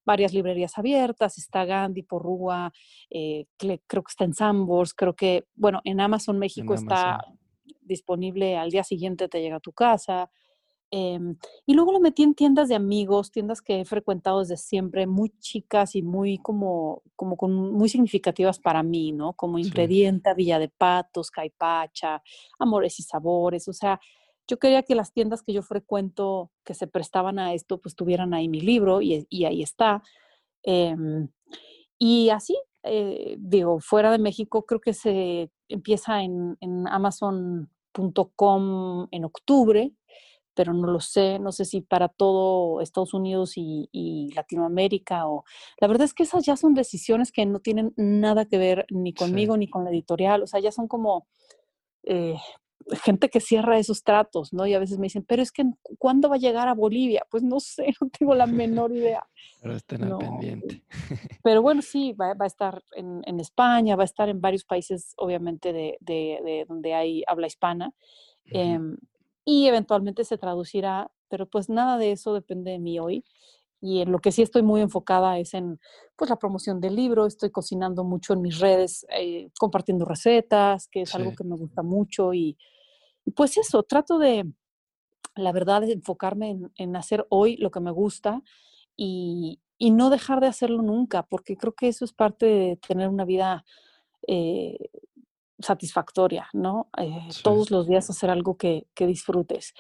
varias 0.06 0.34
librerías 0.34 0.78
abiertas, 0.78 1.38
está 1.38 1.66
Gandhi, 1.66 2.02
Porrúa, 2.04 2.72
eh, 3.10 3.46
creo 3.58 4.02
que 4.02 4.10
está 4.10 4.24
en 4.24 4.34
Sambors, 4.34 4.94
creo 4.94 5.14
que, 5.18 5.44
bueno, 5.54 5.82
en 5.84 6.00
Amazon 6.00 6.40
México 6.40 6.76
está 6.76 7.20
disponible 7.82 8.56
al 8.56 8.72
día 8.72 8.86
siguiente, 8.86 9.28
te 9.28 9.42
llega 9.42 9.58
a 9.58 9.60
tu 9.60 9.74
casa. 9.74 10.32
Em, 10.92 11.36
y 11.66 11.74
luego 11.74 11.92
lo 11.92 12.00
metí 12.00 12.24
en 12.24 12.36
tiendas 12.36 12.70
de 12.70 12.76
amigos, 12.76 13.30
tiendas 13.30 13.62
que 13.62 13.82
he 13.82 13.86
frecuentado 13.86 14.40
desde 14.40 14.56
siempre, 14.56 15.08
muy 15.08 15.30
chicas 15.40 15.96
y 15.96 16.04
muy 16.04 16.38
como, 16.38 17.02
como 17.18 17.36
con, 17.36 17.74
muy 17.74 17.90
significativas 17.90 18.60
para 18.60 18.82
mí, 18.82 19.12
¿no? 19.12 19.34
Como 19.34 19.60
Ingrediente, 19.60 20.34
Villa 20.36 20.58
de 20.58 20.70
Patos, 20.70 21.32
Caipacha, 21.32 22.22
Amores 22.60 22.98
y 23.00 23.04
Sabores, 23.04 23.68
o 23.68 23.74
sea, 23.74 24.00
yo 24.52 24.60
quería 24.60 24.84
que 24.84 24.96
las 24.96 25.14
tiendas 25.14 25.44
que 25.44 25.54
yo 25.54 25.64
frecuento 25.64 26.52
que 26.66 26.74
se 26.74 26.86
prestaban 26.86 27.40
a 27.40 27.54
esto, 27.54 27.80
pues 27.80 27.96
tuvieran 27.96 28.34
ahí 28.34 28.50
mi 28.50 28.60
libro 28.60 29.02
y, 29.02 29.26
ahí 29.46 29.64
está. 29.64 30.04
Em, 30.62 31.30
y 31.98 32.30
así, 32.32 32.58
eh, 32.84 33.38
digo, 33.40 33.80
fuera 33.80 34.12
de 34.12 34.20
México 34.20 34.66
creo 34.66 34.82
que 34.82 34.94
se 34.94 35.50
empieza 35.70 36.22
en, 36.22 36.58
amazon.com 36.90 37.70
en 39.10 39.24
octubre, 39.24 39.94
pero 40.54 40.74
no 40.74 40.88
lo 40.88 41.00
sé, 41.00 41.40
no 41.40 41.54
sé 41.54 41.64
si 41.64 41.80
para 41.80 42.10
todo 42.10 42.82
Estados 42.82 43.14
Unidos 43.14 43.54
y, 43.56 44.34
Latinoamérica 44.36 45.30
o... 45.30 45.46
La 45.80 45.88
verdad 45.88 46.04
es 46.04 46.14
que 46.14 46.24
esas 46.24 46.46
ya 46.46 46.58
son 46.58 46.74
decisiones 46.74 47.32
que 47.32 47.46
no 47.46 47.62
tienen 47.62 47.94
nada 47.96 48.44
que 48.44 48.58
ver 48.58 48.86
ni 48.90 49.14
conmigo 49.14 49.56
ni 49.56 49.70
con 49.70 49.86
la 49.86 49.92
editorial, 49.92 50.44
o 50.44 50.48
sea, 50.48 50.60
ya 50.60 50.74
son 50.74 50.90
como... 50.90 51.26
Eh, 52.04 52.36
gente 53.04 53.30
que 53.30 53.40
cierra 53.40 53.78
esos 53.78 54.04
tratos, 54.04 54.54
¿no? 54.54 54.66
Y 54.68 54.74
a 54.74 54.80
veces 54.80 54.98
me 54.98 55.06
dicen, 55.06 55.24
pero 55.24 55.42
es 55.42 55.52
que 55.52 55.64
¿cuándo 55.98 56.30
va 56.30 56.36
a 56.36 56.40
llegar 56.40 56.68
a 56.68 56.74
Bolivia? 56.74 57.26
Pues 57.30 57.44
no 57.44 57.60
sé, 57.60 57.88
no 58.02 58.10
tengo 58.10 58.36
la 58.36 58.48
menor 58.48 58.92
idea. 58.92 59.26
Pero 59.62 59.76
estén 59.76 60.04
al 60.04 60.18
pendiente. 60.18 60.84
Pero 61.44 61.62
bueno, 61.62 61.82
sí, 61.82 62.14
va, 62.14 62.36
a 62.40 62.46
estar 62.46 62.84
en, 62.94 63.40
España, 63.40 63.96
va 63.96 64.04
a 64.04 64.06
estar 64.06 64.28
en 64.28 64.42
varios 64.42 64.64
países, 64.64 65.14
obviamente, 65.18 65.72
de, 65.72 66.66
donde 66.68 66.94
hay 66.94 67.24
habla 67.28 67.48
hispana. 67.48 67.94
Em, 68.46 68.98
y 69.46 69.68
eventualmente 69.68 70.24
se 70.24 70.38
traducirá, 70.38 71.12
pero 71.30 71.48
pues 71.48 71.70
nada 71.70 71.98
de 71.98 72.12
eso 72.12 72.34
depende 72.34 72.72
de 72.72 72.80
mí 72.80 73.00
hoy. 73.00 73.24
Y 73.82 74.02
en 74.02 74.12
lo 74.12 74.20
que 74.20 74.32
sí 74.32 74.44
estoy 74.44 74.62
muy 74.62 74.80
enfocada 74.80 75.40
es 75.40 75.56
en 75.56 75.80
pues, 76.16 76.30
la 76.30 76.38
promoción 76.38 76.80
del 76.80 76.96
libro, 76.96 77.26
estoy 77.26 77.50
cocinando 77.50 78.04
mucho 78.04 78.34
en 78.34 78.42
mis 78.42 78.60
redes, 78.60 79.08
eh, 79.10 79.50
compartiendo 79.60 80.06
recetas, 80.06 80.88
que 80.88 81.02
es 81.02 81.16
algo 81.16 81.34
que 81.36 81.44
me 81.44 81.56
gusta 81.56 81.82
mucho. 81.82 82.32
Y, 82.34 82.58
pues 83.36 83.58
eso, 83.58 83.82
trato 83.82 84.20
de, 84.20 84.46
la 85.36 85.52
verdad, 85.52 85.82
de 85.82 85.94
enfocarme 85.94 86.60
en, 86.76 86.96
hacer 86.96 87.26
hoy 87.30 87.58
lo 87.58 87.72
que 87.72 87.80
me 87.80 87.92
gusta 87.92 88.44
y, 88.96 89.60
no 89.80 90.12
dejar 90.12 90.42
de 90.42 90.48
hacerlo 90.48 90.84
nunca, 90.84 91.24
porque 91.24 91.58
creo 91.58 91.74
que 91.74 91.88
eso 91.88 92.06
es 92.06 92.14
parte 92.14 92.46
de 92.46 92.78
tener 92.88 93.10
una 93.10 93.26
vida 93.26 93.66
eh, 94.28 94.78
satisfactoria, 95.58 96.48
¿no? 96.54 96.92
Eh, 97.00 97.30
todos 97.44 97.72
los 97.72 97.88
días 97.88 98.08
hacer 98.12 98.30
algo 98.30 98.58
que, 98.58 98.86
que 98.94 99.08
disfrutes 99.08 99.74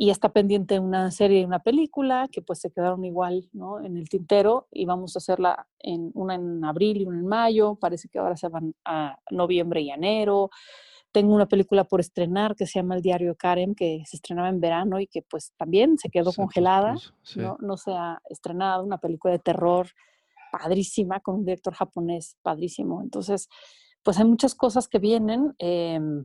y 0.00 0.10
está 0.10 0.28
pendiente 0.28 0.78
una 0.78 1.10
serie 1.10 1.40
y 1.40 1.44
una 1.44 1.58
película 1.58 2.28
que 2.30 2.40
pues 2.40 2.60
se 2.60 2.70
quedaron 2.70 3.04
igual 3.04 3.48
¿no? 3.52 3.80
en 3.84 3.96
el 3.96 4.08
tintero 4.08 4.68
y 4.70 4.86
vamos 4.86 5.16
a 5.16 5.18
hacerla 5.18 5.66
en 5.80 6.12
una 6.14 6.36
en 6.36 6.64
abril 6.64 6.98
y 6.98 7.04
una 7.04 7.18
en 7.18 7.26
mayo, 7.26 7.74
parece 7.74 8.08
que 8.08 8.20
ahora 8.20 8.36
se 8.36 8.48
van 8.48 8.76
a 8.84 9.18
noviembre 9.32 9.80
y 9.80 9.90
enero. 9.90 10.50
Tengo 11.10 11.34
una 11.34 11.46
película 11.46 11.82
por 11.82 11.98
estrenar 11.98 12.54
que 12.54 12.64
se 12.64 12.78
llama 12.78 12.94
El 12.94 13.02
diario 13.02 13.34
Karen, 13.34 13.74
que 13.74 14.04
se 14.06 14.18
estrenaba 14.18 14.48
en 14.48 14.60
verano 14.60 15.00
y 15.00 15.08
que 15.08 15.22
pues 15.22 15.52
también 15.56 15.98
se 15.98 16.10
quedó 16.10 16.32
congelada, 16.32 16.94
¿no? 17.34 17.56
no 17.58 17.76
se 17.76 17.90
ha 17.90 18.22
estrenado, 18.30 18.84
una 18.84 18.98
película 18.98 19.32
de 19.32 19.40
terror 19.40 19.88
padrísima 20.52 21.18
con 21.18 21.36
un 21.36 21.44
director 21.44 21.74
japonés 21.74 22.36
padrísimo. 22.42 23.02
Entonces, 23.02 23.48
pues 24.04 24.16
hay 24.20 24.26
muchas 24.26 24.54
cosas 24.54 24.86
que 24.86 25.00
vienen 25.00 25.56
em, 25.58 26.24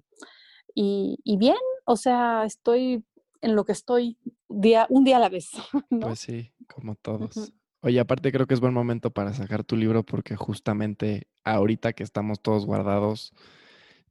y, 0.75 1.17
y 1.23 1.37
bien, 1.37 1.57
o 1.85 1.95
sea, 1.95 2.43
estoy 2.45 3.03
en 3.43 3.55
lo 3.55 3.65
que 3.65 3.73
estoy 3.73 4.17
día, 4.49 4.87
un 4.89 5.03
día 5.03 5.17
a 5.17 5.19
la 5.19 5.29
vez. 5.29 5.51
Pues 5.89 6.19
sí, 6.19 6.51
como 6.67 6.95
todos. 6.95 7.53
Oye, 7.81 7.99
aparte 7.99 8.31
creo 8.31 8.47
que 8.47 8.53
es 8.53 8.61
buen 8.61 8.73
momento 8.73 9.11
para 9.11 9.33
sacar 9.33 9.63
tu 9.63 9.75
libro 9.75 10.03
porque 10.03 10.35
justamente 10.35 11.27
ahorita 11.43 11.93
que 11.93 12.03
estamos 12.03 12.41
todos 12.41 12.65
guardados, 12.65 13.33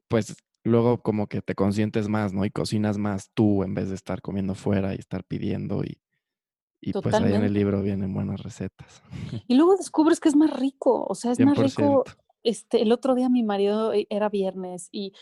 pues 0.09 0.37
luego 0.63 1.03
como 1.03 1.27
que 1.27 1.41
te 1.41 1.55
consientes 1.55 2.09
más, 2.09 2.35
¿no? 2.35 2.45
Y 2.45 2.51
cocinas 2.51 2.99
más 2.99 3.31
tú 3.33 3.65
en 3.65 3.75
vez 3.75 3.89
de 3.89 3.95
estar 3.95 4.21
comiendo 4.21 4.55
fuera 4.55 4.95
y 4.95 4.99
estar 4.99 5.25
pidiendo 5.25 5.83
y, 5.83 5.99
y 6.81 6.93
pues 6.93 7.15
ahí 7.15 7.33
en 7.33 7.45
el 7.45 7.55
libro 7.55 7.83
vienen 7.83 8.13
buenas 8.13 8.43
recetas. 8.43 9.03
Y 9.49 9.55
luego 9.55 9.77
descubres 9.77 10.21
que 10.21 10.29
es 10.29 10.37
más 10.37 10.51
rico, 10.51 11.07
o 11.09 11.15
sea, 11.15 11.33
es 11.33 11.41
más 11.41 11.57
rico. 11.57 12.05
Este, 12.45 12.83
el 12.83 12.93
otro 12.93 13.15
día 13.15 13.29
mi 13.29 13.43
marido 13.43 13.93
eh, 13.95 14.07
era 14.11 14.29
viernes 14.29 14.89
y 14.91 15.13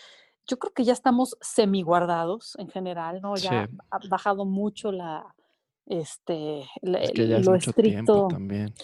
yo 0.51 0.59
creo 0.59 0.73
que 0.75 0.85
ya 0.85 0.93
estamos 0.93 1.37
semi 1.41 1.83
guardados 1.83 2.57
en 2.59 2.69
general, 2.69 3.21
¿no? 3.23 3.37
Ya 3.37 3.69
ha 3.91 3.99
bajado 4.09 4.45
mucho 4.45 4.91
la, 4.91 5.37
este, 5.87 6.63
es 6.83 7.13
que 7.13 7.29
ya 7.29 7.39
lo 7.39 7.55
estricto. 7.55 8.27
también. 8.29 8.75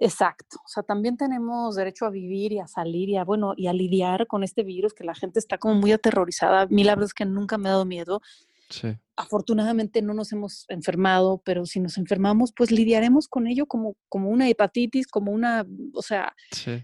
Exacto, 0.00 0.58
o 0.64 0.68
sea, 0.68 0.84
también 0.84 1.16
tenemos 1.16 1.74
derecho 1.74 2.06
a 2.06 2.10
vivir 2.10 2.52
y 2.52 2.60
a 2.60 2.68
salir 2.68 3.08
y 3.08 3.16
a, 3.16 3.24
bueno, 3.24 3.54
y 3.56 3.66
a 3.66 3.72
lidiar 3.72 4.28
con 4.28 4.44
este 4.44 4.62
virus 4.62 4.94
que 4.94 5.02
la 5.02 5.14
gente 5.14 5.40
está 5.40 5.58
como 5.58 5.74
muy 5.74 5.90
aterrorizada. 5.90 6.68
Es 7.02 7.14
que 7.14 7.24
nunca 7.24 7.58
me 7.58 7.68
ha 7.68 7.72
dado 7.72 7.84
miedo. 7.84 8.22
Afortunadamente 9.16 10.02
no 10.02 10.14
nos 10.14 10.32
hemos 10.32 10.64
enfermado, 10.68 11.42
pero 11.44 11.66
si 11.66 11.80
nos 11.80 11.98
enfermamos, 11.98 12.52
pues 12.54 12.70
lidiaremos 12.70 13.26
con 13.26 13.46
ello 13.46 13.66
como, 13.66 13.96
como 14.08 14.30
una 14.30 14.48
hepatitis, 14.48 15.08
como 15.08 15.32
una, 15.32 15.66
o 15.92 16.02
sea, 16.02 16.34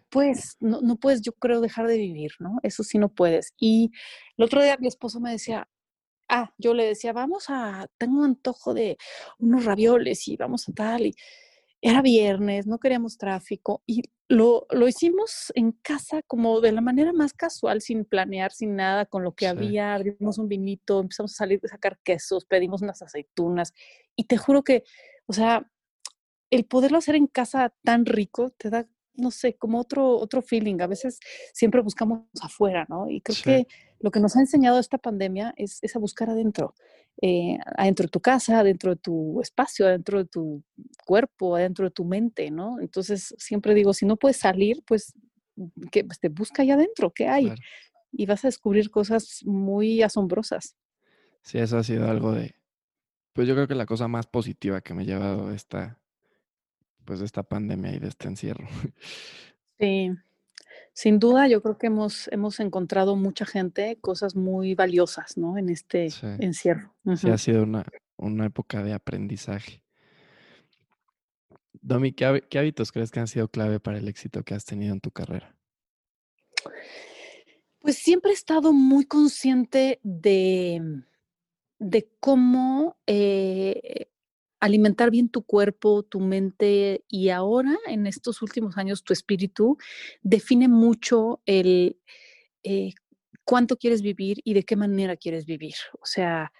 pues 0.09 0.57
no, 0.61 0.81
no 0.81 0.97
puedes, 0.97 1.23
yo 1.23 1.33
creo, 1.33 1.61
dejar 1.61 1.87
de 1.87 1.99
vivir, 1.99 2.33
¿no? 2.40 2.59
Eso 2.62 2.83
sí 2.83 2.99
no 2.99 3.09
puedes. 3.09 3.53
Y 3.59 3.92
el 4.37 4.44
otro 4.44 4.62
día 4.62 4.77
mi 4.81 4.88
esposo 4.88 5.20
me 5.20 5.31
decía, 5.31 5.68
ah, 6.29 6.53
yo 6.59 6.75
le 6.75 6.87
decía, 6.87 7.12
vamos 7.12 7.47
a, 7.49 7.87
tengo 7.99 8.18
un 8.18 8.25
antojo 8.25 8.75
de 8.75 8.97
unos 9.38 9.64
ravioles 9.64 10.27
y 10.29 10.37
vamos 10.37 10.68
a 10.68 10.73
tal, 10.73 11.07
y 11.07 11.14
era 11.85 12.01
viernes, 12.01 12.66
no 12.66 12.79
queríamos 12.79 13.18
tráfico 13.18 13.83
y 13.87 14.05
lo, 14.27 14.66
lo, 14.70 14.88
hicimos 14.88 15.53
en 15.55 15.73
casa 15.73 16.23
como 16.23 16.62
de 16.62 16.73
la 16.73 16.81
manera 16.81 17.12
más 17.12 17.35
casual, 17.35 17.83
sin 17.83 18.07
planear, 18.07 18.53
sin 18.53 18.75
nada, 18.75 19.05
con 19.05 19.23
lo 19.23 19.35
que 19.35 19.47
había, 19.47 19.94
abrimos 19.94 20.38
un 20.38 20.49
vinito, 20.49 20.99
empezamos 20.99 21.35
a 21.35 21.37
salir 21.37 21.61
de 21.61 21.68
sacar 21.68 21.99
quesos, 22.03 22.47
pedimos 22.47 22.81
unas 22.81 23.03
aceitunas 23.03 23.75
y 24.16 24.25
te 24.25 24.38
juro 24.38 24.64
que, 24.64 24.85
o 25.27 25.35
sea, 25.35 25.70
el 26.51 26.64
poderlo 26.64 26.97
hacer 26.97 27.16
en 27.16 27.27
casa 27.27 27.75
tan 27.83 28.07
rico 28.07 28.49
te 28.57 28.70
da, 28.70 28.88
no 29.12 29.31
sé, 29.31 29.57
como 29.57 29.79
otro, 29.79 30.16
otro 30.16 30.40
feeling. 30.40 30.81
A 30.81 30.87
veces 30.87 31.20
siempre 31.53 31.83
buscamos 31.83 32.23
afuera, 32.40 32.87
¿no? 32.88 33.11
Y 33.11 33.20
creo 33.20 33.37
que 33.44 33.68
lo 34.00 34.11
que 34.11 34.20
nos 34.20 34.37
ha 34.37 34.40
enseñado 34.40 34.78
esta 34.78 34.98
pandemia 34.98 35.54
es, 35.57 35.78
es 35.83 35.96
a 35.96 35.98
buscar 35.98 36.30
adentro. 36.30 36.74
Eh, 37.22 37.59
adentro 37.76 38.04
de 38.04 38.11
tu 38.11 38.20
casa, 38.20 38.59
adentro 38.59 38.90
de 38.90 39.00
tu 39.00 39.40
espacio, 39.40 39.87
adentro 39.87 40.18
de 40.18 40.24
tu 40.24 40.62
cuerpo, 41.07 41.54
adentro 41.54 41.85
de 41.85 41.90
tu 41.90 42.04
mente, 42.04 42.50
¿no? 42.50 42.80
Entonces, 42.80 43.35
siempre 43.38 43.72
digo, 43.74 43.94
si 43.94 44.04
no 44.04 44.16
puedes 44.16 44.37
salir, 44.37 44.83
pues, 44.85 45.14
que 45.92 46.04
pues, 46.04 46.18
te 46.18 46.28
busca 46.28 46.62
ahí 46.62 46.72
adentro, 46.72 47.12
¿qué 47.12 47.28
hay? 47.28 47.52
Y 48.11 48.26
vas 48.26 48.44
a 48.44 48.48
descubrir 48.48 48.90
cosas 48.90 49.42
muy 49.44 50.02
asombrosas. 50.02 50.76
Sí, 51.42 51.59
eso 51.59 51.78
ha 51.78 51.85
sido 51.85 52.11
algo 52.11 52.33
de, 52.33 52.57
pues 53.33 53.46
yo 53.46 53.54
creo 53.54 53.68
que 53.68 53.74
la 53.74 53.87
cosa 53.87 54.09
más 54.09 54.26
positiva 54.26 54.80
que 54.80 54.94
me 54.94 55.02
ha 55.02 55.07
llevado 55.07 55.52
esta, 55.52 56.00
pues 57.04 57.20
esta 57.20 57.42
pandemia 57.42 57.92
y 57.92 57.98
de 58.00 58.09
este 58.09 58.28
encierro. 58.28 58.66
Sí, 59.78 60.11
sin 60.94 61.18
duda, 61.18 61.48
yo 61.48 61.61
creo 61.61 61.76
que 61.76 61.88
hemos, 61.88 62.28
hemos 62.28 62.61
encontrado 62.61 63.16
mucha 63.16 63.44
gente, 63.44 63.98
cosas 64.00 64.37
muy 64.37 64.77
valiosas, 64.77 65.37
¿no? 65.37 65.58
En 65.58 65.69
este 65.69 66.08
encierro. 66.38 66.94
Sí, 67.16 67.29
ha 67.29 67.37
sido 67.37 67.64
una, 67.64 67.85
una, 68.16 68.46
época 68.46 68.81
de 68.85 68.92
aprendizaje. 68.92 69.83
Domi, 71.73 72.12
¿qué, 72.12 72.44
¿qué, 72.48 72.60
hábitos 72.60 72.92
crees 72.92 73.10
que 73.10 73.19
han 73.19 73.27
sido 73.27 73.48
clave 73.48 73.81
para 73.81 73.98
el 73.98 74.06
éxito 74.06 74.44
que 74.44 74.54
has 74.54 74.64
tenido 74.64 74.94
en 74.94 75.00
tu 75.00 75.10
carrera? 75.10 75.56
Pues 77.81 77.98
siempre 77.98 78.31
he 78.31 78.35
estado 78.35 78.73
muy 78.73 79.04
consciente 79.04 79.98
de, 80.04 81.02
de 81.81 82.08
cómo 82.21 82.96
eh, 83.08 84.12
alimentar 84.65 85.10
bien 85.10 85.29
tu 85.29 85.42
cuerpo, 85.42 86.04
tu 86.04 86.21
mente 86.21 87.04
y 87.06 87.29
ahora 87.29 87.77
en 87.87 88.06
estos 88.06 88.40
últimos 88.40 88.79
años 88.79 89.04
tu 89.04 89.12
espíritu 89.12 89.77
define 90.23 90.69
mucho 90.69 91.42
el 91.44 91.98
eh, 92.62 92.94
cuánto 93.44 93.77
quieres 93.77 94.00
vivir 94.00 94.38
y 94.42 94.54
de 94.54 94.62
qué 94.62 94.75
manera 94.75 95.19
quieres 95.19 95.44
vivir. 95.44 95.75
O 96.00 96.06
sea, 96.06 96.50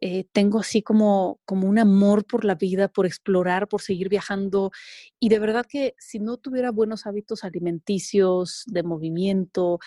eh, 0.00 0.24
tengo 0.32 0.58
así 0.58 0.82
como, 0.82 1.38
como 1.44 1.68
un 1.68 1.78
amor 1.78 2.26
por 2.26 2.44
la 2.44 2.56
vida, 2.56 2.88
por 2.88 3.06
explorar, 3.06 3.68
por 3.68 3.80
seguir 3.80 4.08
viajando. 4.08 4.72
Y 5.20 5.28
de 5.28 5.38
verdad 5.38 5.66
que 5.68 5.94
si 6.00 6.18
no 6.18 6.38
tuviera 6.38 6.72
buenos 6.72 7.06
hábitos 7.06 7.44
alimenticios, 7.44 8.64
de 8.66 8.82
movimiento, 8.82 9.78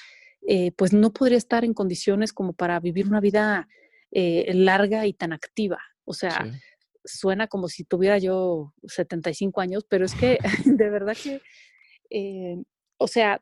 eh, 0.47 0.71
pues 0.77 0.93
no 0.93 1.11
podría 1.11 1.37
estar 1.37 1.65
en 1.65 1.73
condiciones 1.73 2.31
como 2.31 2.53
para 2.53 2.79
vivir 2.79 3.05
una 3.05 3.19
vida 3.19 3.67
larga 4.11 5.05
y 5.05 5.13
tan 5.13 5.33
activa. 5.33 5.79
O 6.05 6.13
sea, 6.13 6.49
suena 7.03 7.47
como 7.47 7.67
si 7.67 7.83
tuviera 7.83 8.17
yo 8.17 8.73
75 8.83 9.61
años, 9.61 9.85
pero 9.89 10.05
es 10.05 10.13
que 10.15 10.37
de 10.65 10.89
verdad 10.89 11.15
que, 11.15 11.41
o 12.97 13.07
sea, 13.07 13.41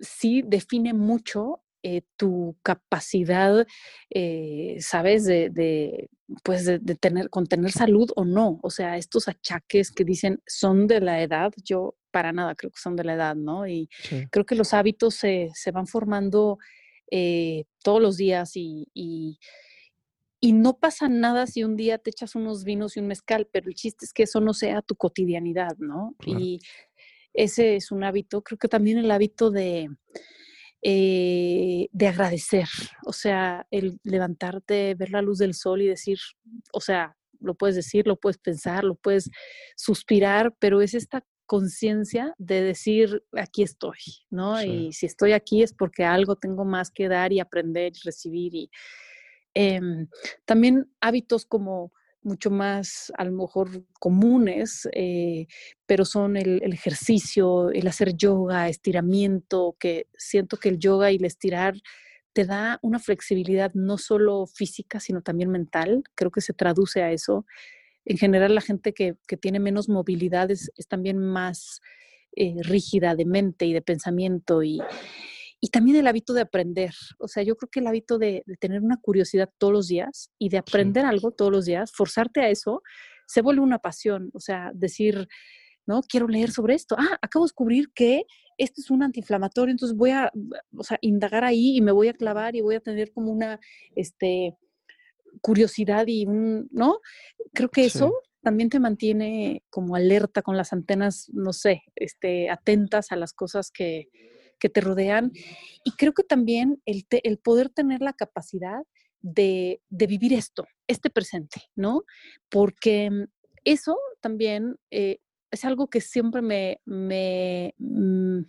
sí 0.00 0.42
define 0.44 0.94
mucho 0.94 1.62
eh, 1.84 2.02
tu 2.16 2.56
capacidad, 2.62 3.66
eh, 4.10 4.76
¿sabes? 4.78 5.24
De, 5.24 6.08
pues 6.44 6.64
de, 6.64 6.78
tener, 6.78 7.28
con 7.28 7.48
tener 7.48 7.72
salud 7.72 8.08
o 8.14 8.24
no. 8.24 8.60
O 8.62 8.70
sea, 8.70 8.96
estos 8.96 9.26
achaques 9.26 9.90
que 9.90 10.04
dicen 10.04 10.40
son 10.46 10.86
de 10.86 11.00
la 11.00 11.20
edad, 11.22 11.52
yo 11.64 11.96
para 12.12 12.32
nada 12.32 12.54
creo 12.54 12.70
que 12.70 12.80
son 12.80 12.94
de 12.94 13.02
la 13.02 13.14
edad, 13.14 13.34
¿no? 13.34 13.66
Y 13.66 13.88
creo 14.30 14.46
que 14.46 14.54
los 14.54 14.72
hábitos 14.74 15.16
se, 15.16 15.50
van 15.72 15.88
formando 15.88 16.58
eh, 17.10 17.64
todos 17.82 18.00
los 18.00 18.16
días 18.16 18.52
y, 18.54 18.86
y, 18.94 19.40
no 20.50 20.78
pasa 20.78 21.08
nada 21.08 21.46
si 21.46 21.62
un 21.62 21.76
día 21.76 21.98
te 21.98 22.10
echas 22.10 22.34
unos 22.34 22.64
vinos 22.64 22.96
y 22.96 23.00
un 23.00 23.06
mezcal, 23.06 23.48
pero 23.52 23.68
el 23.68 23.76
chiste 23.76 24.04
es 24.04 24.12
que 24.12 24.24
eso 24.24 24.40
no 24.40 24.54
sea 24.54 24.82
tu 24.82 24.96
cotidianidad, 24.96 25.76
¿no? 25.78 26.16
Y 26.26 26.58
ese 27.32 27.76
es 27.76 27.92
un 27.92 28.02
hábito, 28.02 28.42
creo 28.42 28.58
que 28.58 28.66
también 28.66 28.98
el 28.98 29.10
hábito 29.12 29.52
de 29.52 29.88
eh, 30.84 31.88
de 31.92 32.08
agradecer, 32.08 32.66
o 33.06 33.12
sea, 33.12 33.68
el 33.70 34.00
levantarte, 34.02 34.96
ver 34.96 35.10
la 35.10 35.22
luz 35.22 35.38
del 35.38 35.54
sol 35.54 35.80
y 35.80 35.86
decir, 35.86 36.18
o 36.72 36.80
sea, 36.80 37.16
lo 37.38 37.54
puedes 37.54 37.76
decir, 37.76 38.08
lo 38.08 38.18
puedes 38.18 38.38
pensar, 38.38 38.82
lo 38.82 38.96
puedes 38.96 39.30
suspirar, 39.76 40.56
pero 40.58 40.82
es 40.82 40.94
esta 40.94 41.24
conciencia 41.46 42.34
de 42.36 42.62
decir, 42.62 43.22
aquí 43.32 43.62
estoy, 43.62 43.98
¿no? 44.28 44.60
Y 44.60 44.92
si 44.92 45.06
estoy 45.06 45.32
aquí 45.32 45.62
es 45.62 45.72
porque 45.72 46.02
algo 46.02 46.34
tengo 46.34 46.64
más 46.64 46.90
que 46.90 47.08
dar 47.08 47.32
y 47.32 47.38
aprender 47.38 47.92
y 47.94 48.00
recibir. 48.04 48.54
Y 48.54 48.70
em, 49.54 50.08
también 50.44 50.90
hábitos 51.00 51.46
como 51.46 51.92
mucho 52.22 52.50
más 52.50 53.12
a 53.16 53.24
lo 53.24 53.32
mejor 53.32 53.84
comunes, 53.98 54.88
eh, 54.92 55.46
pero 55.86 56.04
son 56.04 56.36
el, 56.36 56.62
ejercicio, 56.72 57.70
el 57.70 57.86
hacer 57.86 58.16
yoga, 58.16 58.68
estiramiento, 58.68 59.76
que 59.78 60.06
siento 60.16 60.56
que 60.56 60.68
el 60.68 60.78
yoga 60.78 61.10
y 61.10 61.16
el 61.16 61.24
estirar 61.24 61.74
te 62.32 62.44
da 62.44 62.78
una 62.82 62.98
flexibilidad 62.98 63.72
no 63.74 63.98
solo 63.98 64.46
física, 64.46 65.00
sino 65.00 65.20
también 65.20 65.50
mental. 65.50 66.04
Creo 66.14 66.30
que 66.30 66.40
se 66.40 66.54
traduce 66.54 67.02
a 67.02 67.12
eso. 67.12 67.44
En 68.04 68.16
general, 68.16 68.54
la 68.54 68.62
gente 68.62 68.94
que, 68.94 69.16
tiene 69.40 69.60
menos 69.60 69.88
movilidad 69.88 70.50
es, 70.50 70.70
también 70.88 71.18
más 71.18 71.80
eh, 72.36 72.54
rígida 72.62 73.14
de 73.14 73.26
mente 73.26 73.66
y 73.66 73.72
de 73.72 73.82
pensamiento 73.82 74.62
y, 74.62 74.80
y 75.64 75.68
también 75.68 75.96
el 75.96 76.08
hábito 76.08 76.34
de 76.34 76.40
aprender. 76.40 76.92
O 77.20 77.28
sea, 77.28 77.44
yo 77.44 77.54
creo 77.56 77.70
que 77.70 77.78
el 77.78 77.86
hábito 77.86 78.18
de, 78.18 78.42
tener 78.58 78.82
una 78.82 78.96
curiosidad 78.96 79.48
todos 79.58 79.72
los 79.72 79.86
días 79.86 80.28
y 80.36 80.48
de 80.48 80.58
aprender 80.58 81.06
algo 81.06 81.30
todos 81.30 81.52
los 81.52 81.66
días, 81.66 81.92
forzarte 81.94 82.40
a 82.40 82.48
eso, 82.48 82.82
se 83.28 83.42
vuelve 83.42 83.62
una 83.62 83.78
pasión. 83.78 84.30
O 84.34 84.40
sea, 84.40 84.72
decir, 84.74 85.28
¿no? 85.86 86.02
Quiero 86.02 86.26
leer 86.26 86.50
sobre 86.50 86.74
esto. 86.74 86.96
Ah, 86.98 87.16
acabo 87.22 87.44
de 87.44 87.50
descubrir 87.50 87.92
que 87.94 88.24
esto 88.58 88.80
es 88.80 88.90
un 88.90 89.04
antiinflamatorio, 89.04 89.70
entonces 89.70 89.96
voy 89.96 90.10
a, 90.10 90.32
o 90.76 90.82
sea, 90.82 90.98
indagar 91.00 91.44
ahí 91.44 91.76
y 91.76 91.80
me 91.80 91.92
voy 91.92 92.08
a 92.08 92.14
clavar 92.14 92.56
y 92.56 92.60
voy 92.60 92.74
a 92.74 92.80
tener 92.80 93.12
como 93.12 93.30
una, 93.30 93.60
este, 93.94 94.56
curiosidad 95.40 96.08
y 96.08 96.26
un, 96.26 96.68
¿no? 96.72 96.98
Creo 97.54 97.68
que 97.68 97.84
eso 97.84 98.12
también 98.42 98.68
te 98.68 98.80
mantiene 98.80 99.62
como 99.70 99.94
alerta 99.94 100.42
con 100.42 100.56
las 100.56 100.72
antenas, 100.72 101.30
no 101.32 101.52
sé, 101.52 101.82
este, 101.94 102.50
atentas 102.50 103.12
a 103.12 103.16
las 103.16 103.32
cosas 103.32 103.70
que, 103.70 104.08
que 104.62 104.68
te 104.68 104.80
rodean. 104.80 105.32
Y 105.84 105.90
creo 105.96 106.14
que 106.14 106.22
también 106.22 106.80
el, 106.86 107.04
el 107.10 107.38
poder 107.38 107.68
tener 107.68 108.00
la 108.00 108.12
capacidad 108.12 108.82
de, 109.20 109.82
de, 109.88 110.06
vivir 110.06 110.32
esto, 110.32 110.68
este 110.86 111.10
presente, 111.10 111.62
¿no? 111.74 112.04
Porque 112.48 113.10
mm, 113.10 113.24
eso 113.64 113.98
también 114.20 114.76
eh, 114.92 115.18
es 115.50 115.64
algo 115.64 115.88
que 115.88 116.00
siempre 116.00 116.42
me, 116.42 116.80
me 116.84 117.74
mm, 117.78 118.42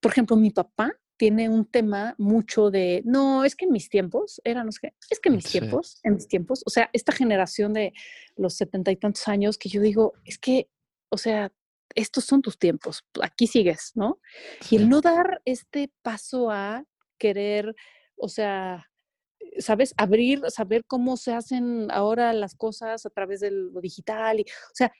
por 0.00 0.12
ejemplo, 0.12 0.36
mi 0.36 0.50
papá 0.50 0.92
tiene 1.18 1.50
un 1.50 1.66
tema 1.66 2.14
mucho 2.16 2.70
de, 2.70 3.02
no, 3.04 3.44
es 3.44 3.54
que 3.54 3.66
en 3.66 3.72
mis 3.72 3.90
tiempos, 3.90 4.40
eran 4.44 4.64
los 4.64 4.78
que, 4.78 4.94
es 5.10 5.20
que 5.20 5.28
en 5.28 5.36
mis 5.36 5.44
tiempos, 5.44 6.00
en 6.04 6.14
mis 6.14 6.26
tiempos, 6.26 6.62
o 6.64 6.70
sea, 6.70 6.88
esta 6.94 7.12
generación 7.12 7.74
de 7.74 7.92
los 8.36 8.54
setenta 8.54 8.90
y 8.90 8.96
tantos 8.96 9.28
años 9.28 9.58
que 9.58 9.68
yo 9.68 9.82
digo, 9.82 10.14
es 10.24 10.38
que, 10.38 10.68
o 11.10 11.18
sea, 11.18 11.52
estos 11.94 12.24
son 12.24 12.42
tus 12.42 12.58
tiempos, 12.58 13.04
aquí 13.22 13.46
sigues, 13.46 13.92
¿no? 13.94 14.20
Y 14.70 14.76
el 14.76 14.88
no 14.88 15.00
dar 15.00 15.40
este 15.44 15.92
paso 16.02 16.50
a 16.50 16.84
querer, 17.18 17.74
o 18.16 18.28
sea, 18.28 18.90
¿sabes? 19.58 19.94
Abrir, 19.96 20.42
saber 20.48 20.84
cómo 20.86 21.16
se 21.16 21.32
hacen 21.32 21.90
ahora 21.90 22.32
las 22.32 22.54
cosas 22.54 23.06
a 23.06 23.10
través 23.10 23.40
de 23.40 23.50
lo 23.50 23.80
digital. 23.80 24.40
Y, 24.40 24.42
o 24.42 24.74
sea, 24.74 24.92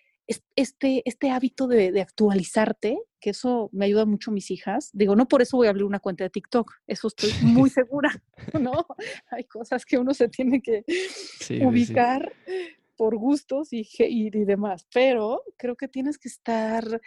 este, 0.57 1.03
este 1.05 1.30
hábito 1.30 1.66
de, 1.66 2.01
actualizarte, 2.01 2.99
que 3.20 3.30
eso 3.30 3.70
me 3.72 3.86
ayuda 3.86 4.05
mucho 4.05 4.30
a 4.30 4.34
mis 4.34 4.51
hijas. 4.51 4.90
Digo, 4.93 5.16
no 5.16 5.28
por 5.28 5.43
eso 5.43 5.57
voy 5.57 5.66
a 5.66 5.70
abrir 5.70 5.84
una 5.84 6.01
cuenta 6.01 6.24
de 6.24 6.30
TikTok, 6.30 6.72
eso 6.86 7.09
estoy 7.09 7.32
muy 7.43 7.70
segura, 7.70 8.22
¿no? 8.61 8.86
Hay 9.30 9.45
cosas 9.45 9.84
que 9.84 9.99
uno 9.99 10.14
se 10.14 10.28
tiene 10.28 10.61
que 10.61 10.84
ubicar 11.64 12.32
por 13.03 13.16
gustos 13.16 13.72
y, 13.72 13.84
y, 13.98 14.30
demás, 14.30 14.86
pero 14.94 15.42
creo 15.57 15.74
que 15.74 15.88
tienes 15.88 16.18
que 16.18 16.28
estar, 16.28 17.00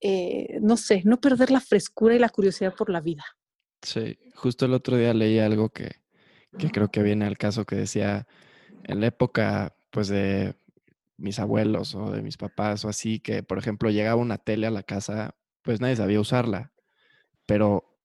eh, 0.00 0.58
no 0.62 0.78
sé, 0.78 1.02
no 1.04 1.20
perder 1.20 1.50
la 1.50 1.60
frescura 1.60 2.14
y 2.14 2.18
la 2.18 2.30
curiosidad 2.30 2.74
por 2.74 2.88
la 2.88 3.02
vida. 3.02 3.22
Sí, 3.82 4.18
justo 4.34 4.64
el 4.64 4.72
otro 4.72 4.96
día 4.96 5.12
leí 5.12 5.38
algo 5.38 5.68
que, 5.68 5.96
que 6.58 6.70
creo 6.70 6.90
que 6.90 7.02
viene 7.02 7.26
al 7.26 7.36
caso 7.36 7.66
que 7.66 7.76
decía, 7.76 8.26
en 8.84 9.02
la 9.02 9.08
época 9.08 9.76
pues 9.90 10.08
de 10.08 10.56
mis 11.18 11.38
abuelos 11.38 11.94
o 11.94 12.10
de 12.10 12.22
mis 12.22 12.38
papás 12.38 12.86
o 12.86 12.88
así, 12.88 13.20
que 13.20 13.42
por 13.42 13.58
ejemplo 13.58 13.90
llegaba 13.90 14.16
una 14.16 14.38
tele 14.38 14.66
a 14.66 14.70
la 14.70 14.82
casa, 14.82 15.36
pues 15.60 15.78
nadie 15.78 15.96
sabía 15.96 16.20
usarla, 16.20 16.72
pero 17.44 17.98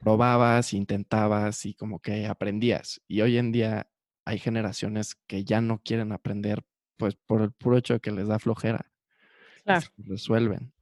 probabas, 0.00 0.72
intentabas 0.72 1.66
y 1.66 1.74
como 1.74 2.00
que 2.00 2.26
aprendías. 2.26 3.02
Y 3.08 3.20
hoy 3.20 3.36
en 3.36 3.52
día 3.52 3.91
hay 4.24 4.38
generaciones 4.38 5.16
que 5.26 5.44
ya 5.44 5.60
no 5.60 5.80
quieren 5.82 6.12
aprender, 6.12 6.62
pues 6.96 7.16
por 7.26 7.42
el 7.42 7.52
puro 7.52 7.78
hecho 7.78 7.94
de 7.94 8.00
que 8.00 8.12
les 8.12 8.28
da 8.28 8.38
flojera. 8.38 8.90
Claro. 9.64 9.86
Resuelven. 9.98 10.72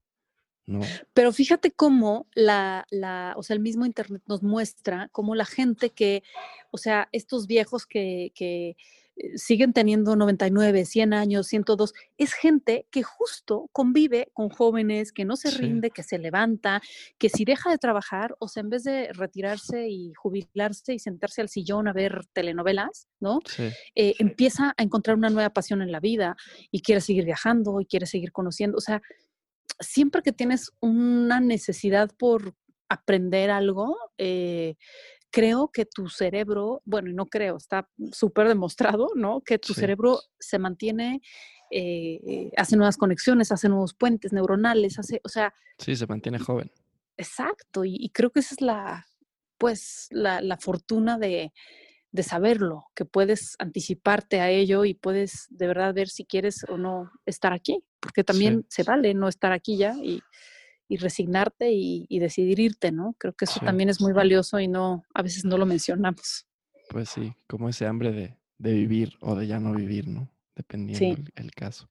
¿no? 0.66 0.80
Pero 1.14 1.32
fíjate 1.32 1.72
cómo 1.72 2.28
la, 2.34 2.86
la, 2.90 3.34
o 3.36 3.42
sea, 3.42 3.54
el 3.54 3.60
mismo 3.60 3.86
Internet 3.86 4.22
nos 4.26 4.42
muestra 4.42 5.08
cómo 5.10 5.34
la 5.34 5.44
gente 5.44 5.90
que, 5.90 6.22
o 6.70 6.78
sea, 6.78 7.08
estos 7.12 7.46
viejos 7.46 7.86
que, 7.86 8.32
que 8.34 8.76
siguen 9.36 9.72
teniendo 9.72 10.16
99, 10.16 10.84
100 10.84 11.12
años, 11.14 11.46
102, 11.46 11.94
es 12.18 12.32
gente 12.32 12.86
que 12.90 13.02
justo 13.02 13.68
convive 13.72 14.30
con 14.32 14.48
jóvenes, 14.48 15.12
que 15.12 15.24
no 15.24 15.36
se 15.36 15.50
rinde, 15.50 15.90
que 15.90 16.02
se 16.02 16.18
levanta, 16.18 16.80
que 17.18 17.28
si 17.28 17.44
deja 17.44 17.70
de 17.70 17.78
trabajar, 17.78 18.36
o 18.38 18.48
sea, 18.48 18.62
en 18.62 18.70
vez 18.70 18.84
de 18.84 19.12
retirarse 19.12 19.88
y 19.88 20.12
jubilarse 20.14 20.94
y 20.94 20.98
sentarse 20.98 21.40
al 21.40 21.48
sillón 21.48 21.88
a 21.88 21.92
ver 21.92 22.26
telenovelas, 22.32 23.08
¿no? 23.20 23.40
Eh, 23.94 24.14
empieza 24.18 24.74
a 24.76 24.82
encontrar 24.82 25.16
una 25.16 25.30
nueva 25.30 25.50
pasión 25.50 25.82
en 25.82 25.92
la 25.92 26.00
vida 26.00 26.36
y 26.70 26.82
quiere 26.82 27.00
seguir 27.00 27.24
viajando 27.24 27.80
y 27.80 27.86
quiere 27.86 28.06
seguir 28.06 28.32
conociendo. 28.32 28.78
O 28.78 28.80
sea, 28.80 29.02
siempre 29.78 30.22
que 30.22 30.32
tienes 30.32 30.72
una 30.80 31.40
necesidad 31.40 32.10
por 32.16 32.54
aprender 32.88 33.50
algo, 33.50 33.96
eh, 34.18 34.76
creo 35.30 35.68
que 35.68 35.86
tu 35.86 36.08
cerebro, 36.08 36.82
bueno, 36.84 37.10
no 37.12 37.26
creo, 37.26 37.56
está 37.56 37.88
súper 38.12 38.48
demostrado, 38.48 39.08
¿no? 39.14 39.40
Que 39.40 39.58
tu 39.58 39.74
cerebro 39.74 40.20
se 40.38 40.58
mantiene, 40.58 41.22
eh, 41.70 42.50
hace 42.56 42.76
nuevas 42.76 42.96
conexiones, 42.96 43.52
hace 43.52 43.68
nuevos 43.68 43.94
puentes 43.94 44.32
neuronales, 44.32 44.98
hace, 44.98 45.20
o 45.24 45.28
sea... 45.28 45.54
Sí, 45.78 45.94
se 45.96 46.06
mantiene 46.06 46.38
joven. 46.38 46.70
Exacto, 47.16 47.84
y, 47.84 48.10
creo 48.14 48.30
que 48.30 48.40
esa 48.40 48.54
es 48.54 48.60
la, 48.60 49.06
pues, 49.58 50.08
la, 50.10 50.56
fortuna 50.58 51.18
de, 51.18 51.52
saberlo, 52.22 52.86
que 52.94 53.04
puedes 53.04 53.56
anticiparte 53.58 54.40
a 54.40 54.50
ello 54.50 54.84
y 54.84 54.94
puedes 54.94 55.46
de 55.50 55.66
verdad 55.66 55.94
ver 55.94 56.08
si 56.08 56.24
quieres 56.24 56.64
o 56.68 56.76
no 56.76 57.10
estar 57.26 57.52
aquí, 57.52 57.84
porque 58.00 58.24
también 58.24 58.64
se 58.68 58.82
vale 58.82 59.14
no 59.14 59.28
estar 59.28 59.52
aquí 59.52 59.76
ya 59.76 59.94
y 60.02 60.22
y 60.90 60.96
resignarte 60.96 61.70
y, 61.72 62.18
decidir 62.18 62.58
irte, 62.58 62.90
¿no? 62.90 63.14
Creo 63.16 63.32
que 63.32 63.44
eso 63.44 63.60
también 63.60 63.88
es 63.88 64.00
muy 64.00 64.12
valioso 64.12 64.58
y 64.58 64.66
no, 64.66 65.04
a 65.14 65.22
veces 65.22 65.44
no 65.44 65.56
lo 65.56 65.64
mencionamos. 65.64 66.48
Pues 66.88 67.10
sí, 67.10 67.32
como 67.46 67.68
ese 67.68 67.86
hambre 67.86 68.36
de, 68.58 68.72
vivir 68.72 69.16
o 69.20 69.36
de 69.36 69.46
ya 69.46 69.60
no 69.60 69.72
vivir, 69.72 70.08
¿no? 70.08 70.28
dependiendo 70.56 71.22
el, 71.36 71.52
caso. 71.52 71.88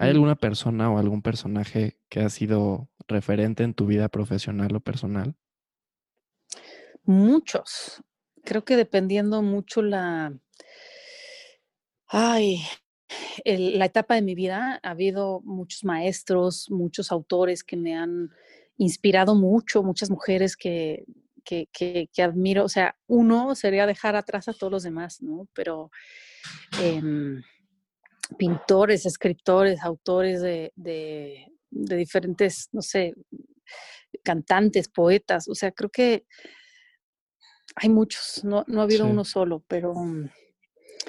¿Hay 0.00 0.10
alguna 0.10 0.34
persona 0.34 0.90
o 0.90 0.98
algún 0.98 1.22
personaje 1.22 1.96
que 2.08 2.20
ha 2.20 2.28
sido 2.28 2.88
referente 3.06 3.62
en 3.62 3.72
tu 3.72 3.86
vida 3.86 4.08
profesional 4.08 4.74
o 4.74 4.80
personal? 4.80 5.36
Muchos. 7.04 8.02
Creo 8.44 8.64
que 8.64 8.76
dependiendo 8.76 9.42
mucho 9.42 9.80
la... 9.80 10.36
Ay, 12.08 12.64
la 13.44 13.86
etapa 13.86 14.14
de 14.14 14.22
mi 14.22 14.34
vida 14.34 14.80
ha 14.82 14.90
habido 14.90 15.40
muchos 15.44 15.84
maestros, 15.84 16.70
muchos 16.70 17.10
autores 17.10 17.64
que 17.64 17.76
me 17.76 17.96
han 17.96 18.30
inspirado 18.76 19.34
mucho, 19.34 19.82
muchas 19.82 20.10
mujeres 20.10 20.56
que, 20.56 21.04
que, 21.44 21.68
que, 22.12 22.22
admiro. 22.22 22.64
O 22.64 22.68
sea, 22.68 22.96
uno 23.06 23.54
sería 23.54 23.86
dejar 23.86 24.16
atrás 24.16 24.48
a 24.48 24.52
todos 24.52 24.70
los 24.70 24.82
demás, 24.82 25.22
¿no? 25.22 25.48
Pero 25.54 25.90
em, 26.82 27.42
pintores, 28.36 29.06
escritores, 29.06 29.82
autores 29.82 30.40
de, 30.40 30.72
de, 30.76 31.46
de, 31.70 31.96
diferentes, 31.96 32.68
no 32.72 32.82
sé, 32.82 33.14
cantantes, 34.22 34.88
poetas. 34.88 35.48
O 35.48 35.54
sea, 35.54 35.72
creo 35.72 35.90
que 35.90 36.26
hay 37.76 37.88
muchos, 37.88 38.44
no, 38.44 38.64
no 38.66 38.80
ha 38.80 38.84
habido 38.84 39.06
uno 39.06 39.24
solo, 39.24 39.64
pero 39.66 39.94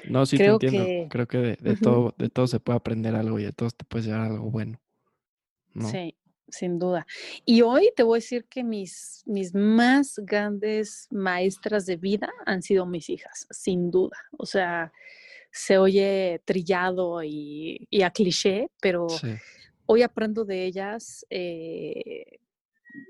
no, 0.08 0.26
sí 0.26 0.36
Creo 0.36 0.58
te 0.58 0.66
entiendo. 0.66 0.86
Que... 0.86 1.08
Creo 1.10 1.28
que 1.28 1.38
de, 1.60 1.76
todo, 1.76 2.14
de 2.18 2.28
todo 2.28 2.46
se 2.46 2.60
puede 2.60 2.76
aprender 2.76 3.14
algo 3.14 3.38
y 3.38 3.44
de 3.44 3.52
todos 3.52 3.74
te 3.74 3.84
puedes 3.84 4.06
llevar 4.06 4.22
algo 4.22 4.50
bueno. 4.50 4.80
Sí, 5.90 6.16
sin 6.48 6.78
duda. 6.78 7.06
Y 7.44 7.62
hoy 7.62 7.92
te 7.94 8.02
voy 8.02 8.16
a 8.16 8.20
decir 8.20 8.44
que 8.46 8.64
mis, 8.64 9.22
mis 9.26 9.54
más 9.54 10.18
grandes 10.22 11.06
maestras 11.10 11.86
de 11.86 11.96
vida 11.96 12.30
han 12.46 12.62
sido 12.62 12.86
mis 12.86 13.08
hijas, 13.08 13.46
sin 13.50 13.90
duda. 13.90 14.16
O 14.36 14.46
sea, 14.46 14.92
se 15.52 15.78
oye 15.78 16.40
trillado 16.44 17.22
y, 17.22 17.88
a 18.02 18.10
cliché, 18.10 18.68
pero 18.80 19.06
hoy 19.86 20.02
aprendo 20.02 20.44
de 20.44 20.64
ellas 20.64 21.26
eh, 21.30 22.38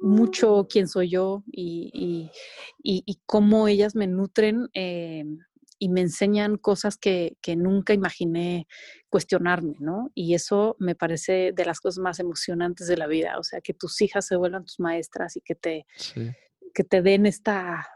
mucho 0.00 0.66
quién 0.68 0.88
soy 0.88 1.10
yo 1.10 1.42
y, 1.50 2.30
y, 2.82 3.18
cómo 3.26 3.68
ellas 3.68 3.94
me 3.94 4.06
nutren. 4.06 4.68
Eh, 4.74 5.24
y 5.80 5.88
me 5.88 6.02
enseñan 6.02 6.58
cosas 6.58 6.98
que, 6.98 7.36
nunca 7.56 7.94
imaginé 7.94 8.68
cuestionarme, 9.08 9.76
¿no? 9.80 10.12
Y 10.14 10.34
eso 10.34 10.76
me 10.78 10.94
parece 10.94 11.52
de 11.52 11.64
las 11.64 11.80
cosas 11.80 12.00
más 12.00 12.20
emocionantes 12.20 12.86
de 12.86 12.98
la 12.98 13.06
vida, 13.06 13.38
o 13.38 13.42
sea, 13.42 13.62
que 13.62 13.72
tus 13.72 14.00
hijas 14.02 14.26
se 14.26 14.36
vuelvan 14.36 14.64
tus 14.66 14.78
maestras 14.78 15.36
y 15.36 15.40
que 15.40 15.54
te, 15.54 15.86
que 16.74 16.84
te 16.84 17.00
den 17.00 17.24
esta, 17.24 17.88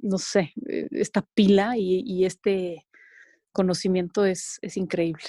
no 0.00 0.16
sé, 0.16 0.54
eh, 0.66 0.88
esta 0.92 1.22
pila 1.34 1.76
y, 1.76 2.24
este 2.24 2.86
conocimiento 3.52 4.24
es, 4.24 4.58
es 4.62 4.76
increíble. 4.78 5.24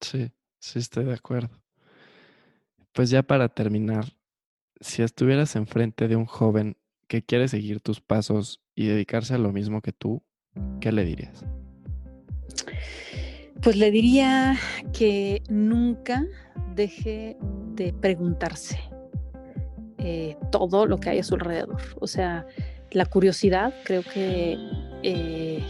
Sí, 0.00 0.30
sí, 0.58 0.78
estoy 0.78 1.06
de 1.06 1.14
acuerdo. 1.14 1.62
Pues 2.92 3.08
ya 3.08 3.22
para 3.22 3.48
terminar, 3.48 4.04
si 4.80 5.02
estuvieras 5.02 5.56
enfrente 5.56 6.06
de 6.06 6.16
un 6.16 6.26
joven 6.26 6.76
que 7.06 7.24
quiere 7.24 7.48
seguir 7.48 7.80
tus 7.80 8.02
pasos 8.02 8.60
y 8.74 8.88
dedicarse 8.88 9.34
a 9.34 9.38
lo 9.38 9.52
mismo 9.52 9.80
que 9.80 9.92
tú, 9.92 10.22
¿qué 10.80 10.92
le 10.92 11.04
dirías? 11.04 11.44
Pues 13.62 13.76
le 13.76 13.90
diría 13.90 14.56
que 14.92 15.42
nunca 15.48 16.24
deje 16.74 17.36
de 17.74 17.92
preguntarse 17.92 18.78
eh, 19.98 20.36
todo 20.52 20.86
lo 20.86 20.98
que 20.98 21.10
hay 21.10 21.18
a 21.18 21.24
su 21.24 21.34
alrededor. 21.34 21.76
O 22.00 22.06
sea, 22.06 22.46
la 22.92 23.04
curiosidad 23.04 23.74
creo 23.84 24.02
que 24.02 24.56
eh, 25.02 25.60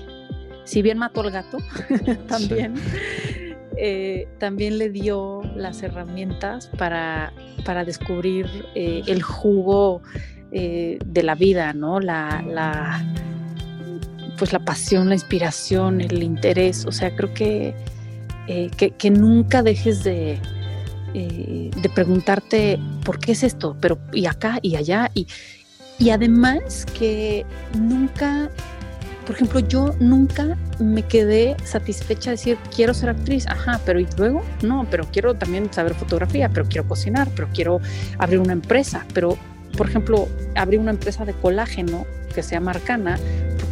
si 0.65 0.83
bien 0.83 0.99
mató 0.99 1.23
al 1.23 1.31
gato, 1.31 1.57
también, 2.29 2.75
eh, 3.79 4.29
también 4.39 4.77
le 4.77 4.91
dio 4.91 5.41
las 5.57 5.83
herramientas 5.83 6.71
para, 6.77 7.33
para 7.65 7.87
descubrir 7.87 8.47
el 8.75 9.23
jugo 9.23 10.03
de 10.51 11.23
la 11.23 11.35
vida, 11.35 11.73
¿no? 11.73 12.01
la, 12.01 13.03
pues 14.39 14.53
la 14.53 14.61
pasión, 14.61 15.09
la 15.09 15.15
inspiración, 15.15 16.01
el 16.01 16.23
interés. 16.23 16.87
O 16.87 16.93
sea, 16.93 17.15
creo 17.15 17.35
que, 17.35 17.75
eh, 18.47 18.71
que, 18.71 19.11
nunca 19.11 19.63
dejes 19.63 20.05
de, 20.05 20.39
eh, 21.15 21.71
de 21.75 21.89
preguntarte 21.89 22.79
por 23.05 23.19
qué 23.19 23.33
es 23.33 23.43
esto, 23.43 23.77
pero 23.81 23.99
y 24.13 24.27
acá 24.27 24.59
y 24.63 24.77
allá. 24.77 25.11
Y, 25.15 25.27
y 25.99 26.11
además 26.11 26.87
que 26.87 27.45
nunca, 27.77 28.51
por 29.27 29.35
ejemplo, 29.35 29.61
yo 29.61 29.95
nunca 29.99 30.57
me 30.79 31.03
quedé 31.03 31.57
satisfecha 31.65 32.31
de 32.31 32.37
decir, 32.37 32.59
quiero 32.75 32.95
ser 32.95 33.11
actriz, 33.11 33.47
ajá, 33.49 33.81
pero 33.85 33.99
¿y 33.99 34.07
luego? 34.17 34.43
No, 34.63 34.87
pero 34.91 35.07
quiero 35.11 35.35
también 35.35 35.73
saber 35.73 35.95
fotografía, 35.95 36.49
pero 36.49 36.67
quiero 36.69 36.87
cocinar, 36.87 37.29
pero 37.35 37.49
quiero 37.53 37.81
abrir 38.19 38.39
una 38.39 38.53
empresa, 38.53 39.05
pero, 39.13 39.37
por 39.77 39.89
ejemplo, 39.89 40.29
abrir 40.55 40.79
una 40.79 40.93
empresa 40.93 41.25
de 41.25 41.33
colágeno 41.35 42.07
que 42.33 42.43
sea 42.45 42.61
Marcana, 42.61 43.19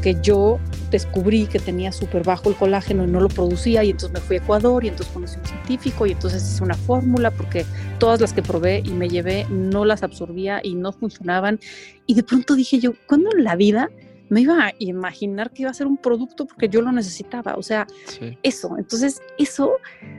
porque 0.06 0.22
yo 0.22 0.60
descubrí 0.92 1.46
que 1.46 1.58
tenía 1.58 1.90
súper 1.90 2.22
bajo 2.22 2.48
el 2.48 2.54
colágeno 2.54 3.02
y 3.02 3.08
no 3.08 3.20
lo 3.20 3.28
producía 3.28 3.82
y 3.82 3.90
entonces 3.90 4.12
me 4.12 4.20
fui 4.20 4.36
a 4.36 4.38
Ecuador 4.38 4.84
y 4.84 4.88
entonces 4.88 5.12
conocí 5.12 5.36
un 5.36 5.46
científico 5.46 6.06
y 6.06 6.12
entonces 6.12 6.48
hice 6.48 6.62
una 6.62 6.76
fórmula 6.76 7.32
porque 7.32 7.66
todas 7.98 8.20
las 8.20 8.32
que 8.32 8.40
probé 8.40 8.82
y 8.84 8.90
me 8.90 9.08
llevé 9.08 9.46
no 9.50 9.84
las 9.84 10.04
absorbía 10.04 10.60
y 10.62 10.76
no 10.76 10.92
funcionaban 10.92 11.58
y 12.06 12.14
de 12.14 12.22
pronto 12.22 12.54
dije 12.54 12.78
yo, 12.78 12.92
¿cuándo 13.08 13.30
en 13.36 13.42
la 13.42 13.56
vida 13.56 13.90
me 14.28 14.42
iba 14.42 14.66
a 14.66 14.74
imaginar 14.78 15.50
que 15.50 15.62
iba 15.62 15.72
a 15.72 15.74
ser 15.74 15.88
un 15.88 15.96
producto 15.96 16.46
porque 16.46 16.68
yo 16.68 16.82
lo 16.82 16.92
necesitaba. 16.92 17.54
O 17.54 17.62
sea, 17.62 17.86
eso. 18.42 18.76
Entonces, 18.76 19.22
eso, 19.38 19.70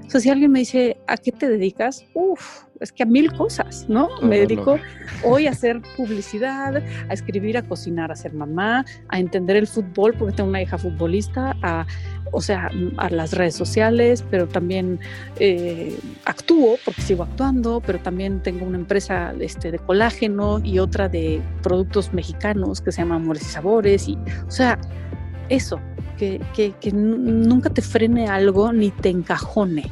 o 0.06 0.10
sea, 0.10 0.22
si 0.22 0.30
alguien 0.30 0.52
me 0.52 0.60
dice, 0.60 0.97
¿a 1.08 1.18
qué 1.18 1.32
te 1.32 1.48
dedicas? 1.48 2.06
Uf, 2.14 2.64
es 2.80 2.92
que 2.92 3.04
a 3.04 3.06
mil 3.06 3.32
cosas, 3.34 3.86
¿no? 3.88 4.10
me 4.22 4.40
dedico 4.40 4.78
hoy 5.24 5.48
a 5.48 5.52
hacer 5.52 5.82
publicidad, 5.96 6.78
a 6.78 7.14
escribir, 7.14 7.58
a 7.58 7.64
cocinar, 7.64 8.12
a 8.12 8.16
ser 8.16 8.34
mamá, 8.34 8.86
a 9.10 9.20
entender 9.20 9.56
el 9.56 9.68
fútbol 9.68 10.14
porque 10.14 10.36
tengo 10.36 10.50
una 10.50 10.62
hija 10.62 10.78
futbolista, 10.78 11.56
a, 11.64 11.88
o 12.32 12.42
sea, 12.42 12.70
a 12.98 13.10
las 13.10 13.32
redes 13.32 13.56
sociales, 13.56 14.24
pero 14.30 14.48
también 14.48 15.00
eh, 15.40 15.98
actúo 16.26 16.78
porque 16.86 17.02
sigo 17.02 17.24
actuando, 17.24 17.82
pero 17.86 18.00
también 18.00 18.42
tengo 18.44 18.66
una 18.66 18.78
empresa 18.78 19.34
este, 19.40 19.72
de 19.72 19.80
colágeno 19.80 20.60
y 20.64 20.80
otra 20.80 21.10
de 21.10 21.42
productos 21.64 22.14
mexicanos 22.14 22.82
que 22.82 22.92
se 22.92 23.02
llama 23.02 23.16
Amores 23.16 23.44
y 23.44 23.46
Sabores, 23.46 24.08
y, 24.08 24.18
o 24.48 24.52
sea, 24.52 24.78
eso, 25.50 25.80
que, 26.18 26.42
que, 26.54 26.74
que 26.82 26.92
nunca 26.92 27.70
te 27.70 27.82
frene 27.82 28.28
algo 28.28 28.74
ni 28.74 28.92
te 28.92 29.10
encajone 29.10 29.90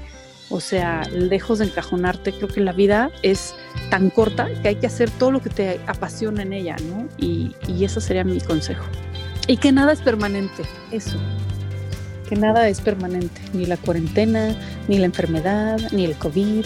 o 0.50 0.60
sea, 0.60 1.04
lejos 1.12 1.60
de 1.60 1.66
encajonarte, 1.66 2.34
creo 2.34 2.48
que 2.48 2.62
la 2.62 2.72
vida 2.72 3.12
es 3.24 3.56
tan 3.90 4.10
corta 4.10 4.48
que 4.62 4.70
hay 4.70 4.76
que 4.76 4.88
hacer 4.88 5.10
todo 5.10 5.32
lo 5.32 5.42
que 5.42 5.50
te 5.50 5.80
apasiona 5.88 6.44
en 6.44 6.54
ella, 6.54 6.76
¿no? 6.88 7.08
Y, 7.18 7.56
y 7.68 7.84
eso 7.84 8.00
sería 8.00 8.24
mi 8.24 8.40
consejo. 8.40 8.86
Y 9.48 9.58
que 9.58 9.72
nada 9.72 9.94
es 9.94 10.02
permanente, 10.02 10.64
eso. 10.92 11.18
Que 12.30 12.36
nada 12.36 12.68
es 12.68 12.82
permanente, 12.82 13.42
ni 13.54 13.66
la 13.66 13.78
cuarentena, 13.78 14.56
ni 14.88 14.98
la 14.98 15.06
enfermedad, 15.06 15.80
ni 15.92 16.06
el 16.06 16.16
COVID, 16.16 16.66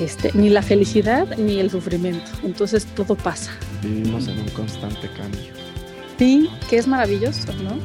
este, 0.00 0.30
ni 0.34 0.48
la 0.48 0.62
felicidad, 0.62 1.36
ni 1.36 1.60
el 1.60 1.70
sufrimiento. 1.70 2.30
Entonces 2.42 2.84
todo 2.86 3.14
pasa. 3.14 3.52
Vivimos 3.82 4.28
en 4.28 4.40
un 4.40 4.48
constante 4.48 5.08
cambio. 5.16 5.52
Sí, 6.18 6.48
que 6.68 6.78
es 6.78 6.86
maravilloso, 6.86 7.52
¿no? 7.62 7.78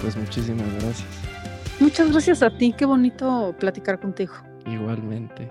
Pues 0.00 0.16
muchísimas 0.16 0.70
gracias. 0.74 1.21
Muchas 1.82 2.12
gracias 2.12 2.44
a 2.44 2.56
ti, 2.56 2.72
qué 2.72 2.84
bonito 2.84 3.56
platicar 3.58 3.98
contigo. 3.98 4.34
Igualmente. 4.66 5.50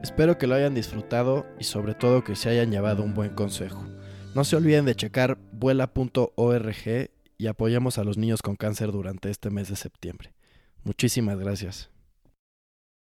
Espero 0.00 0.38
que 0.38 0.46
lo 0.46 0.54
hayan 0.54 0.72
disfrutado 0.72 1.44
y 1.58 1.64
sobre 1.64 1.94
todo 1.94 2.22
que 2.22 2.36
se 2.36 2.48
hayan 2.48 2.70
llevado 2.70 3.02
un 3.02 3.14
buen 3.14 3.34
consejo. 3.34 3.84
No 4.36 4.44
se 4.44 4.54
olviden 4.54 4.84
de 4.84 4.94
checar 4.94 5.38
vuela.org 5.50 7.10
y 7.36 7.46
apoyemos 7.48 7.98
a 7.98 8.04
los 8.04 8.16
niños 8.16 8.42
con 8.42 8.54
cáncer 8.54 8.92
durante 8.92 9.28
este 9.28 9.50
mes 9.50 9.68
de 9.68 9.74
septiembre. 9.74 10.32
Muchísimas 10.84 11.36
gracias. 11.36 11.90